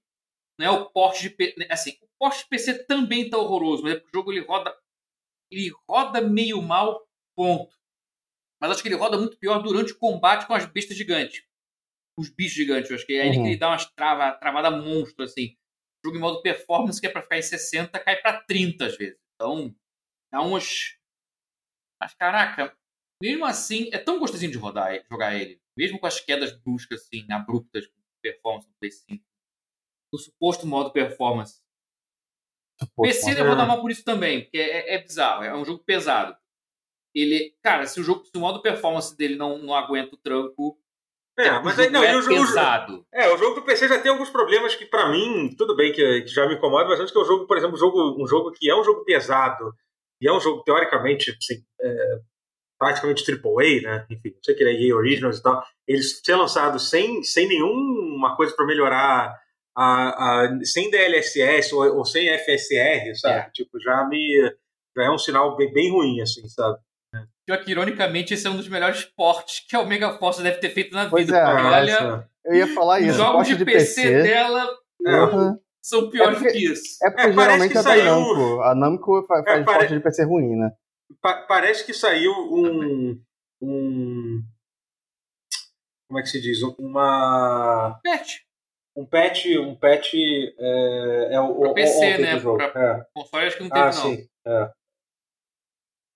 [0.58, 1.66] Não é o porte de PC.
[1.70, 4.76] Assim, o porte de PC também tá horroroso, mas é porque o jogo ele roda.
[5.50, 7.00] Ele roda meio mal,
[7.34, 7.74] ponto.
[8.60, 11.42] Mas acho que ele roda muito pior durante o combate com as bestas gigantes.
[12.18, 12.90] Os bichos gigantes.
[12.90, 13.32] Eu acho que é Uhum.
[13.32, 15.56] que ele dá umas trava, travada monstro, assim.
[16.04, 19.18] Jogo em modo performance, que é pra ficar em 60, cai pra 30 às vezes.
[19.34, 19.74] Então,
[20.30, 20.98] dá uns.
[22.00, 22.76] Mas caraca,
[23.22, 25.60] mesmo assim, é tão gostosinho de rodar, jogar ele.
[25.76, 29.24] Mesmo com as quedas bruscas, assim, abruptas, com performance no Play 5.
[30.12, 31.62] No suposto modo performance.
[32.94, 35.64] Pô, PC eu vou dar mal por isso também, porque é, é bizarro, é um
[35.64, 36.36] jogo pesado.
[37.14, 40.78] Ele, cara, se o jogo, se o modo performance dele não, não aguenta o tranco,
[41.38, 43.04] É, o mas aí, não, é o pesado.
[43.12, 46.22] É, o jogo do PC já tem alguns problemas que, pra mim, tudo bem que,
[46.22, 48.26] que já me incomoda, mas antes que é um jogo, por exemplo, um jogo, um
[48.26, 49.74] jogo que é um jogo pesado
[50.20, 52.18] e é um jogo, teoricamente, assim, é,
[52.78, 54.06] praticamente AAA, né?
[54.10, 57.48] Enfim, não sei que ele é EA Originals e tal, eles ser lançados sem, sem
[57.48, 59.36] nenhuma coisa pra melhorar,
[59.76, 63.38] a, a, sem DLSS ou, ou sem FSR, sabe?
[63.38, 63.50] É.
[63.52, 64.54] Tipo, já me.
[64.96, 66.78] Já é um sinal bem, bem ruim, assim, sabe?
[67.46, 70.70] Pior que, ironicamente, esse é um dos melhores portes que a Omega Force deve ter
[70.70, 71.38] feito na Pois vida.
[71.38, 73.16] é, porque, Ah, olha, essa- Eu ia falar os isso.
[73.18, 74.22] jogos Poste de de PC, PC.
[74.22, 74.66] dela
[75.02, 75.58] Porra.
[75.82, 77.04] são piores É porque- do que isso.
[77.04, 78.60] É porque É, parece geralmente que é da saiu- Namco.
[78.62, 80.70] A Namco fa- faz pare- poste de PC ruim, né?
[81.20, 83.20] Pa- parece que saiu um,
[83.60, 84.42] um.
[86.08, 86.58] Como é que se diz?
[86.78, 87.98] Uma.
[88.02, 88.42] Pet.
[88.96, 92.38] um patch, um patch é, é o, Pra o- PC, ontem né?
[92.38, 92.56] jogo.
[92.58, 93.04] Pra- É.
[93.12, 93.92] Console acho que não teve, Ah, não.
[93.92, 94.28] sim.
[94.46, 94.70] É.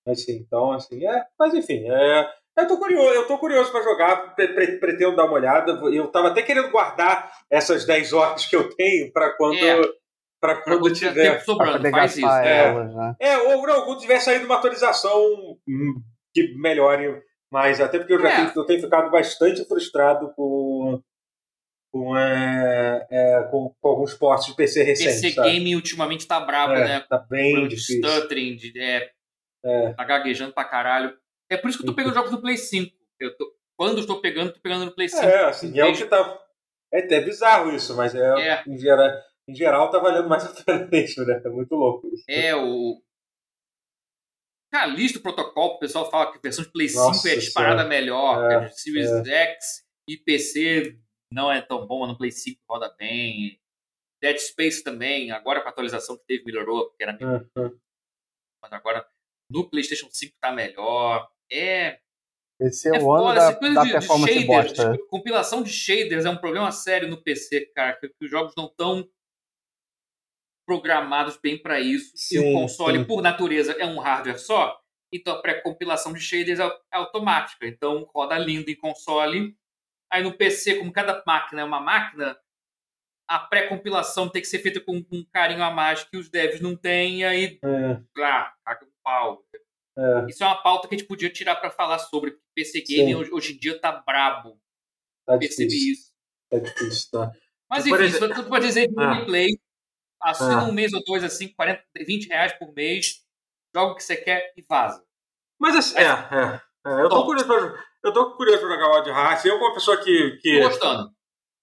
[0.09, 3.83] Mas sim, então assim, é, mas enfim, é, eu tô curioso, eu tô curioso para
[3.83, 5.71] jogar, pre- pre- pretendo dar uma olhada.
[5.93, 9.75] Eu tava até querendo guardar essas 10 horas que eu tenho para quando É.
[10.41, 12.25] para Pra quando quando tiver tempo sobrando, faz isso.
[12.27, 12.73] É.
[12.85, 13.15] né?
[13.19, 15.21] É, ou não, quando tiver saído uma atualização
[15.67, 16.01] hum,
[16.33, 18.35] que melhore mais, até porque eu já É.
[18.37, 21.01] tenho, eu tenho ficado bastante frustrado com
[21.91, 25.21] com, é, é, com, com alguns portos de PC recentes.
[25.21, 25.51] PC sabe?
[25.51, 26.99] Game ultimamente tá brabo, É, né?
[27.09, 27.97] tá bem difícil.
[28.03, 29.09] stuttering, é,
[29.63, 29.93] É.
[29.93, 31.17] tá gaguejando pra caralho.
[31.49, 32.95] É por isso que eu tô pegando jogos do Play 5.
[33.19, 35.23] Eu tô- quando eu estou pegando, tô pegando no Play 5.
[35.23, 36.41] É, assim, é o que tá.
[36.93, 38.63] É até bizarro isso, mas é, É.
[38.67, 39.09] Em, geral,
[39.47, 41.41] em geral tá valendo mais a pena isso, né?
[41.43, 42.23] É muito louco isso.
[42.29, 43.01] É, o.
[44.71, 47.89] Calixto Protocol, o pessoal fala que a versão de Play 5 Nossa é disparada Senhora.
[47.89, 50.95] melhor, É, de Series X e PC
[51.33, 53.59] não é tão bom, no Play 5 roda bem.
[54.21, 57.79] Dead Space também, agora com a atualização que teve, melhorou, porque era meio Uhum.
[58.61, 59.07] mas agora
[59.49, 61.29] no PlayStation 5 tá melhor.
[61.51, 61.99] É,
[62.59, 64.91] Esse é, é o ano da, coisa da de, de performance shaders, bosta.
[64.91, 68.65] de compilação de shaders é um problema sério no PC, cara, que, os jogos não
[68.65, 69.09] estão
[70.65, 72.13] programados bem para isso.
[72.15, 73.05] e Sim, o console, sim.
[73.05, 74.79] por natureza, é um hardware só.
[75.11, 77.65] Então a pré-compilação de shaders é, é automática.
[77.65, 79.57] Então roda lindo em console.
[80.11, 82.37] Aí no PC, como cada máquina é uma máquina,
[83.29, 86.75] a pré-compilação tem que ser feita com, um carinho a mais que os devs não
[86.75, 87.19] têm.
[87.19, 89.43] E aí, É, ah, caga um pau.
[89.97, 92.31] é, Isso é uma pauta que a gente podia tirar para falar sobre.
[92.31, 93.15] porque PC Sim.
[93.15, 94.59] hoje, hoje em dia tá brabo.
[95.25, 95.93] tá Percebi difícil.
[95.93, 96.09] isso.
[96.49, 97.31] Tá difícil, tá?
[97.69, 99.13] Mas enfim, exemplo- isso tudo pode dizer de Ah.
[99.13, 99.47] gameplay.
[100.21, 100.63] Assina Ah.
[100.65, 103.23] um mês ou dois, assim, 40, 20 reais por mês.
[103.75, 105.03] Joga o que você quer e vaza.
[105.59, 109.09] Mas assim, é, é, é, eu tô curioso pra, eu tô curioso pra jogar Wild
[109.09, 109.45] Hearts.
[109.45, 110.31] Eu, uma pessoa que.
[110.31, 111.11] Tô que gostando.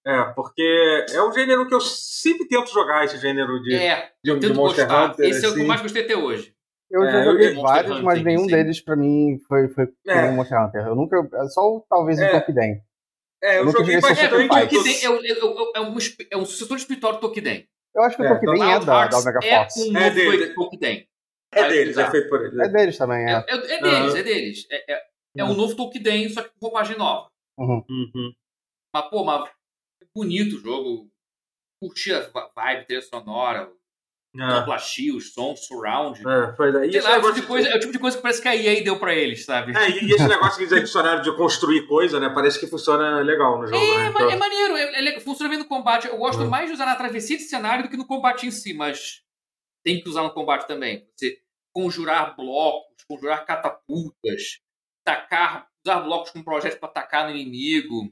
[0.05, 4.31] é, porque é um gênero que eu sempre tento jogar, esse gênero de, É, de,
[4.31, 5.11] eu de tento Monster gostar.
[5.11, 5.25] Hunter.
[5.29, 5.67] Esse é o que eu assim.
[5.67, 6.55] mais gostei até hoje.
[6.89, 8.47] Eu É, já eu- joguei Monster vários, mas nenhum sim.
[8.47, 10.31] deles pra mim foi, foi É.
[10.31, 10.87] Monster Hunter.
[10.87, 11.17] Eu nunca.
[11.49, 12.29] Só o- talvez É.
[12.29, 12.81] o Tokiden.
[13.43, 14.29] É, eu, Eu nunca joguei É, bastante.
[14.29, 14.75] porque Fight.
[14.75, 15.97] Tokiden é, o- é o- é um,
[16.31, 17.67] é um sucessor espiritual do Tokiden.
[17.95, 19.81] Eu acho que É, o Tokiden é, Wild da, da Hearts Omega é Force.
[19.91, 20.53] um É novo dele.
[20.53, 21.07] Tokiden.
[21.53, 22.11] É deles, é pesquisar.
[22.11, 22.59] feito por eles.
[22.59, 23.45] É deles também, É, é.
[23.47, 24.67] é- é deles, é deles.
[24.71, 25.03] É, é,
[25.37, 25.51] é Uhum.
[25.51, 27.29] um novo Tokiden, só que com roupagem nova.
[27.57, 27.83] Uhum.
[27.89, 28.33] Uhum.
[28.93, 29.49] Mas, pô, mas
[30.15, 31.09] bonito o jogo.
[31.81, 32.21] Curti a
[32.55, 33.71] vibe, trilha sonora,
[34.35, 36.19] É, plastia, os sons, surround.
[36.27, 36.91] é, foi daí.
[36.91, 38.47] Sei lá, é o, tipo de coisa, é o tipo de coisa que parece que
[38.47, 39.75] a EA deu pra eles, sabe?
[39.75, 42.29] É, e esse negócio que eles adicionaram de construir coisa, né?
[42.29, 44.09] Parece que funciona legal no jogo, É, né?
[44.11, 46.07] ma- Então- é maneiro, é, é funciona bem no combate.
[46.07, 46.49] Eu gosto Hum.
[46.49, 49.23] mais de usar na travessia de cenário do que no combate em si, mas
[49.83, 51.07] tem que usar no combate também.
[51.15, 51.39] Você
[51.73, 54.59] conjurar blocos, conjurar catapultas,
[55.03, 58.11] tacar, usar blocos com projetos para atacar no inimigo.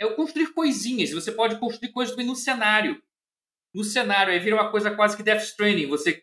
[0.00, 1.10] É o construir coisinhas.
[1.10, 3.02] e Você pode construir coisas também no cenário.
[3.76, 5.86] No cenário, aí vira uma coisa quase que Death Stranding.
[5.88, 6.22] Você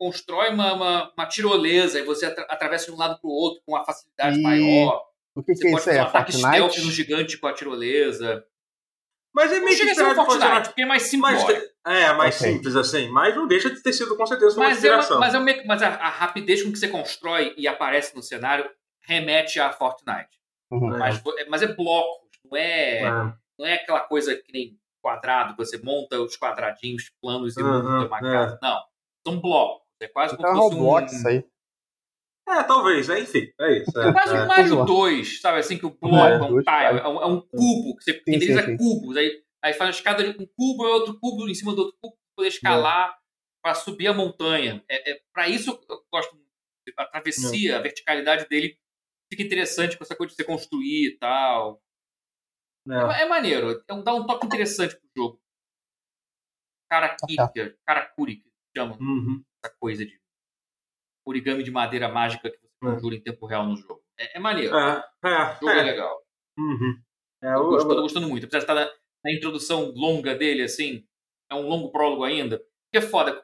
[0.00, 3.60] constrói uma, uma, uma tirolesa e você atra- atravessa de um lado para o outro
[3.66, 5.02] com uma facilidade E- maior.
[5.34, 5.96] O que, Você que é pode isso aí?
[5.96, 6.92] fazer É um ataque stealth no Fortnite?
[6.92, 8.44] gigante com a tirolesa.
[9.34, 10.68] Mas é Não meio que a ser um Fortnite, Fortnite.
[10.68, 11.68] porque é mais Mas, simplório.
[11.86, 12.52] é, mais Ok.
[12.52, 13.08] simples assim.
[13.08, 15.18] Mas não deixa de ter sido com certeza uma Mas, é uma- inspiração.
[15.20, 18.22] mas, é um me- mas a, a rapidez com que você constrói e aparece no
[18.22, 18.68] cenário
[19.06, 20.38] remete a Fortnite.
[20.70, 20.94] Uhum.
[20.94, 20.98] É.
[20.98, 23.02] Mas, vo- é- mas é blocos, não é, É.
[23.58, 28.06] não é aquela coisa que nem quadrado, você monta os quadradinhos planos e Uhum, monta
[28.06, 28.20] uma é.
[28.20, 28.58] casa.
[28.62, 28.82] Não,
[29.26, 29.82] são blocos.
[30.00, 31.44] É quase é como se fosse Roblox um, isso aí.
[32.48, 33.52] É, talvez, é, enfim.
[33.60, 33.98] É isso.
[33.98, 34.42] É, É quase é.
[34.42, 34.86] um Mario Zoar.
[34.86, 35.58] 2, sabe?
[35.58, 38.04] Assim, que o bloco Mario é um 2, tile, é um, é um cubo, que
[38.04, 38.76] você sim, renderiza sim.
[38.76, 39.16] cubos.
[39.16, 41.96] Aí, aí faz a escada de um cubo, é outro cubo em cima do outro
[42.00, 43.16] cubo, pra poder escalar,
[43.62, 44.82] para subir a montanha.
[44.88, 46.42] É, é, para isso eu gosto muito.
[46.98, 48.76] A travessia, a verticalidade dele
[49.32, 51.80] fica interessante com essa coisa de você construir e tal.
[52.90, 52.94] É.
[52.94, 55.40] É, é maneiro, é um, dá um toque interessante pro jogo.
[56.90, 57.36] Karakuri,
[57.86, 59.42] Karakuri, que chama Uhum.
[59.64, 60.20] essa coisa de
[61.26, 64.02] origami de madeira mágica que você conjura em tempo real no jogo.
[64.18, 64.76] É, é maneiro.
[64.76, 65.82] É, é, O jogo é é.
[65.82, 66.22] legal.
[66.58, 67.02] Uhum.
[67.42, 68.44] É, Eu gosto- tô gostando muito.
[68.44, 68.84] Apesar de estar na,
[69.24, 71.06] na introdução longa dele, assim,
[71.50, 72.58] é um longo prólogo ainda.
[72.92, 73.40] Que é foda.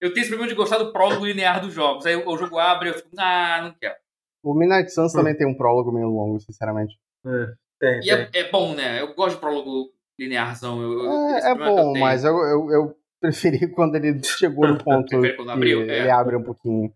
[0.00, 2.04] Eu tenho esse problema de gostar do prólogo linear dos jogos.
[2.04, 3.94] Aí o jogo abre e eu fico, ah, não quero.
[4.42, 5.18] O Midnight Suns Hum.
[5.18, 6.98] também tem um prólogo meio longo, sinceramente.
[7.24, 8.40] é, tem, E tem.
[8.42, 9.00] é, é bom, né?
[9.00, 10.80] Eu gosto de prólogo linearzão.
[10.80, 12.00] Eu, eu- É, é eu bom, tenho.
[12.04, 15.82] mas eu, eu, eu preferi quando ele chegou no ponto quando que abriu?
[15.82, 15.98] É.
[15.98, 16.92] ele abre um pouquinho.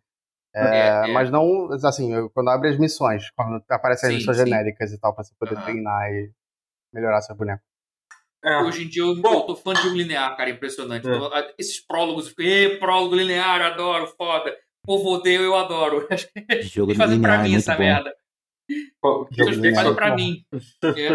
[0.54, 1.12] É, É, é.
[1.12, 4.44] Mas não, assim, eu- quando abre as missões, quando aparecem as Sim, missões sim.
[4.44, 5.64] genéricas e tal, pra você poder Aham.
[5.64, 6.30] treinar e
[6.94, 7.62] melhorar seu boneco.
[8.44, 8.58] É.
[8.62, 9.34] Hoje em dia eu, Bom.
[9.34, 11.06] eu tô fã de um linear, cara, impressionante.
[11.08, 11.10] É.
[11.14, 14.50] Então, esses prólogos, eu "Ê, prólogo linear, adoro, foda.
[14.84, 16.06] O povo odeia, eu adoro.
[16.62, 17.78] Jogo eles fazem pra linear é mim muito essa bom.
[17.80, 18.14] merda.
[19.01, 20.44] Pô, Eles linear fazem é pra mim.
[20.84, 21.09] É.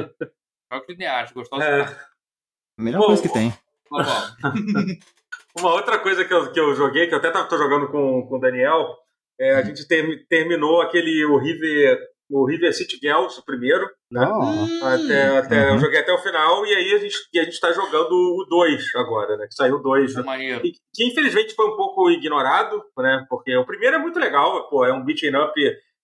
[0.71, 1.65] Jogos lineares, gostosos.
[1.65, 1.97] É.
[2.77, 3.53] Melhor Bom, coisa que tem.
[3.91, 3.97] Ó.
[5.59, 8.37] Uma outra coisa que eu, que eu joguei, que eu até tô jogando com, com
[8.37, 8.95] o Daniel,
[9.39, 11.99] é, a gente ter- terminou aquele o River,
[12.29, 13.85] o River City Girls, o primeiro.
[14.09, 14.63] Não.
[14.81, 15.79] Até, até, Eu Uhum.
[15.79, 18.95] joguei até o final e aí a gente, e a gente tá jogando o 2
[18.95, 19.45] agora, né?
[19.47, 20.13] Que saiu o 2.
[20.13, 20.65] Tá maneiro.
[20.65, 23.25] E que infelizmente foi um pouco ignorado, né?
[23.29, 25.53] Porque o primeiro é muito legal, pô, é um beat'em up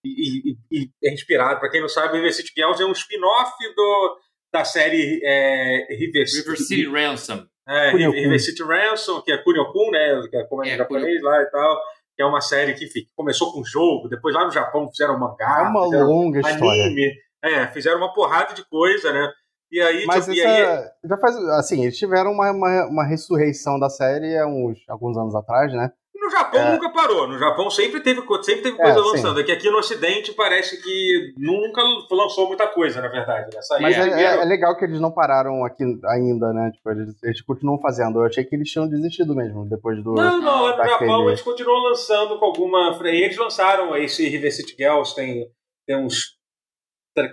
[0.03, 1.59] e, e- é inspirado.
[1.59, 4.17] Pra quem não sabe, River City Girls é um spin-off do,
[4.53, 7.45] da série é, River, River City Ransom.
[7.67, 7.91] é.
[7.91, 10.21] River, City Ransom, que é Kunio-kun, né?
[10.29, 11.79] Que é como é, em É, japonês lá e tal.
[12.15, 15.65] Que é uma série que enfim, começou com jogo, depois lá no Japão fizeram mangá,
[15.65, 16.85] É uma fizeram longa história.
[16.85, 17.11] anime,
[17.43, 19.31] é, fizeram uma porrada de coisa, né?
[19.71, 23.05] E aí, Mas tipo, e essa, aí já faz, assim, eles tiveram uma, uma, uma
[23.05, 25.91] ressurreição da série há uns, alguns anos atrás, né?
[26.27, 26.71] No Japão É.
[26.73, 27.25] nunca parou.
[27.27, 29.09] No Japão sempre teve, sempre teve É, coisa sim.
[29.11, 29.39] lançando.
[29.39, 31.81] É que aqui no Ocidente parece que nunca
[32.11, 33.47] lançou muita coisa, na verdade.
[33.55, 33.61] Né?
[33.81, 36.69] Mas é, primeiro- é- é legal que eles não pararam aqui ainda, né?
[36.73, 38.19] Tipo, eles, eles continuam fazendo.
[38.19, 40.13] Eu achei que eles tinham desistido mesmo, depois do...
[40.15, 42.99] Não, não, lá no daquele- Japão eles continuam lançando com alguma.
[43.05, 45.47] Eles lançaram esse River City Girls tem,
[45.87, 46.35] tem uns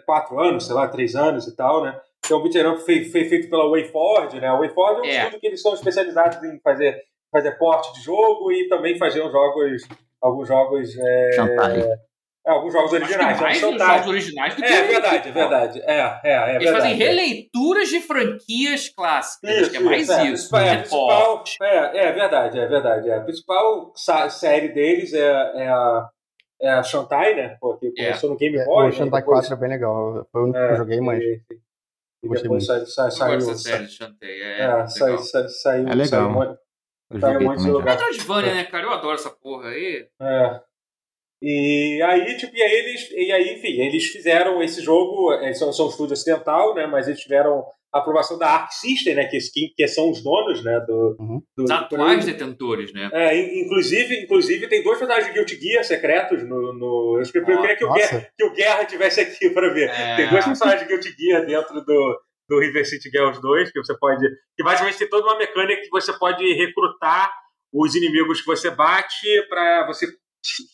[0.07, 2.01] quatro anos, sei lá, três anos e tal, né?
[2.25, 4.47] Que é um beat'em up fe- fe- feito pela WayForward, né?
[4.47, 5.19] A WayForward é um É.
[5.19, 7.03] estúdio que eles são especializados em fazer,
[7.35, 9.82] fazer porte de jogo e também fazer uns jogos,
[10.23, 10.97] alguns jogos.
[10.97, 11.81] É, Shantai.
[11.81, 13.40] é, alguns jogos que originais.
[13.40, 13.97] mais São os Shantai.
[13.98, 15.81] jogos originais do que É o- verdade, é verdade.
[15.81, 16.73] É, é, é Eles verdade.
[16.73, 19.51] fazem releituras de franquias clássicas.
[19.62, 20.56] acho que é mais é, isso.
[20.56, 23.11] É, É, principal, é, é verdade, é verdade.
[23.11, 23.16] É.
[23.16, 23.93] A principal
[24.31, 25.20] série deles é,
[25.56, 26.09] é a,
[26.62, 27.56] é a Shantai, né?
[27.61, 28.06] Porque É.
[28.06, 28.89] começou no Game É, Boy.
[28.89, 29.27] o Shantai né?
[29.27, 30.28] Depois- 4 é bem legal.
[30.31, 31.43] Foi o único que é, eu joguei, mas E,
[32.23, 32.81] e gostei depois saiu.
[32.81, 34.28] gosto dessa sa- série de Shantae.
[34.43, 35.19] É, É, sa- legal.
[35.24, 35.89] sa- saiu.
[35.89, 36.06] É legal.
[36.35, 36.56] Saiu,
[37.15, 37.95] Eu Saiu joguei muito também lugar.
[37.97, 38.85] Metroidvania, né, cara?
[38.85, 40.07] Eu adoro essa porra aí.
[40.20, 40.61] É.
[41.43, 45.73] E aí, tipo, e aí eles, e aí, enfim, eles fizeram esse jogo, eles são,
[45.73, 46.86] são um estúdio ocidental, né?
[46.86, 49.27] Mas eles tiveram a aprovação da Arc System, né?
[49.27, 50.81] Que, que, que são os donos, né?
[50.86, 51.43] Do, Uhum.
[51.57, 53.11] do Os atuais detentores, né?
[53.12, 56.73] É, in- inclusive, inclusive, tem dois personagens de Guilty Gear secretos no.
[56.73, 57.93] no eu, eu queria que o.
[57.93, 59.91] Guerra, que o Guerra tivesse aqui pra ver.
[59.91, 60.16] É.
[60.16, 62.19] Tem dois personagens de Guilty Gear dentro do,
[62.49, 64.27] do River City Girls 2, que você pode.
[64.57, 67.33] Que basicamente tem toda uma mecânica que você pode recrutar
[67.73, 70.07] os inimigos que você bate pra você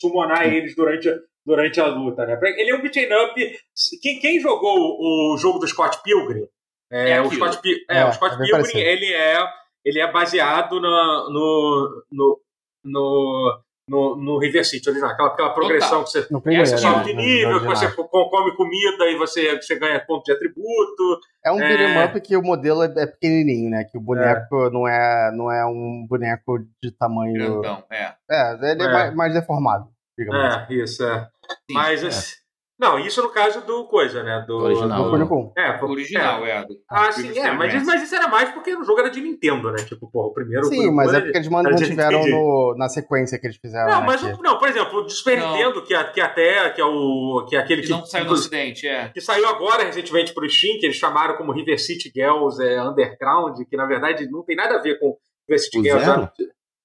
[0.00, 1.08] summonar eles durante,
[1.46, 2.38] durante a luta, né?
[2.58, 3.60] Ele é um beat'em up.
[4.02, 6.46] Quem, quem jogou o, jogo do Scott Pilgrim?
[6.90, 7.30] É, É o.
[7.30, 9.38] Scott, Pi- é, É, o Scott é Pilgrim, ele é,
[9.84, 12.40] ele é baseado na, no, no,
[12.84, 16.76] no, no, no River City original, aquela, aquela progressão que você primeiro, né?
[16.76, 20.32] sobe de no- no nível, que você come comida e você, você ganha ponto de
[20.32, 21.18] atributo.
[21.44, 23.82] É um é- beat'em up que o modelo é, é pequenininho, né?
[23.84, 27.34] Que o boneco não, é, não é um boneco de tamanho...
[27.34, 28.12] Grandão, é.
[28.30, 28.92] É, ele é, É.
[28.92, 30.72] Mais, mais deformado, digamos assim.
[30.74, 31.20] É, isso, é.
[31.68, 32.06] Sim, Mas, é.
[32.06, 32.36] assim,
[32.80, 34.42] não, isso no caso do coisa, né?
[34.46, 35.10] Do Original.
[35.10, 35.52] Kunio-kun.
[35.56, 36.64] É, O original, é.
[36.64, 37.86] do- Ah, do sim, River é, mas, Ransom.
[37.86, 39.78] mas isso era mais porque o jogo era de Nintendo, né?
[39.84, 40.64] Tipo, porra, o primeiro.
[40.64, 42.30] Sim, Kunio-kun mas é porque eles mantiveram RPG.
[42.32, 43.90] no, na sequência que eles fizeram.
[43.90, 45.52] Não, né, mas que- o- não, por exemplo, o do Super Não.
[45.52, 48.32] Nintendo, que, que até que é o que é aquele Que que, não saiu no
[48.32, 49.08] ocidente, é.
[49.10, 53.58] que saiu agora recentemente pro Steam, que eles chamaram como River City Girls é, Underground,
[53.68, 55.16] que na verdade não tem nada a ver com
[55.48, 56.04] River City O Girls.
[56.04, 56.28] Zero?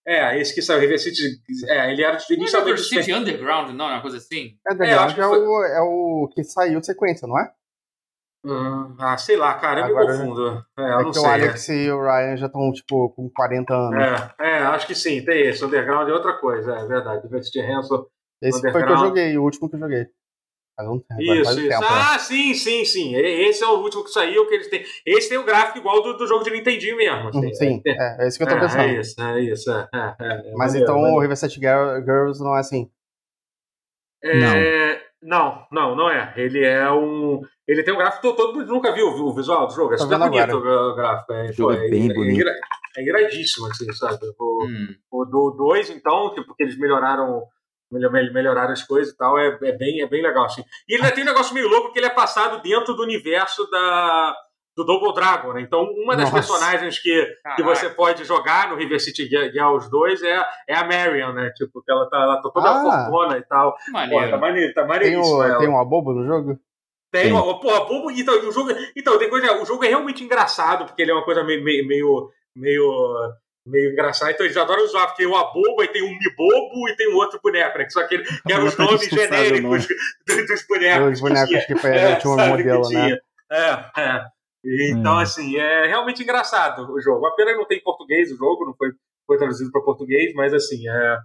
[0.07, 1.22] É, esse que saiu, River City.
[1.68, 2.77] É, ele era Não é River.
[2.80, 4.56] City Underground, não, é uma coisa assim?
[4.68, 7.40] É, É, Underground acho que é, foi- o, é o que saiu de sequência, não
[7.40, 7.52] é?
[8.45, 10.64] Hum, ah, sei lá, cara, eu Agora, me confundo.
[10.77, 11.23] É, eu É não que sei.
[11.27, 13.95] o Alex e o Ryan já estão, tipo, com 40 anos.
[14.40, 15.65] É, é, acho que sim, tem esse.
[15.65, 17.23] Underground é outra coisa, é verdade.
[17.23, 18.06] River City Ransom.
[18.44, 20.06] Esse foi o que eu joguei, o último que eu joguei.
[20.76, 21.22] Faz um tempo.
[21.22, 21.69] Isso, faz um isso.
[21.69, 21.88] tempo, é.
[21.88, 23.15] Ah, sim, sim, sim.
[23.15, 24.84] E- Esse é o último que saiu, que eles têm.
[25.06, 27.30] Esse tem o gráfico igual do, do jogo de Nintendinho mesmo.
[27.30, 27.47] assim.
[27.47, 28.81] Hum, Sim, é, é isso que eu tô É, pensando.
[28.84, 29.72] é isso, é isso.
[29.72, 31.18] É, é, é, é Mas maneiro, então maneiro.
[31.18, 32.89] o River City Girl- Girls não é assim.
[34.23, 36.34] É, não, não, não é.
[36.35, 37.41] Ele é um.
[37.68, 38.22] Ele tem um gráfico.
[38.22, 39.93] Todo, todo mundo nunca viu o visual do jogo.
[39.93, 40.57] É super bonito agora.
[40.57, 41.34] o gráfico.
[41.34, 42.39] É, O jogo é bem bonito.
[42.41, 42.56] ira-
[42.97, 44.18] é iradíssimo, assim, sabe?
[44.39, 44.88] O, Hum.
[45.11, 47.43] o do 2, então, tipo, porque eles melhoraram.
[47.95, 50.45] Melhor- Melhoraram as coisas e tal, é, é, bem, é bem legal.
[50.45, 50.63] Assim.
[50.88, 53.69] E ele ainda tem um negócio meio louco que ele é passado dentro do universo
[53.72, 54.35] da,
[54.77, 55.61] do Double Dragon, né?
[55.61, 56.34] Então, uma das Nossa.
[56.35, 61.31] personagens que, que você pode jogar no River City Girls 2 é, é a Marion,
[61.34, 61.49] né?
[61.55, 62.81] Tipo, que ela tá, ela tá toda Ah.
[63.09, 63.76] fortuna e tal.
[63.77, 64.30] Que Pô, maneiro.
[64.31, 65.57] tá maneiro, tá Tem, maneiríssimo o, ela.
[65.59, 66.59] tem um abobo no jogo?
[67.11, 67.34] Tem, Tem.
[67.34, 68.11] ó, porra, bobo.
[68.11, 69.53] Então, o jogo, então, tem coisa.
[69.61, 71.63] O jogo é realmente engraçado, porque ele é uma coisa meio.
[71.63, 73.31] meio, meio, meio,
[73.65, 74.31] meio engraçada.
[74.31, 77.15] Então eles adoram usar, porque tem o Abobo, e tem o Mibobo e tem um
[77.15, 77.87] outro boneco, né?
[77.97, 79.87] Aquele, que eram os Tá nomes o genéricos
[80.27, 81.13] dos, dos bonecos.
[81.13, 83.17] Os bonecos que foi, É, tinha um modelo, que né?
[83.51, 84.25] É, é.
[84.91, 85.19] Então, Hum.
[85.19, 87.25] assim, é realmente engraçado o jogo.
[87.27, 88.89] A pena não tem em português o jogo, não foi,
[89.27, 91.17] foi traduzido para português, mas assim, é,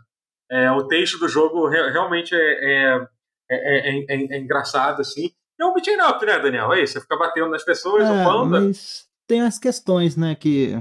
[0.51, 3.01] é, o texto do jogo re- realmente é, é,
[3.51, 5.31] é, é- é- é engraçado, assim.
[5.59, 6.73] É um beat'em up, né, Daniel?
[6.75, 8.51] É isso, você fica batendo nas pessoas, É, upando.
[8.63, 10.35] mas tem as questões, né?
[10.35, 10.75] Que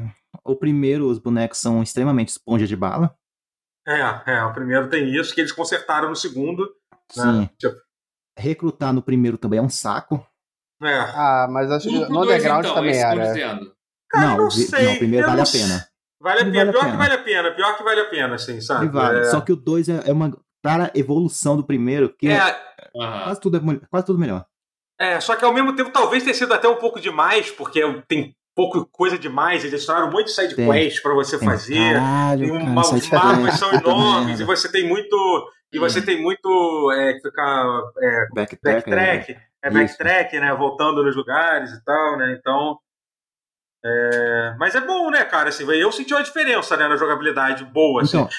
[0.44, 3.16] o primeiro, os bonecos são extremamente esponja de bala.
[3.88, 4.00] É,
[4.34, 6.64] é, o primeiro tem isso, que eles consertaram no segundo.
[7.16, 7.24] Né?
[7.24, 7.50] Sim.
[7.58, 7.76] Tipo,
[8.38, 10.26] Recrutar no primeiro também é um saco.
[10.82, 10.94] é.
[10.94, 13.34] Ah, mas acho que no dois, underground então, também é era.
[14.10, 15.88] Cara, não, não sei, não, o primeiro eu vale não a pena.
[16.22, 16.98] Vale a pena, vale a pior que pena.
[16.98, 18.86] vale a pena, pior que vale a pena, assim, sabe?
[18.86, 19.20] Ele vale.
[19.20, 22.40] É, Só que o 2 é, é uma clara evolução do primeiro, que é,
[22.96, 23.24] Aham.
[23.24, 24.46] quase, tudo é, quase tudo melhor.
[25.00, 28.36] é, só que ao mesmo tempo talvez tenha sido até um pouco demais, porque tem
[28.60, 30.70] pouco coisa demais, eles adicionaram um de side Tem.
[30.70, 31.94] quest pra você Tem- fazer.
[31.94, 35.16] Caralho, Tem cara, isso aí os fica mapas são enormes e você tem muito.
[35.72, 36.06] E você Hum.
[36.06, 36.92] tem muito.
[36.94, 37.66] É, que ficar.
[38.02, 39.32] É, Backtrack, backtrack.
[39.64, 39.78] É Isso.
[39.78, 40.54] backtrack, né?
[40.56, 42.36] Voltando nos lugares e tal, né?
[42.38, 42.78] Então.
[43.86, 45.50] é, Mas é bom, né, cara?
[45.50, 48.02] Assim, eu senti uma diferença né, na jogabilidade boa.
[48.02, 48.18] Assim.
[48.18, 48.30] Então,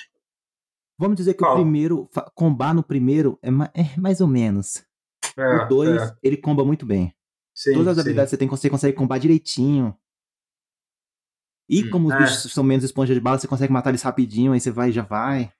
[0.98, 1.52] vamos dizer que Qual?
[1.54, 4.84] o primeiro, combar no primeiro é, ma- é mais ou menos.
[5.36, 7.14] É, o 2, é, ele comba muito bem.
[7.54, 8.00] sim, Todas as sim.
[8.00, 9.94] habilidades que você tem, você consegue combar direitinho.
[11.70, 12.18] E Hum, como os é.
[12.18, 14.92] bichos são menos esponja de bala, você consegue matar eles rapidinho, aí você vai e
[14.92, 15.52] já vai.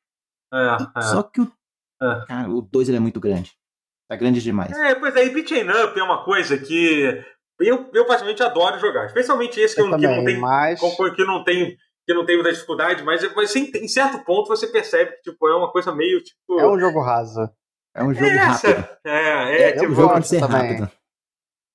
[0.52, 1.02] É, é.
[1.02, 1.52] Só que o.
[2.02, 2.24] É.
[2.26, 3.52] Cara, o 2 ele é muito grande.
[4.08, 4.72] Tá grande demais.
[4.76, 7.22] É, pois é, e beat'em up é uma coisa que
[7.60, 9.06] eu, eu particularmente adoro jogar.
[9.06, 10.80] Especialmente esse que, Eu eu, que não também, tem mas.
[10.80, 11.76] que não tem
[12.08, 15.46] que não tem muita dificuldade, mas, mas em, em certo ponto você percebe que tipo,
[15.46, 16.58] é uma coisa meio tipo.
[16.58, 17.48] É um jogo raso.
[17.94, 18.88] É um jogo É, rápido.
[19.04, 20.76] É, é, É, É tipo, um jogo pra gosto ser também.
[20.78, 20.90] rápido.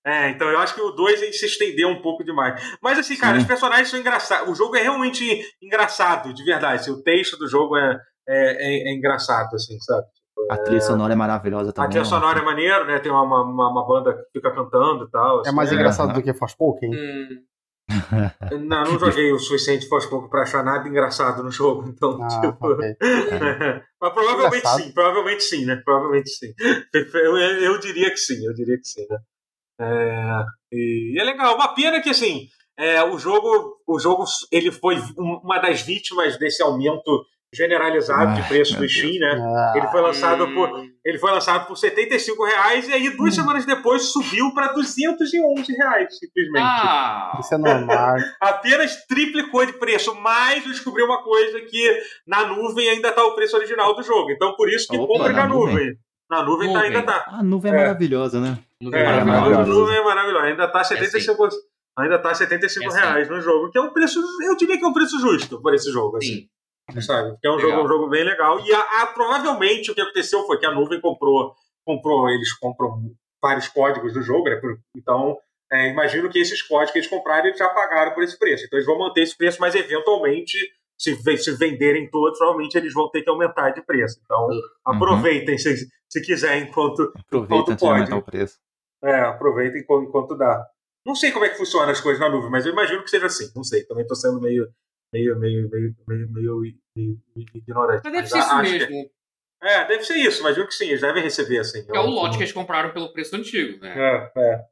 [0.06, 2.62] É, então eu acho que o 2 se estendeu um pouco demais.
[2.82, 3.42] Mas assim, cara, Sim.
[3.42, 4.48] os personagens são engraçados.
[4.50, 6.82] O jogo é realmente engraçado, de verdade.
[6.82, 10.06] assim, o texto do jogo é, é, é- é engraçado, assim, sabe?
[10.52, 11.88] A trilha sonora é maravilhosa também.
[11.88, 12.06] A trilha ó.
[12.06, 13.00] sonora é maneiro, né?
[13.00, 15.38] Tem uma, uma, uma banda que fica cantando e tal.
[15.40, 15.76] É assim, mais É.
[15.76, 16.92] engraçado do que Forspoken.
[16.94, 17.44] Hum,
[18.68, 22.28] Não, não joguei o suficiente faz pouco pra achar nada engraçado no jogo, então, Ah,
[22.28, 22.58] tipo.
[22.74, 22.96] ok.
[24.02, 24.82] Mas provavelmente Engraçado.
[24.82, 25.82] sim, provavelmente sim, né?
[25.86, 26.54] Provavelmente sim.
[26.94, 29.18] Eu, eu- eu diria que sim, eu diria que sim, né?
[29.80, 30.40] É,
[30.72, 31.56] e é legal.
[31.56, 32.48] Uma pena que assim,
[32.78, 38.42] é, o jogo, o jogo ele foi um- uma das vítimas desse aumento generalizado de
[38.42, 39.40] Ai, preço do Steam, né?
[39.42, 43.34] Ah, Ele foi lançado hum, por ele foi lançado por 75 reais e aí duas
[43.34, 46.64] semanas depois subiu para 211 reais, simplesmente.
[46.66, 47.38] Ah!
[47.40, 48.16] Isso é normal.
[48.42, 51.98] Apenas triplicou de preço, mas eu descobri uma coisa que
[52.28, 54.32] na nuvem ainda está o preço original do jogo.
[54.32, 55.74] Então por isso que Opa, compre na na nuvem?
[55.76, 55.94] nuvem.
[56.30, 57.06] Na nuvem, tá- ainda Nuvem.
[57.06, 57.26] tá.
[57.30, 57.78] A nuvem é, É.
[57.78, 58.58] maravilhosa, né?
[58.82, 59.42] Não É, é a maravilhoso.
[59.52, 59.80] maravilhoso.
[59.80, 60.46] nuvem é maravilhosa.
[60.48, 61.50] Ainda tá 75,
[61.98, 62.98] ainda tá 75 É sim.
[63.00, 65.74] reais no jogo, que é um preço, eu diria que é um preço justo por
[65.74, 66.48] esse jogo, assim.
[66.92, 67.02] Sim.
[67.02, 67.36] Sabe?
[67.42, 67.72] Que é um Legal.
[67.72, 68.60] jogo, um jogo bem legal.
[68.60, 73.02] E a, a- provavelmente o que aconteceu foi que a nuvem comprou, comprou eles compram
[73.42, 74.60] vários códigos do jogo, né?
[74.96, 75.36] Então,
[75.72, 78.66] é, imagino que esses códigos que eles compraram, eles já pagaram por esse preço.
[78.66, 80.56] Então, eles vão manter esse preço, mas eventualmente,
[80.98, 84.20] se, se venderem todos, provavelmente eles vão ter que aumentar de preço.
[84.24, 84.48] Então,
[84.86, 88.14] aproveitem se, se quiser, enquanto, Aproveita Quanto antes de pode?
[88.14, 88.60] o preço.
[89.06, 90.66] É, aproveitem enquanto, enquanto dá.
[91.06, 93.28] Não sei como é que funciona as coisas na nuvem, mas eu imagino que seja
[93.28, 93.52] assim.
[93.56, 93.84] Não sei.
[93.86, 94.68] Também estou sendo meio,
[95.14, 96.62] meio, meio, meio, meio, meio,
[96.98, 97.20] meio-
[97.54, 98.02] ignorante.
[98.04, 99.10] Mas deve ser isso mesmo.
[99.62, 100.40] é, deve ser isso.
[100.42, 100.88] Imagino que sim.
[100.88, 101.86] Eles devem receber assim.
[101.94, 103.94] É o lote que eles compraram pelo preço antigo, né?
[103.96, 104.66] É, é.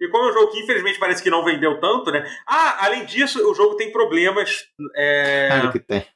[0.00, 2.24] E como é um jogo que infelizmente parece que não vendeu tanto, né?
[2.46, 4.68] Ah, além disso, o jogo tem problemas.
[4.96, 6.06] É, Claro que tem.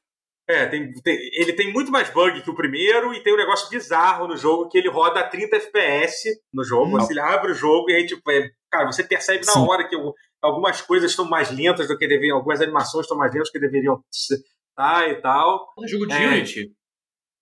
[0.47, 3.69] É, tem, tem- ele tem muito mais bug que o primeiro e tem um negócio
[3.71, 6.91] bizarro no jogo que ele roda a 30 FPS no jogo.
[6.93, 9.67] Você ele abre o jogo e aí, tipo, é, cara, você percebe na Sim.
[9.67, 9.97] hora que
[10.43, 13.59] algumas coisas estão mais lentas do que deveriam, algumas animações estão mais lentas do que
[13.61, 15.73] deveriam estar e tal.
[15.79, 16.27] É um jogo de É.
[16.29, 16.73] Unity.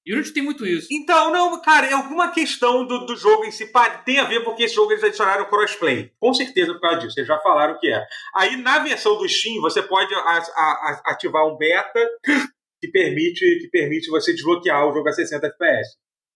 [0.04, 0.88] Unity tem muito isso.
[0.90, 3.70] Então, não, cara, é alguma questão do, do jogo em si.
[4.04, 6.10] Tem a ver porque esse jogo eles adicionaram crossplay.
[6.18, 7.18] Com certeza por causa disso.
[7.20, 8.04] Eles já falaram o que é.
[8.34, 12.00] Aí, na versão do Steam, você pode a- a- a- ativar um beta
[12.82, 15.90] que permite, que permite você desbloquear o jogo a 60 FPS.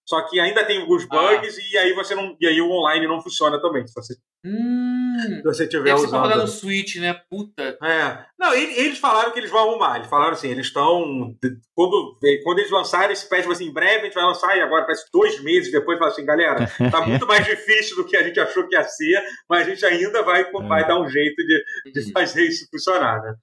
[0.09, 2.37] Só que ainda tem alguns bugs e aí você não.
[2.41, 3.85] E aí o online não funciona também.
[3.89, 4.15] Se você,
[4.45, 5.17] Hum.
[5.39, 6.41] se você estiver Deve pra rodar usando.
[6.43, 7.21] no Switch, né?
[7.29, 7.77] Puta.
[7.83, 8.25] É.
[8.39, 9.97] Não, ele- eles falaram que eles vão arrumar.
[9.97, 11.35] Eles falaram assim, eles estão.
[11.75, 14.85] Quando, quando eles lançarem esse patch, assim, em breve a gente vai lançar, e agora
[14.85, 18.39] parece dois meses depois, fala assim, galera, tá muito mais difícil do que a gente
[18.39, 19.21] achou que ia ser,
[19.51, 23.35] mas a gente ainda vai, vai dar um jeito de, de fazer isso funcionar, né?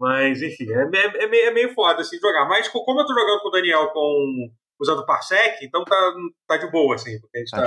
[0.00, 2.46] Mas, enfim, é, é, é meio, é meio foda assim jogar.
[2.48, 4.48] Mas co- como eu tô jogando com o Daniel com,
[4.80, 6.12] usando o Parsec, então tá,
[6.46, 7.62] tá de boa, assim, porque a gente Tá,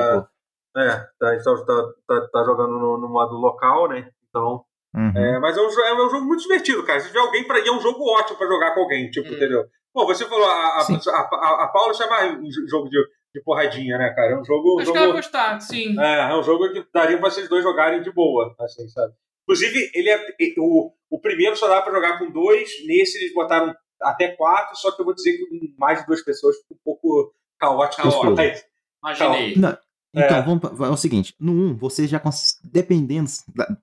[0.74, 0.82] tá.
[0.82, 4.10] é, tá, a gente tá, tá, tá, tá jogando no, no modo local, né?
[4.30, 4.64] Então.
[4.96, 5.12] uhum.
[5.16, 7.00] É, mas é um, é um jogo muito divertido, cara.
[7.02, 9.34] Se tiver alguém para ir, é um jogo ótimo pra jogar com alguém, tipo, Hum.
[9.34, 9.66] entendeu?
[9.94, 12.98] Pô, você falou, a, a, a, a, a Paula chama um jogo de,
[13.36, 14.32] de porradinha, né, cara?
[14.32, 14.80] É um jogo.
[14.80, 16.00] Acho que ela vai jogo gostar, sim.
[16.00, 19.14] é, é um jogo que daria pra vocês dois jogarem de boa, assim, sabe?
[19.52, 20.26] Inclusive, ele é,
[20.58, 24.96] o, o primeiro só dá pra jogar com dois, nesse eles botaram até quatro, só
[24.96, 28.02] que eu vou dizer que com mais de duas pessoas fica um pouco caótico.
[28.04, 28.66] Caótico.
[29.04, 29.56] Imaginei.
[29.58, 29.78] Não,
[30.16, 30.42] Então, É.
[30.42, 32.22] vamos, é o seguinte: no 1, você já,
[32.64, 33.30] dependendo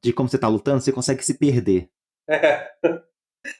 [0.02, 1.90] de como você tá lutando, você consegue se perder.
[2.26, 2.66] É.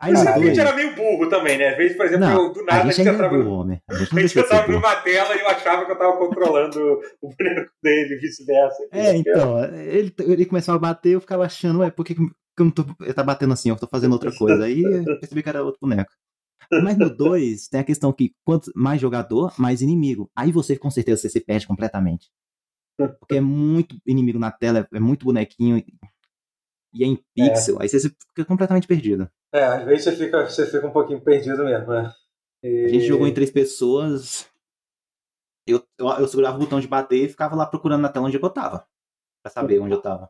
[0.01, 1.71] Aí Mas a gente era meio burro também, né?
[1.71, 3.43] Às vezes, por exemplo, Não, eu, do nada a a gente gente ainda é entrava,
[3.43, 3.83] burro, homem.
[3.89, 7.29] A gente a gente entrava numa tela e eu achava que eu tava controlando o
[7.29, 8.89] boneco dele vice-versa.
[8.93, 12.65] É, então, ele, ele começava a bater, eu ficava achando, ué, por que, que eu
[12.65, 12.85] não tô.
[13.01, 14.65] Ele tá batendo assim, eu tô fazendo outra coisa.
[14.65, 16.13] Aí eu percebi que era outro boneco.
[16.71, 20.31] Mas no 2, tem a questão que quanto mais jogador, mais inimigo.
[20.37, 22.29] Aí você, com certeza, você se perde completamente.
[23.21, 25.83] Porque é muito inimigo na tela, é muito bonequinho.
[26.93, 27.81] E é em pixel.
[27.81, 29.31] Aí você fica completamente perdido.
[29.53, 32.13] É, às vezes você fica, você fica um pouquinho perdido mesmo, né?
[32.63, 34.47] E- A gente jogou em três pessoas.
[35.67, 38.37] Eu, eu, eu segurava o botão de bater e ficava lá procurando na tela onde
[38.37, 38.87] eu tava.
[39.43, 40.29] Pra saber onde eu tava.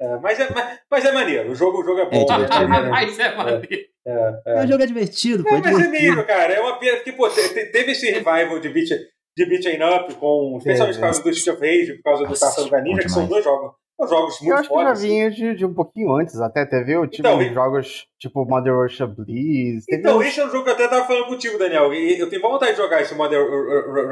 [0.00, 2.26] É, mas, é, mas, mas é maneiro, o jogo, o jogo é bom.
[2.26, 2.80] É né?
[2.90, 3.68] Mas é maneiro.
[4.06, 4.54] É, é.
[4.56, 5.54] Mas o jogo é divertido, pô.
[5.54, 6.52] É, É mas é meio, cara.
[6.52, 10.14] É uma pena, porque, pô, te- te- teve esse revival de beat, de beat Up,
[10.16, 13.26] com, especialmente por causa do Street of Rage, por causa do Tartaruga Ninja, que são
[13.28, 14.98] dois jogos, jogos Eu muito acho que já fodas.
[14.98, 15.08] assim.
[15.08, 18.44] vinha de, de um pouquinho antes, até teve o tipo Então, de e- jogos tipo
[18.44, 19.84] Mother Russia Blizz.
[19.90, 21.92] Então, uns- esse é um jogo que eu até tava falando contigo, Daniel.
[21.94, 23.44] Eu tenho vontade de jogar esse Modern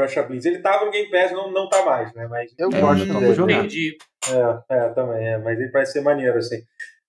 [0.00, 0.44] Russia Blitz.
[0.46, 2.26] Ele tava no Game Pass, não, não tá mais, né?
[2.28, 3.34] Mas, eu É, gosto eu não vou dele.
[3.34, 3.52] jogar.
[3.58, 3.96] Entendi.
[4.68, 5.38] é, é, também, é.
[5.38, 6.56] Mas ele parece ser maneiro, assim.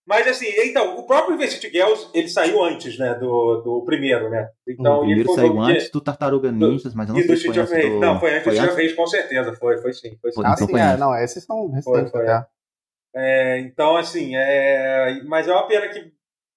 [0.06, 3.14] Mas, assim, então, o próprio Invested Girls, ele saiu antes, né?
[3.14, 4.50] Do, do primeiro, né?
[4.68, 7.24] Então, o ele primeiro foi um saiu antes do Tartaruga Ninjas, mas eu não E
[7.24, 8.00] sei do se foi antes do...
[8.02, 9.54] Não, foi antes do Street of Rage, com certeza.
[9.56, 10.18] Foi, foi sim.
[10.22, 10.36] Foi sim.
[10.36, 10.46] Foi.
[10.46, 12.28] Ah, Então sim, foi é, não, esses são recentes foi.
[12.28, 12.46] até.
[13.16, 15.22] É, então, assim, é...
[15.26, 16.12] mas é uma pena que,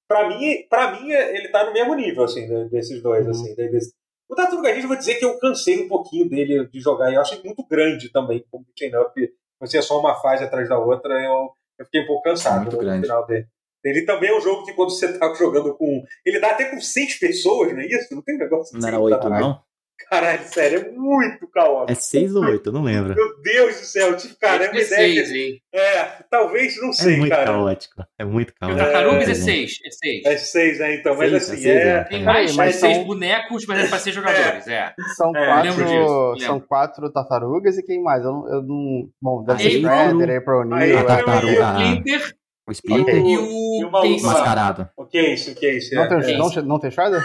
[0.08, 3.30] pra mim, pra mim, ele tá no mesmo nível, assim, de- desses dois, Uhum.
[3.30, 3.54] assim.
[3.54, 3.92] de- desse-
[4.28, 7.14] O Tartaruga Ninja, eu vou dizer que eu cansei um pouquinho dele de jogar, e
[7.14, 10.78] eu achei muito grande também, como beat'em up, você é só uma fase atrás da
[10.78, 13.02] outra, eu, eu fiquei um pouco cansado Muito no, grande.
[13.06, 13.46] final dele.
[13.84, 16.02] Ele também é um jogo que quando você tá jogando com...
[16.24, 18.12] Ele dá até com seis pessoas, não é isso?
[18.12, 19.62] Não tem negócio Não assim, era oito, não?
[20.10, 21.90] Caralho, sério, é muito caótico.
[21.90, 23.14] É seis ou oito, eu não lembro.
[23.14, 25.38] Meu Deus do céu, tipo, cara, é uma é ideia seis, que...
[25.38, 25.62] hein?
[25.74, 27.44] É, talvez, não É sei, muito cara.
[27.46, 28.04] caótico.
[28.18, 28.78] É muito E o caótico.
[28.84, 29.34] Tartarugas é É.
[29.34, 29.78] seis.
[29.84, 30.24] É seis.
[30.24, 31.16] É seis, né, então.
[31.16, 31.88] Mas Seis, assim, é seis, é...
[31.88, 32.04] é.
[32.04, 32.24] Tem É.
[32.24, 34.68] mais mas de seis são- bonecos, mas é pra ser jogadores.
[34.68, 34.94] É.
[35.16, 36.68] São, É, quatro, lembro disso, são lembro.
[36.68, 38.22] quatro tartarugas e quem mais?
[38.24, 38.48] Eu não.
[38.48, 39.70] Eu não bom, deve ser.
[39.80, 41.06] Shredder, April Aí, O'Neil.
[41.06, 42.36] Tartaruga, Splinter
[42.68, 43.30] o Splinter, Ok.
[43.30, 43.38] e E
[43.84, 44.32] o o lá.
[44.32, 44.88] mascarado.
[44.96, 45.52] O que é isso?
[45.52, 45.94] O que é isso?
[45.94, 46.38] Não É, tem, é.
[46.38, 47.24] não, não tem Shredder?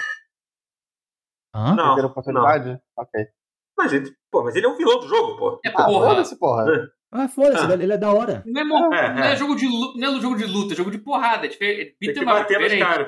[1.53, 1.75] Hã?
[1.75, 2.79] Não, Primeira oportunidade?
[2.97, 3.25] Ok.
[3.77, 5.59] Mas ele, pô, mas ele é um vilão do jogo, pô.
[5.65, 6.07] É Ah, porra.
[6.09, 6.65] foda-se, porra.
[7.13, 7.73] Ah, foda-se, Ah.
[7.73, 8.43] ele ele é da hora.
[8.45, 9.35] Não é, mo- É, não é é.
[9.35, 11.45] jogo de luta, não é jogo de luta, é jogo de porrada.
[11.45, 11.95] É diferente.
[11.99, 13.07] Tem que bater nos caras.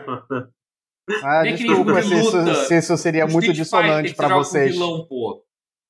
[1.24, 2.56] Ah, Nem aquele desculpa de se isso, luta.
[2.56, 4.72] se isso seria O muito Street dissonante pra vocês.
[4.74, 5.44] vilão, pô.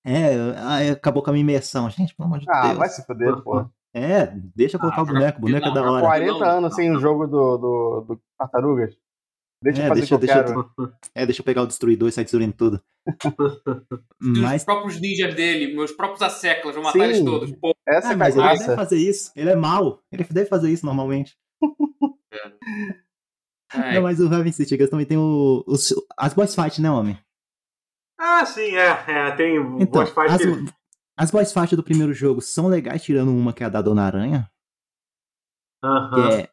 [0.05, 1.89] É, ah, acabou com a minha imersão.
[1.89, 2.77] Gente, pelo amor de Ah, Deus.
[2.77, 3.69] vai se fuder, porra.
[3.95, 4.25] É,
[4.55, 5.37] deixa eu colocar Ah, o boneco.
[5.37, 6.01] O boneco é da não, hora.
[6.01, 6.71] 40 não, anos não.
[6.71, 8.95] sem o jogo do, do, do Tartarugas.
[9.63, 10.73] Deixa eu É, fazer deixa, o que eu deixa, quero.
[10.77, 12.83] eu, é, deixa eu pegar o destruidor e sair destruindo tudo.
[14.19, 17.03] Mas, Os próprios ninjas dele, meus próprios asseclas, vou matar Sim.
[17.05, 17.51] eles todos.
[17.53, 19.31] Pô, Essa ah, é mas ele a deve fazer isso.
[19.35, 20.01] Ele é mau.
[20.11, 21.37] Ele deve fazer isso normalmente.
[23.73, 23.93] é.
[23.95, 27.17] Não, mas o Raven City Girls também tem o, os- as boss fight, né, homem?
[28.19, 29.03] Ah, sim, é.
[29.07, 30.73] é tem Então, boss fight as, que...
[31.17, 34.03] as boss fight do primeiro jogo são legais, tirando uma que é a da Dona
[34.03, 34.49] Aranha.
[35.81, 36.29] Que Aham.
[36.31, 36.52] é.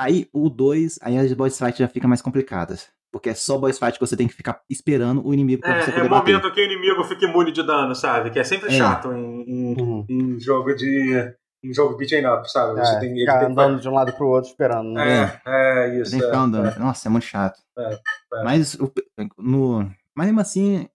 [0.00, 2.88] Aí o 2, aí as boss fight já ficam mais complicadas.
[3.12, 5.90] Porque é só boss fight que você tem que ficar esperando o inimigo pra você
[5.90, 6.32] É, é poder o bater.
[6.34, 8.30] momento que o inimigo fica imune de dano, sabe?
[8.30, 8.72] Que é sempre É.
[8.78, 10.06] chato em, em, Uhum.
[10.08, 11.34] em jogo de.
[11.62, 12.80] em jogo beat'em up, sabe?
[12.80, 14.92] Você É, tem, ele ficar tem que- andando de um lado pro outro esperando.
[14.94, 15.40] né?
[15.44, 16.10] É, é Você isso.
[16.12, 16.68] tem que ficar é, andando.
[16.68, 16.78] é.
[16.78, 17.58] Nossa, é muito chato.
[17.76, 18.44] É, é.
[18.44, 18.90] Mas, o,
[19.36, 19.80] no,
[20.16, 20.88] mas mesmo assim,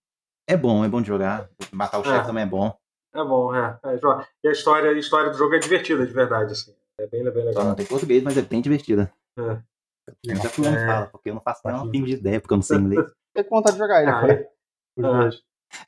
[0.50, 1.48] é bom, é bom de jogar.
[1.72, 2.24] Matar o chefe É.
[2.24, 2.74] também é bom.
[3.14, 3.78] É bom, é.
[3.86, 4.00] é,
[4.44, 6.74] E a história, a história do jogo é divertida, de verdade, assim.
[7.00, 7.64] É bem, bem Só legal.
[7.66, 9.12] não tem português, mas é bem divertida.
[9.38, 9.62] É.
[10.24, 10.86] Eu já fui É.
[10.88, 13.06] fala, porque eu não faço nem uma pingo de ideia, porque eu não sei inglês.
[13.36, 14.12] Tem vontade de jogar ele.
[14.12, 14.34] Ah, cara.
[14.34, 14.52] é.
[14.98, 15.12] Os Ah.
[15.20, 15.44] dois.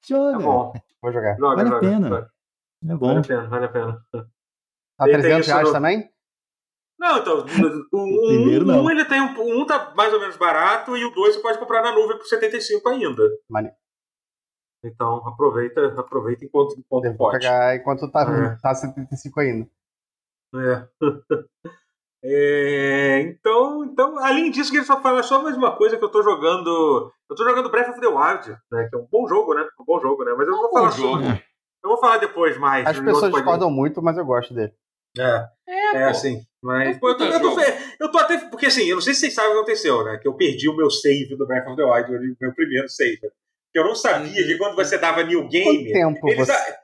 [0.05, 0.37] Joga.
[0.37, 0.73] É bom.
[1.01, 1.37] Vou jogar.
[1.37, 1.79] Joga, Vale a joga.
[1.79, 2.09] pena.
[2.09, 3.17] Vale, É vale bom.
[3.19, 4.05] a pena, vale a pena.
[4.11, 6.11] Tá Tem- tem 300 isso reais no- também?
[6.99, 7.45] Não, então, o, o,
[8.27, 8.83] primeiro, um, não.
[8.83, 11.59] um ele tem um, um tá mais ou menos barato e o dois você pode
[11.59, 13.21] comprar na nuvem por 75 ainda.
[13.47, 13.77] Maneiro.
[14.83, 17.37] Então aproveita, aproveita enquanto, enquanto Devo pode.
[17.39, 18.55] pegar enquanto tá, É.
[18.61, 19.69] tá 75 ainda.
[20.55, 20.87] É.
[22.23, 26.23] É, então, então, além disso, queria só falar só mais uma coisa que eu tô
[26.23, 27.11] jogando.
[27.29, 28.87] Eu tô jogando Breath of the Wild, né?
[28.89, 29.63] Que é um bom jogo, né?
[29.79, 30.33] Um bom jogo, né?
[30.35, 31.23] Mas eu vou bom falar jogo.
[31.23, 31.43] sobre-
[31.83, 32.87] Eu vou falar depois mais.
[32.87, 34.73] As pessoas discordam muito, mas eu gosto dele.
[35.17, 36.41] É, É, é assim.
[36.61, 36.87] Mas.
[36.89, 37.59] É um pô, eu, tô, eu, tô,
[37.99, 38.37] eu tô até.
[38.49, 40.17] Porque assim, eu não sei se vocês sabem o que aconteceu, né?
[40.17, 43.19] Que eu perdi o meu save do Breath of the Wild, o meu primeiro save.
[43.71, 44.47] Que eu não sabia Uhum.
[44.47, 45.93] que quando você dava new Quanto game.
[45.93, 46.75] tempo Eles, você.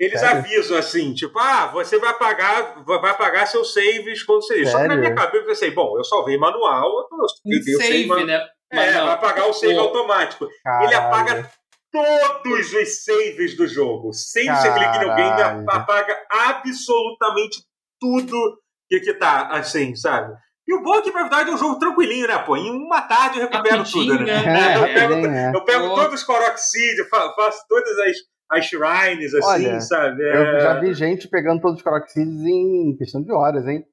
[0.00, 0.38] Eles Sério?
[0.38, 4.64] avisam assim, tipo, ah, você vai pagar, vai pagar seus saves quando você.
[4.66, 4.98] Só que na Sério?
[5.00, 8.24] minha cabeça eu pensei, bom, eu salvei manual, eu tô- Um eu o save, ma-
[8.24, 8.44] né?
[8.72, 9.06] É, não.
[9.06, 9.80] vai pagar o save Pô.
[9.82, 10.44] automático.
[10.44, 10.96] Ele Caralho.
[10.98, 11.50] apaga
[11.92, 14.12] todos os saves do jogo.
[14.14, 17.62] Sem você clicar no game, apaga absolutamente
[18.00, 18.58] tudo
[18.88, 20.34] que, que tá, assim, sabe?
[20.66, 22.56] E o bom é que the Wild é um jogo tranquilinho, né, pô?
[22.56, 24.42] Em uma tarde eu recupero Rapidinho, tudo, né?
[24.42, 24.72] né?
[24.74, 25.52] É, eu pego, é.
[25.54, 28.16] eu pego todos os Coroxid, fa- faço todas as,
[28.52, 30.22] as shrines, assim, Olha, sabe?
[30.22, 30.60] Eu É...
[30.60, 33.84] já vi gente pegando todos os Coroxides em questão de horas, hein?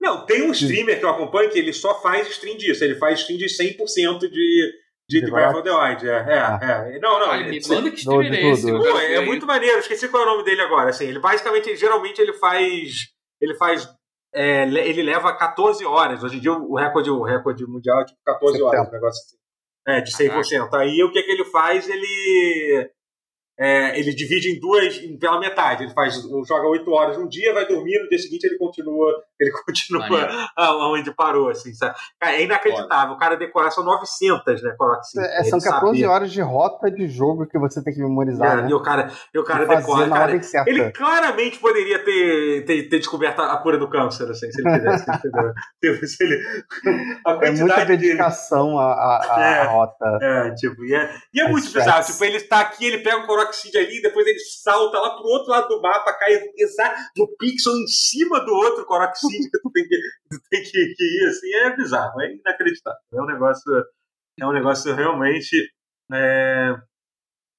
[0.00, 2.84] Não, tem um streamer que eu acompanho que ele só faz stream disso.
[2.84, 4.72] Ele faz stream de 100% de, de,
[5.08, 6.06] de, De Breath of the Wild.
[6.06, 6.58] É, é, Ah.
[6.62, 6.98] é.
[6.98, 7.28] Não, não.
[7.30, 8.68] Olha, me ele- manda que streamer é esse.
[8.68, 9.78] eu Pô, é muito maneiro.
[9.78, 10.90] Esqueci qual é o nome dele agora.
[10.90, 13.08] Assim, ele basicamente, geralmente, ele faz.
[13.40, 13.88] Ele faz.
[14.34, 16.22] é, le- ele leva 14 horas.
[16.22, 18.80] Hoje em dia, o recorde, o recorde mundial é tipo 14 horas.
[18.80, 18.88] 100%.
[18.88, 19.36] Um negócio assim.
[19.86, 20.74] É, de 100%.
[20.74, 21.88] Aí o que, que ele faz?
[21.88, 22.90] Ele.
[23.58, 25.84] É, ele divide em duas, pela metade.
[25.84, 26.14] Ele faz,
[26.46, 30.32] joga 8 horas um dia, vai dormir, no dia seguinte ele continua, ele continua Maneiro.
[30.56, 31.94] aonde parou, assim, sabe?
[32.20, 33.14] Cara, é inacreditável.
[33.14, 35.22] O cara decora, são 900, né, Coroxid.
[35.22, 36.10] É, são Ele 14 sabia.
[36.10, 38.68] horas de rota de jogo que você tem que memorizar, É, né?
[38.70, 40.06] E o cara, e o cara E decora.
[40.06, 44.60] na Cara, ele claramente poderia ter, ter, ter descoberto a cura do câncer, assim, se
[44.60, 45.04] ele quisesse.
[45.84, 46.42] Tipo, se ele,
[47.26, 48.06] a É muita quantidade de.
[48.06, 49.64] dedicação à, É.
[49.64, 50.18] rota.
[50.22, 51.86] É, tipo, e é, e é É muito stress.
[51.86, 52.04] bizarro.
[52.06, 55.50] Tipo, ele está aqui, ele pega um coroxide ali, depois ele salta lá pro outro
[55.50, 59.88] lado do mapa, cai exato no pixel em cima do outro coroxide que tu tem
[59.88, 59.96] que,
[60.30, 62.98] tu tem que, que ir, assim, é bizarro, é inacreditável.
[63.12, 63.84] É um negócio,
[64.40, 65.56] é um negócio realmente.
[66.12, 66.74] é,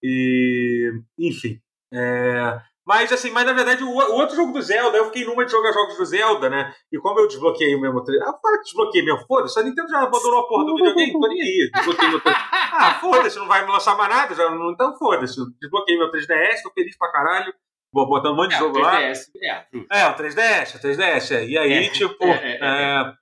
[0.04, 1.60] e, enfim.
[1.94, 5.44] é, mas assim, mas na verdade o, o outro jogo do Zelda, eu fiquei numa
[5.44, 6.72] de jogar jogos do Zelda, né?
[6.92, 8.04] E como eu desbloqueei o mesmo.
[8.04, 11.12] tre- Ah, fala que desbloqueei mesmo, foda-se, a Nintendo já abandonou a porra do videogame,
[11.14, 11.72] tô nem aí.
[11.74, 15.38] Desbloqueei meu 3 Ah, foda-se, não vai me lançar mais nada, já, então foda-se.
[15.60, 17.52] Desbloqueei meu 3DS, tô feliz pra caralho.
[17.96, 19.00] Vou botando um monte de É, jogo o lá.
[19.00, 19.20] 3DS.
[19.42, 20.02] É.
[20.02, 21.32] É, o 3DS, o 3DS.
[21.32, 21.46] é.
[21.46, 22.60] E aí, É, tipo, é, é, é.
[22.62, 23.14] é,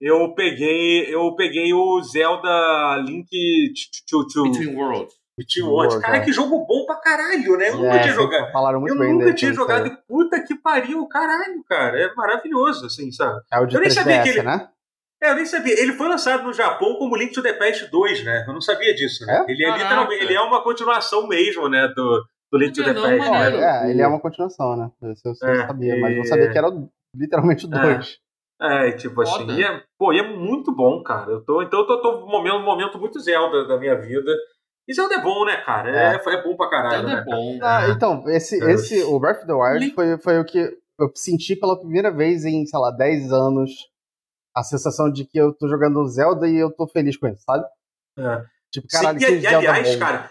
[0.00, 1.12] eu peguei.
[1.12, 3.28] Eu peguei o Zelda Link
[4.08, 5.14] to, to, Between Worlds.
[5.36, 6.02] Between World, Worlds.
[6.06, 6.20] Cara, é.
[6.20, 7.70] que jogo bom pra caralho, né?
[7.70, 8.52] Eu nunca É, tinha jogado.
[8.52, 11.98] Falaram muito Eu bem nunca dele, tinha jogado e puta que pariu, caralho, cara.
[12.00, 13.40] É maravilhoso, assim, sabe?
[13.52, 14.68] É o de Eu nem sabia 3DS, que ele- né?
[15.22, 15.78] É, eu nem sabia.
[15.78, 18.44] Ele foi lançado no Japão como Link to the Past 2, né?
[18.46, 19.44] Eu não sabia disso, né?
[19.46, 19.50] É?
[19.52, 19.82] Ele é Caraca.
[19.84, 23.56] literalmente, ele é uma continuação mesmo, né, do, do Link to the Past.
[23.56, 24.90] é, ele é uma continuação, né?
[25.12, 26.68] Isso eu, eu É, sabia, mas não sabia que era
[27.14, 27.80] literalmente o É.
[27.94, 28.18] 2.
[28.62, 29.52] É, tipo assim, Foda.
[29.54, 31.30] e é, pô, e é muito bom, cara.
[31.30, 34.30] Eu tô, então eu tô, tô num momento, momento muito Zelda da minha vida.
[34.86, 35.90] E Zelda é bom, né, cara?
[35.90, 36.42] É, é.
[36.42, 37.20] bom pra caralho, Zelda né?
[37.22, 37.58] é bom.
[37.62, 38.72] Ah, então, esse, É.
[38.72, 40.58] esse, o Breath of the Wild Link- foi, foi o que
[40.98, 43.70] eu senti pela primeira vez em, sei lá, 10 anos
[44.54, 47.64] a sensação de que eu tô jogando Zelda e eu tô feliz com isso, sabe?
[48.18, 48.44] É.
[48.70, 49.98] Tipo, Sim, caralho, e, que e, Zelda aliás, bom.
[50.00, 50.30] cara,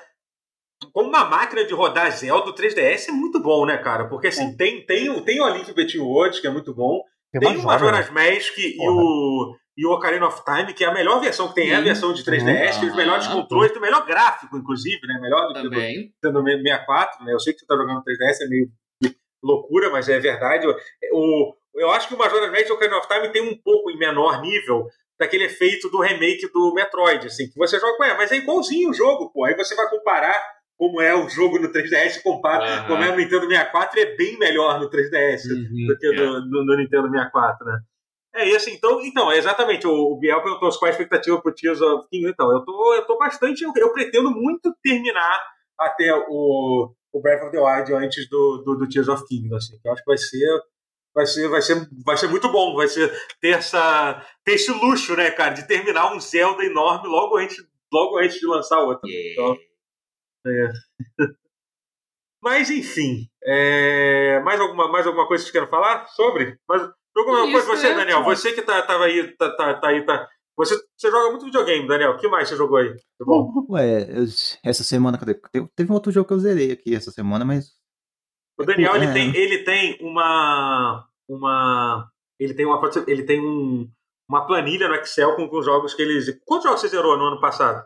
[0.93, 4.07] como uma máquina de rodar Zelda, o 3DS é muito bom, né, cara?
[4.07, 4.30] Porque É.
[4.30, 7.01] assim, tem, tem, o- tem o Link Between Worlds, que é muito bom.
[7.31, 8.91] Tem, o Majora, Majora's Mask e Porra.
[8.91, 11.77] o, e o Ocarina of Time, que é a melhor versão que tem, é a
[11.80, 11.84] Sim.
[11.84, 15.19] versão de 3DS, tem os melhores Ah, controles, tem o melhor gráfico, inclusive, né?
[15.22, 16.14] Melhor do que do Também.
[16.23, 17.34] Nintendo 64, né?
[17.34, 18.68] Eu sei que você tá jogando no 3DS, é meio
[19.43, 20.65] loucura, mas é verdade.
[21.14, 23.91] O, eu acho que o Majora's Mask e o Ocarina of Time tem um pouco
[23.91, 24.88] em menor nível
[25.19, 28.93] daquele efeito do remake do Metroid, assim, que você joga, ué, mas é igualzinho o
[28.93, 29.43] jogo, pô.
[29.45, 30.41] Aí você vai comparar
[30.80, 32.88] como é o jogo no 3DS e compara Aham.
[32.88, 36.11] como é no Nintendo 64 e é bem melhor no 3DS Uhum, do que é.
[36.15, 37.80] no, no- no Nintendo 64, né?
[38.34, 41.81] É isso, então, então, é exatamente, o, o Biel perguntou qual a expectativa pro Tears
[41.81, 45.41] of Kingdom, então, eu tô, eu tô bastante, eu, eu pretendo muito terminar
[45.77, 49.77] até o, o Breath of the Wild antes do, do, do Tears of Kingdom, assim,
[49.81, 50.61] que eu acho que vai ser,
[51.14, 53.11] vai ser, vai ser, vai ser muito bom, vai ser
[53.41, 57.57] ter essa, ter esse luxo, né, cara, de terminar um Zelda enorme logo antes,
[57.91, 59.10] logo antes de lançar outro.
[59.10, 59.57] Então,
[60.45, 60.74] Yeah.
[62.41, 66.57] Mas, enfim, é, mais, alguma, mais alguma coisa que vocês querem falar sobre?
[66.68, 67.94] Mas, alguma Isso, coisa, você?
[67.94, 70.28] Daniel, você que tá, tava aí, tá, tá, tá aí, tá.
[70.56, 72.11] Você, você joga muito videogame, Daniel.
[72.11, 72.94] O que mais você jogou aí?
[73.18, 73.66] Tá bom.
[73.70, 74.26] Ué, eu-
[74.64, 75.34] essa semana, cadê?
[75.76, 77.74] Teve, um outro jogo que eu zerei aqui essa semana, mas.
[78.57, 79.14] O Daniel, ele É.
[79.14, 81.06] tem, ele tem uma.
[81.30, 82.10] uma
[82.40, 82.80] ele tem uma.
[83.07, 83.90] Ele tem um,
[84.30, 86.40] uma planilha no Excel com, com jogos que eles.
[86.45, 87.86] Quantos jogos você zerou no ano passado,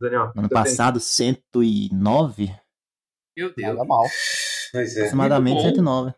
[0.00, 0.32] Daniel?
[0.36, 2.54] Ano passado, 109?
[3.36, 3.74] Meu Deus.
[3.76, 4.02] Nada mal.
[4.02, 4.10] tem?
[4.72, 5.00] Pois é.
[5.00, 5.62] Aproximadamente bom.
[5.68, 6.14] 109.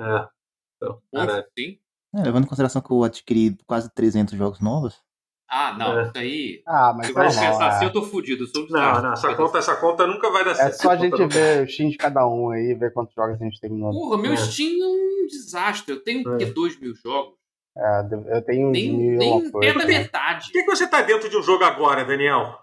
[0.00, 0.28] é.
[0.76, 1.44] Então, caralho.
[1.56, 1.78] Sim.
[2.14, 5.00] É, levando em consideração que eu adquiri quase 300 jogos novos.
[5.48, 5.98] Ah, não.
[5.98, 6.02] É.
[6.04, 6.62] Isso aí.
[6.66, 7.88] Ah, mas Se é você pensar assim, é.
[7.88, 8.42] eu tô fudido.
[8.44, 9.02] Eu sou Não, desastre.
[9.02, 10.82] não, essa conta, essa conta nunca vai dar É certo.
[10.82, 13.60] só a gente ver o Steam de cada um aí, ver quantos jogos a gente
[13.60, 13.92] terminou.
[13.92, 14.36] Porra, meu É.
[14.36, 15.94] Steam é um desastre.
[15.94, 16.28] Eu tenho?
[16.40, 16.44] É.
[16.46, 17.34] dois mil jogos?
[17.76, 18.00] É,
[18.36, 20.46] eu tenho Nem, mil nem da metade.
[20.46, 22.58] Por que, que você tá dentro de um jogo agora, Daniel?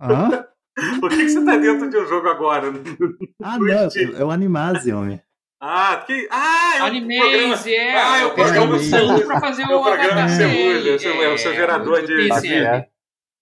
[0.00, 0.46] Hã?
[1.00, 2.68] Por que, que você tá dentro de um jogo agora?
[3.42, 3.66] Ah, não,
[4.16, 5.20] é o Animase, homem.
[5.60, 6.28] Ah, porque.
[6.30, 6.80] Ah, é.
[6.82, 7.96] Animaze, é.
[8.00, 10.94] Ah, é o programa que você pra fazer É o o programa que usa, é
[10.94, 12.30] o seu- é o seu gerador do de-.
[12.54, 12.88] É.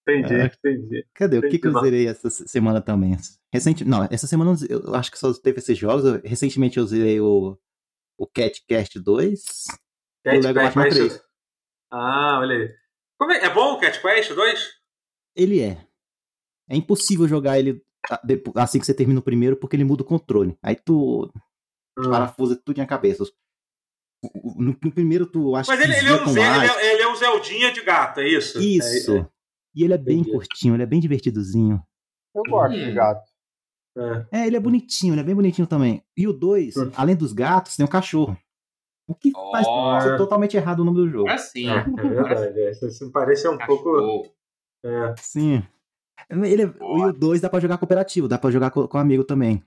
[0.08, 0.46] Entendi, É.
[0.46, 1.06] entendi.
[1.12, 1.38] Cadê?
[1.38, 1.84] O que, que eu Entendi.
[1.84, 3.16] zerei essa se- semana também?
[3.52, 6.04] Recente, não, essa semana eu acho que só teve esses jogos.
[6.24, 7.58] Recentemente eu zerei o,
[8.18, 9.42] o Cat Cast 2
[10.24, 11.22] e o Cat Lego Batman mas 3.
[11.92, 12.74] Ah, olha aí.
[13.18, 14.70] Como é, é bom o Cat Quest 2?
[15.36, 15.85] Ele é.
[16.68, 17.82] É impossível jogar ele
[18.56, 20.56] assim que você termina o primeiro, porque ele muda o controle.
[20.62, 21.30] Aí tu
[21.98, 22.10] Ah.
[22.10, 23.24] parafusa tudo em cabeça.
[24.44, 27.02] No, no primeiro tu acha Mas que ele, ele, é um Zé- ele, é, ele
[27.02, 28.60] é um Zeldinha de gato, é isso?
[28.60, 29.16] Isso.
[29.18, 29.28] É,
[29.74, 30.32] E ele é bem Entendi.
[30.32, 31.82] curtinho, ele é bem divertidozinho.
[32.34, 32.94] Eu gosto de Hum.
[32.94, 33.30] gato.
[33.98, 34.40] é.
[34.42, 36.02] É, ele é bonitinho, ele é bem bonitinho também.
[36.16, 36.90] E o 2, Hum.
[36.96, 38.36] além dos gatos, tem um cachorro.
[39.08, 40.00] O que faz Ó.
[40.00, 41.28] ser totalmente errado o nome do jogo.
[41.28, 41.68] Agora sim.
[41.68, 42.60] É, é verdade.
[42.60, 42.70] é.
[42.72, 43.84] Isso, me parece um pouco.
[43.94, 44.32] Cachorro.
[44.84, 45.14] É.
[45.18, 45.62] Sim.
[46.30, 49.22] Ele, é- e o 2 dá pra jogar cooperativo, dá pra jogar com, com amigo
[49.24, 49.62] também.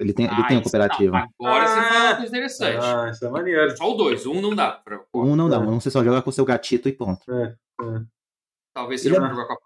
[0.00, 1.12] Ele tem, ele Ah, tem um isso- cooperativo.
[1.12, 1.82] não, agora você Ah.
[1.82, 2.84] fala uma coisa interessante.
[2.84, 3.76] Ah, isso é maneiro.
[3.76, 4.72] Só o dois, um não dá.
[4.72, 5.00] Pra...
[5.14, 5.58] Um não dá, É.
[5.58, 7.24] um você só joga com o seu gatito e ponto.
[8.74, 9.58] Talvez Ele seja é- pra jogar com a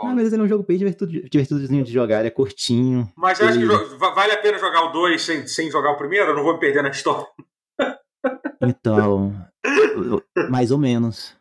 [0.00, 3.12] Ah, mas ele é um jogo bem divertido, divertidozinho de jogar, ele é curtinho.
[3.16, 5.96] Mas eu acho que Ele- vale a pena jogar o 2 sem, sem jogar o
[5.96, 6.30] primeiro?
[6.30, 7.26] Eu não vou me perder na história.
[8.62, 9.32] Então,
[10.50, 11.36] mais ou menos.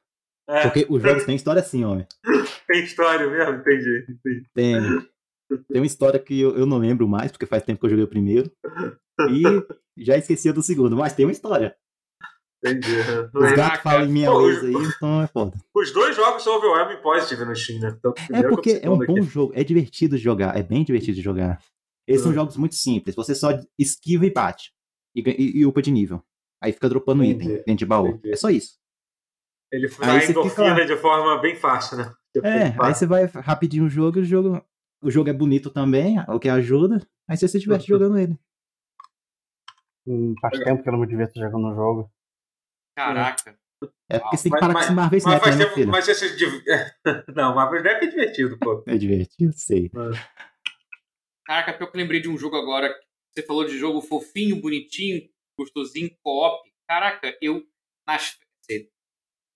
[0.49, 2.05] É, Porque os jogos têm história assim, homem.
[2.67, 4.05] tem história mesmo, entendi.
[4.09, 4.45] entendi.
[4.53, 4.81] Tem.
[5.69, 8.03] Tem uma história que eu, eu não lembro mais, porque faz tempo que eu joguei
[8.05, 8.51] o primeiro.
[9.29, 9.43] E
[9.97, 11.75] já esqueci a do segundo, mas tem uma história.
[12.63, 12.87] entendi.
[13.33, 13.55] Os É.
[13.55, 15.57] gatos falam em minha Pô, vez aí, então é foda.
[15.73, 17.97] Os dois jogos são overwhelming positive no Steam, né?
[18.31, 21.61] É porque é um bom jogo, é divertido de jogar, é bem divertido de jogar.
[22.07, 22.35] Eles são Hum.
[22.35, 24.71] jogos muito simples, você só esquiva e bate.
[25.15, 26.21] E, e, e upa de nível.
[26.61, 28.07] Aí fica dropando Entendi, item dentro de baú.
[28.09, 28.31] entendi.
[28.31, 28.77] É só isso.
[29.71, 32.13] Ele Aí dá endorfina fica- de forma bem fácil, né?
[32.43, 34.65] É, aí você vai rapidinho o jogo, e o jogo.
[35.01, 37.05] O jogo é bonito também, o que ajuda.
[37.29, 37.99] Aí você se diverte Uhum.
[37.99, 38.39] jogando ele.
[40.07, 42.11] Hum, faz tempo que eu não me divirto jogando um jogo.
[42.95, 43.57] Caraca.
[44.09, 45.65] É porque você tem que Mas- parar mas- com esse Marvel Mas Snap, faz né,
[45.75, 45.91] tempo.
[45.91, 46.63] Mas você se div-
[47.35, 48.83] Não, Marvel Snap é divertido, pô.
[48.87, 49.91] É divertido, sei.
[51.45, 52.93] Caraca, pior que eu lembrei de um jogo agora.
[53.35, 55.21] Você falou de jogo fofinho, bonitinho,
[55.59, 56.57] gostosinho, co-op.
[56.87, 57.63] Caraca, eu.
[58.07, 58.37] Nas,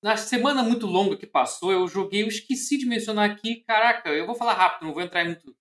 [0.04, 3.64] na semana muito longa que passou, eu joguei, eu esqueci de mencionar aqui.
[3.68, 5.56] Caraca, eu vou falar rápido, não vou entrar em muito.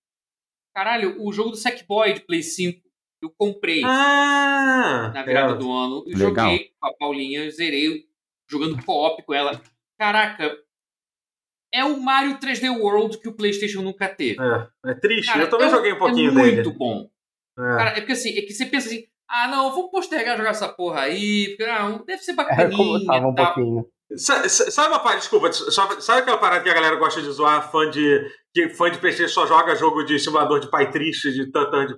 [0.75, 2.81] Caralho, o jogo do Sackboy de Play 5.
[3.21, 5.11] Eu comprei Ah!
[5.13, 5.57] na virada é.
[5.57, 6.03] do ano.
[6.07, 6.49] Eu Legal.
[6.49, 8.05] joguei com a Paulinha, eu zerei
[8.49, 9.61] jogando co-op com ela.
[9.99, 10.57] Caraca,
[11.73, 14.39] é o Mario 3D World que o PlayStation nunca teve.
[14.41, 15.31] É, é triste.
[15.31, 16.55] Cara, eu também é- joguei um pouquinho é dele.
[16.63, 17.09] muito bom.
[17.57, 17.61] É.
[17.61, 20.49] Cara, é porque assim, é que você pensa assim, ah, não, eu vou postergar jogar
[20.49, 23.85] essa porra aí, porque ah, deve ser É bacaninha como eu tava um pouquinho.
[24.17, 27.71] Sa- sa- Sabe uma parada, desculpa, sabe aquela parada que a galera gosta de zoar,
[27.71, 28.21] fã de,
[28.53, 31.95] que fã de PC só joga jogo de simulador de pai triste, de tantan, de,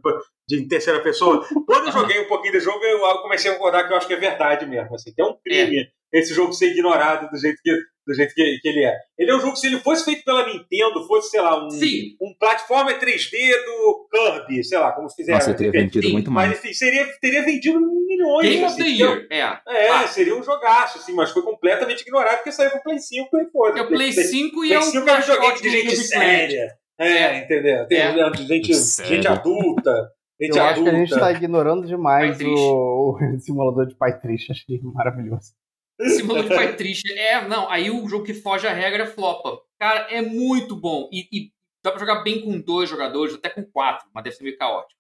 [0.48, 1.46] de em terceira pessoa?
[1.66, 4.14] Quando eu joguei um pouquinho do jogo, eu comecei a concordar que eu acho que
[4.14, 7.72] é verdade mesmo, assim, que é um crime esse jogo ser ignorado do jeito que,
[8.06, 8.94] do jeito que, que ele é.
[9.18, 12.16] Ele é um jogo, se ele fosse feito pela Nintendo, fosse, sei lá, um, Sim,
[12.22, 13.32] um platformer 3D
[13.66, 15.40] do Kirby, sei lá, como fizeram.
[15.40, 16.60] Nossa, eu teria vendido sim, muito Mas, mais.
[16.60, 18.48] enfim, seria, teria vendido milhões.
[18.48, 19.28] Game of assim, the então- Year,
[19.68, 19.86] é.
[19.86, 23.36] é, Ah, seria um jogaço, assim, mas foi completamente ignorado porque saiu pro Play 5
[23.40, 23.80] e foda.
[23.80, 25.96] é o Play 5 e Play é o 5 é um videogame mascote de gente
[25.96, 26.68] séria.
[27.00, 27.88] É, entendeu?
[27.88, 28.30] Tem É.
[28.30, 30.12] de gente, gente adulta.
[30.42, 34.52] Gente Eu acho que a gente tá ignorando demais o, o simulador de pai triste.
[34.52, 35.54] Achei maravilhoso.
[36.02, 37.12] Simulador de pai triste.
[37.18, 39.62] É, não, aí o jogo que foge à regra flopa.
[39.80, 41.10] Cara, é muito bom.
[41.12, 41.52] E, e
[41.84, 45.00] dá pra jogar bem com dois jogadores, até com quatro, mas deve ser meio caótico.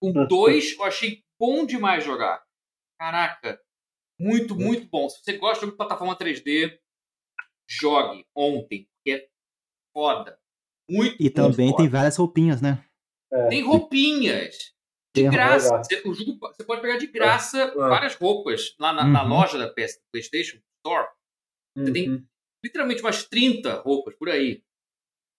[0.00, 2.42] Com dois, eu achei bom demais jogar.
[2.98, 3.58] Caraca,
[4.18, 5.08] muito, muito bom.
[5.08, 6.78] Se você gosta de jogo de plataforma 3D,
[7.68, 9.28] jogue ontem, porque é
[9.92, 10.38] foda.
[10.88, 11.82] Muito, E muito também foda.
[11.82, 12.84] tem várias roupinhas, né?
[13.48, 14.73] Tem roupinhas.
[15.14, 15.80] De Tem graça.
[16.04, 17.70] o jogo, você pode pegar de graça É.
[17.76, 19.28] várias roupas lá na, na Uhum.
[19.28, 21.06] loja da PS PlayStation Store.
[21.76, 22.24] Você tem Uhum.
[22.64, 24.62] literalmente umas 30 roupas por aí.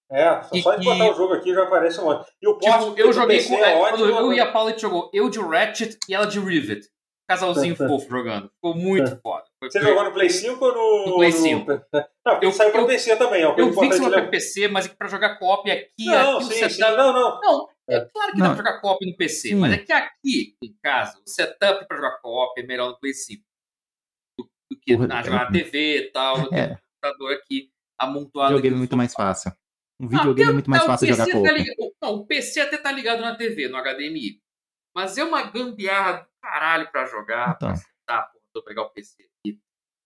[0.09, 2.29] É, só, E- só de botar e- o jogo aqui já aparece um monte.
[2.41, 3.65] E o Tipo, porte eu do joguei PC com.
[3.65, 3.97] é é, ótimo.
[3.97, 6.87] quando eu e a Paula a gente jogou, eu de Ratchet e ela de Rivet.
[7.27, 8.49] Casalzinho fofo jogando.
[8.51, 9.43] Ficou muito foda.
[9.59, 11.05] Foi- Você jogou no Play 5 ou no...
[11.11, 11.71] No Play 5.
[11.71, 11.79] Não,
[12.23, 13.41] porque Eu- saiu pra eu- PC também.
[13.41, 14.27] É uma coisa Eu vi que vai pra.
[14.29, 16.69] PC, mas é que pra jogar co-op aqui, Não, aqui o sim, sim.
[16.69, 16.95] setup.
[16.95, 17.41] Não, não.
[17.41, 18.05] Não, é É.
[18.05, 18.47] claro que Não.
[18.47, 19.55] dá pra jogar co-op no PC, Sim.
[19.55, 23.13] mas é que aqui em casa, o setup pra jogar co-op é melhor no Play
[23.13, 23.43] 5
[24.39, 25.23] do, do que Porra, na, é.
[25.23, 26.67] jogar na TV e tal, que É.
[26.69, 27.71] no computador aqui
[28.01, 28.55] Um amontoado.
[28.55, 29.51] videogame aqui é no muito mais fácil.
[30.01, 31.59] Um Ah, videogame é muito mais fácil de PC jogar tá co-op.
[31.63, 34.41] ligado- Não, o PC até tá ligado na TV, no HDMI.
[34.95, 37.73] Mas é uma gambiarra do caralho pra jogar, Então.
[38.05, 39.59] pra porra, pra pegar o PC aqui.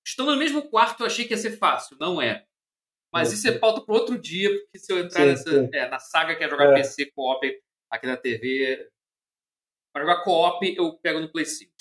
[0.08, 1.98] Estando no mesmo quarto, eu achei que ia ser fácil.
[2.00, 2.46] Não é.
[3.14, 5.70] Mas isso é pauta pro outro dia, porque se eu entrar Sim, nessa, sim.
[5.74, 6.74] é, na saga que é jogar É.
[6.76, 8.90] PC co-op aqui na TV.
[9.94, 11.72] Pra jogar co-op, eu pego no Play 5.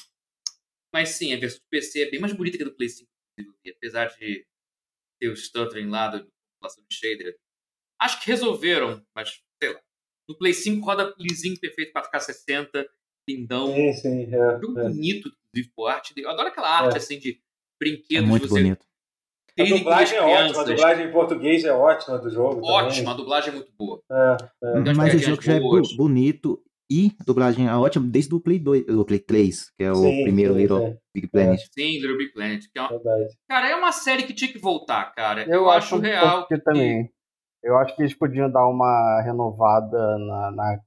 [0.92, 3.08] Mas sim, a versão do PC é bem mais bonita que a do Play 5,
[3.38, 4.46] inclusive, apesar de
[5.20, 7.38] ter o stuttering lá da população de shader.
[8.00, 9.80] Acho que resolveram, mas sei lá.
[10.28, 12.88] No Play 5 roda lisinho, perfeito, 4K60,
[13.28, 13.74] lindão.
[13.74, 14.22] Sim, sim.
[14.34, 14.84] É, Jogo é.
[14.84, 16.14] bonito, inclusive, por arte.
[16.16, 16.98] Eu adoro aquela arte É.
[16.98, 17.40] assim de É
[17.78, 18.28] brinquedos.
[18.28, 18.86] muito você bonito.
[19.62, 20.64] As dublagem é ótima, a crianças.
[20.66, 22.60] dublagem em português é ótima do jogo.
[22.64, 24.00] Ótima, a dublagem é muito boa.
[24.10, 24.94] É, é.
[24.94, 25.94] Mas o jogo já é boas.
[25.96, 26.60] bonito
[26.90, 29.96] e a dublagem é ótima desde o Play 2, o Play 3, que é o
[29.96, 30.96] Sim, primeiro sim, Little sim.
[31.14, 31.60] Big Planet.
[31.78, 32.62] Sim, Little Big Planet.
[32.72, 32.88] Que é uma...
[32.88, 33.34] Verdade.
[33.48, 35.42] Cara, é uma série que tinha que voltar, cara.
[35.44, 36.46] Eu, Eu, acho acho real.
[36.46, 37.10] que também.
[37.62, 40.78] Eu acho que eles podiam dar uma renovada na, na,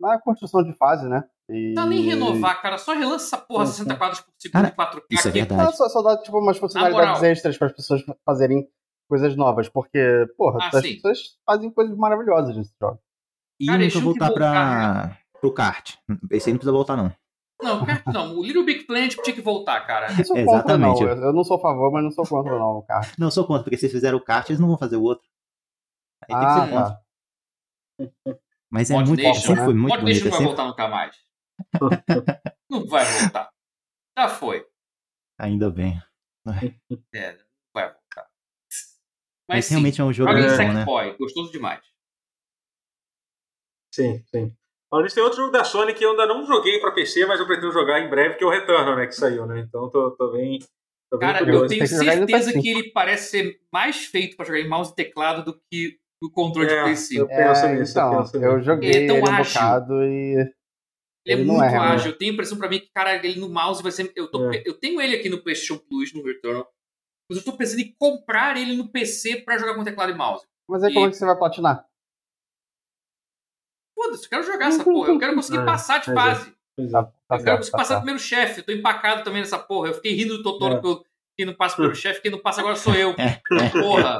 [0.00, 1.22] na construção de fase, né?
[1.50, 1.68] E...
[1.74, 2.78] Não tá nem renovar, cara.
[2.78, 3.98] Só relança essa porra Sim, 60 sim.
[3.98, 5.02] quadros por segundo Cara, em 4K.
[5.10, 5.62] isso é verdade.
[5.64, 7.24] Não, só, só dá tipo, umas funcionalidades moral.
[7.30, 8.68] extras para as pessoas fazerem
[9.08, 10.94] coisas novas, porque, porra, Ah, as sim.
[10.94, 13.00] pessoas fazem coisas maravilhosas nesse jogo.
[13.58, 15.96] E Cara, nunca que voltar pra, pro kart.
[16.30, 17.12] Esse aí não precisa voltar, não.
[17.62, 18.38] Não, cara, não.
[18.38, 20.12] O Little Big Planet tinha que voltar, cara.
[20.14, 20.92] Não sou contra, não.
[20.94, 21.02] Exatamente.
[21.02, 23.06] Eu, eu não sou a favor, mas não sou contra, não, cara.
[23.18, 25.02] Não, eu sou contra, porque se eles fizeram o kart, eles não vão fazer o
[25.02, 25.26] outro.
[26.22, 26.90] Aí tem que Ah, ser contra.
[26.90, 28.38] tá.
[28.70, 29.64] Mas é Mod muito, Nation, sempre né?
[29.64, 30.22] foi muito Mod Nation bonito.
[30.22, 31.16] não é vai sempre- voltar nunca mais.
[32.70, 33.50] Não vai voltar.
[34.18, 34.66] Já foi.
[35.38, 36.00] Ainda bem.
[37.14, 37.44] É, não
[37.74, 38.28] vai voltar.
[39.48, 40.74] Mas, Mas, sim, realmente é um jogo joga bom, né?
[40.74, 41.16] Sackboy.
[41.18, 41.80] Gostoso demais.
[43.94, 44.54] Sim, sim.
[44.92, 47.46] Olha, tem outro jogo da Sony que eu ainda não joguei pra PC, mas eu
[47.46, 49.06] pretendo jogar em breve, que é o Returnal, né?
[49.06, 49.60] Que saiu, né?
[49.60, 50.58] Então tô, tô bem.
[51.10, 52.60] Tô bem Cara, eu tenho certeza PS5.
[52.62, 56.30] que ele parece ser mais feito pra jogar em mouse e teclado do que o
[56.30, 57.20] controle de É, Play 5.
[57.20, 58.64] eu penso É, nisso, então, eu penso eu nisso.
[58.64, 60.54] joguei Ele é ele, tão um bocado e.
[61.30, 62.10] Ele é Ele não muito é, ágil.
[62.10, 64.12] Eu tenho a impressão pra mim que, cara, ele no mouse vai ser.
[64.16, 64.62] Eu, tô- É.
[64.66, 66.68] eu tenho ele aqui no PlayStation Plus, no Returnal.
[67.28, 70.44] Mas eu tô pensando em comprar ele no PC pra jogar com teclado e mouse.
[70.68, 71.86] Mas aí como é que você vai platinar?
[73.94, 75.08] Foda-se, eu quero jogar essa porra.
[75.10, 76.54] Eu quero conseguir É, passar de é, fase.
[76.78, 76.86] É.
[76.90, 78.00] Tá, tá eu quero conseguir tá passar certo.
[78.00, 78.60] primeiro chefe.
[78.60, 79.88] Eu tô empacado também nessa porra.
[79.88, 80.80] Eu fiquei rindo do Totoro É.
[80.80, 81.04] pelo
[81.36, 83.14] quem não passa pelo chefe, quem não passa agora sou eu.
[83.72, 84.18] Porra.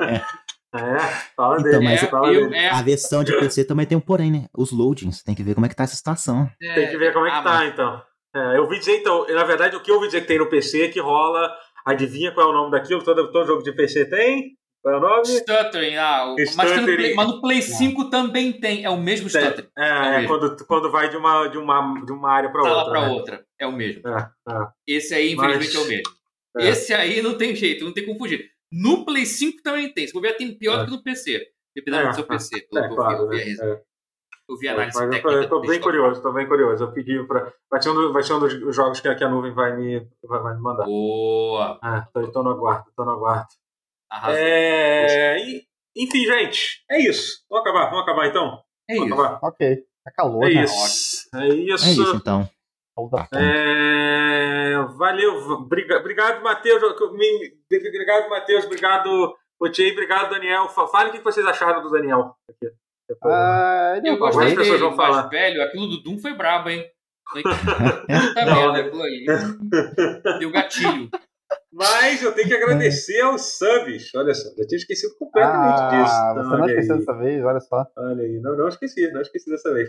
[0.74, 0.98] É,
[1.36, 1.84] fala Então, dele.
[1.84, 2.56] mas É, fala eu, dele.
[2.56, 4.46] é, A versão de PC também tem um porém, né?
[4.56, 5.22] Os loadings.
[5.22, 6.48] Tem que ver como é que tá essa situação.
[6.62, 8.02] é, Tem que ver como é que ah, tá, mas- então.
[8.36, 10.48] É, eu ouvi dizer, então, na verdade, o que eu ouvi dizer que tem no
[10.48, 11.50] PC é que rola.
[11.84, 13.02] Adivinha qual é o nome daquilo?
[13.02, 14.50] Todo, todo jogo de PC tem?
[14.82, 15.26] Qual é o nome?
[15.26, 16.96] Stuttering, ah, o- mas, tem no Stuttering.
[16.96, 18.84] Play, mas no Play 5 também tem.
[18.84, 19.68] É o mesmo Stuttering.
[19.76, 20.28] É, É é, mesmo.
[20.28, 22.90] quando, quando vai de uma, de uma, de uma área pra Tá outra.
[22.92, 23.08] pra né?
[23.08, 23.44] outra.
[23.58, 24.02] É o mesmo.
[24.06, 24.66] É, é.
[24.86, 26.14] Esse aí, infelizmente, Mas- é o mesmo.
[26.58, 26.68] É.
[26.68, 28.44] Esse aí não tem jeito, não tem como fugir.
[28.72, 30.06] No Play 5 também tem.
[30.06, 30.84] Se bobear, tem pior do É.
[30.86, 31.46] que no PC.
[31.74, 32.56] Dependendo É, do seu PC.
[32.56, 33.44] É, eu vi, claro, eu vi a né?
[33.44, 33.72] resenha.
[33.74, 33.82] É.
[34.48, 35.30] Eu vi Mas análise eu tô, técnica.
[35.44, 35.82] eu tô bem Desktop.
[35.92, 36.84] curioso, tô bem curioso.
[36.84, 37.52] Eu pedi pra.
[37.70, 40.00] Vai ser um, vai ser um dos jogos que, a- que a nuvem vai me,
[40.24, 40.84] vai, vai me mandar.
[40.86, 41.78] Boa.
[41.82, 43.46] Ah, tô, tô no aguardo, tô no aguardo.
[44.10, 44.36] Arrasou.
[44.40, 45.64] É, e-
[45.96, 47.44] enfim, gente, é isso.
[47.48, 48.60] Vamos acabar, vamos acabar então?
[48.88, 49.20] É vamos isso.
[49.20, 49.38] acabar.
[49.48, 49.76] Ok.
[50.04, 50.64] Tá calor, É né?
[50.64, 51.28] isso.
[51.34, 52.16] É É isso, isso.
[52.16, 52.50] então.
[53.08, 53.42] Da Bacana.
[53.42, 56.82] É, valeu, briga- obrigado, Matheus.
[56.82, 58.64] Obrigado, Matheus.
[58.64, 59.92] Obrigado, Otiei.
[59.92, 60.68] Obrigado, Daniel.
[60.68, 62.34] Fa- Fale o que vocês acharam do Daniel.
[63.24, 65.22] Ah, Eu gostei as pessoas dele, vão falar.
[65.28, 66.84] velho, aquilo do Doom foi brabo, hein?
[67.32, 69.26] Puta merda, aquilo ali.
[70.38, 71.08] Deu gatilho.
[71.72, 74.12] Mas eu tenho que agradecer aos subs.
[74.14, 76.12] Olha só, já tinha esquecido completamente disso.
[76.14, 77.86] Ah, Então, você não esqueceu dessa vez, olha só.
[77.96, 79.88] Olha aí, não, não esqueci, não esqueci dessa vez.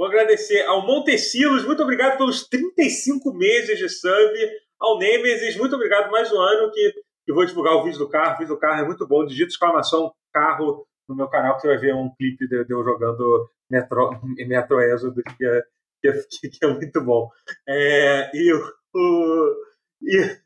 [0.00, 4.32] Vou agradecer ao Montecilos, muito obrigado pelos 35 meses de sub.
[4.80, 6.94] Ao Nemesis, muito obrigado mais um ano que,
[7.26, 8.36] que vou divulgar o vídeo do carro.
[8.36, 9.26] O vídeo do carro é muito bom.
[9.26, 12.82] Digita exclamação carro no meu canal que você vai ver um clipe de, de eu
[12.82, 14.18] jogando Metro,
[14.48, 15.62] Metro Exodus, que é,
[16.00, 16.12] que é,
[16.48, 17.28] que é muito bom.
[17.68, 19.54] É, e o.
[20.00, 20.38] e,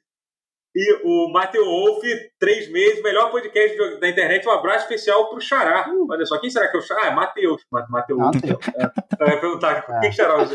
[0.75, 2.03] e o Matheus Wolf,
[2.39, 4.47] três meses, melhor podcast da internet.
[4.47, 5.87] Um abraço especial pro Xará.
[6.11, 7.03] Olha só, quem será que é o Xará?
[7.05, 7.63] Ah, é Matheus.
[7.71, 8.41] Ma- Matheus Wolf.
[8.41, 8.51] tem.
[8.51, 10.47] Eu ia perguntar, quem que será o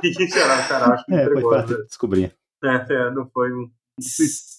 [0.00, 0.94] Quem será o Xará?
[0.94, 1.50] Acho que É, foi entregou.
[1.52, 1.76] fácil né?
[1.82, 2.36] de descobrir.
[2.64, 3.70] É, é, não foi um-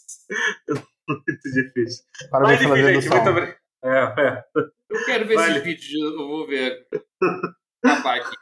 [1.08, 2.04] muito difícil.
[2.30, 3.58] Parabéns Mas enfim, gente, muito obrigado.
[3.84, 4.44] É, é.
[4.90, 5.52] Eu quero ver Vale.
[5.52, 6.86] esses vídeos, eu vou ver.
[7.84, 8.36] Acabar aqui.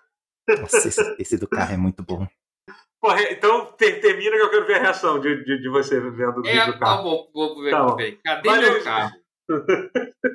[0.62, 2.26] Nossa, esse, esse do carro é muito bom.
[3.02, 6.40] Porra, então ter- termina que eu quero ver a reação de, de, de você vendo
[6.40, 7.04] o vídeo É, do tá carro.
[7.04, 7.96] bom, vou ver Tá bom.
[7.96, 8.18] peraí.
[8.24, 9.12] Cadê Valeu, meu carro?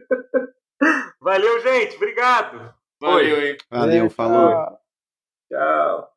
[1.20, 1.96] Valeu, gente.
[1.96, 2.74] Obrigado.
[3.00, 3.56] Valeu, hein?
[3.70, 4.50] Valeu, falou.
[4.52, 4.80] Tchau.
[5.50, 6.11] Tchau.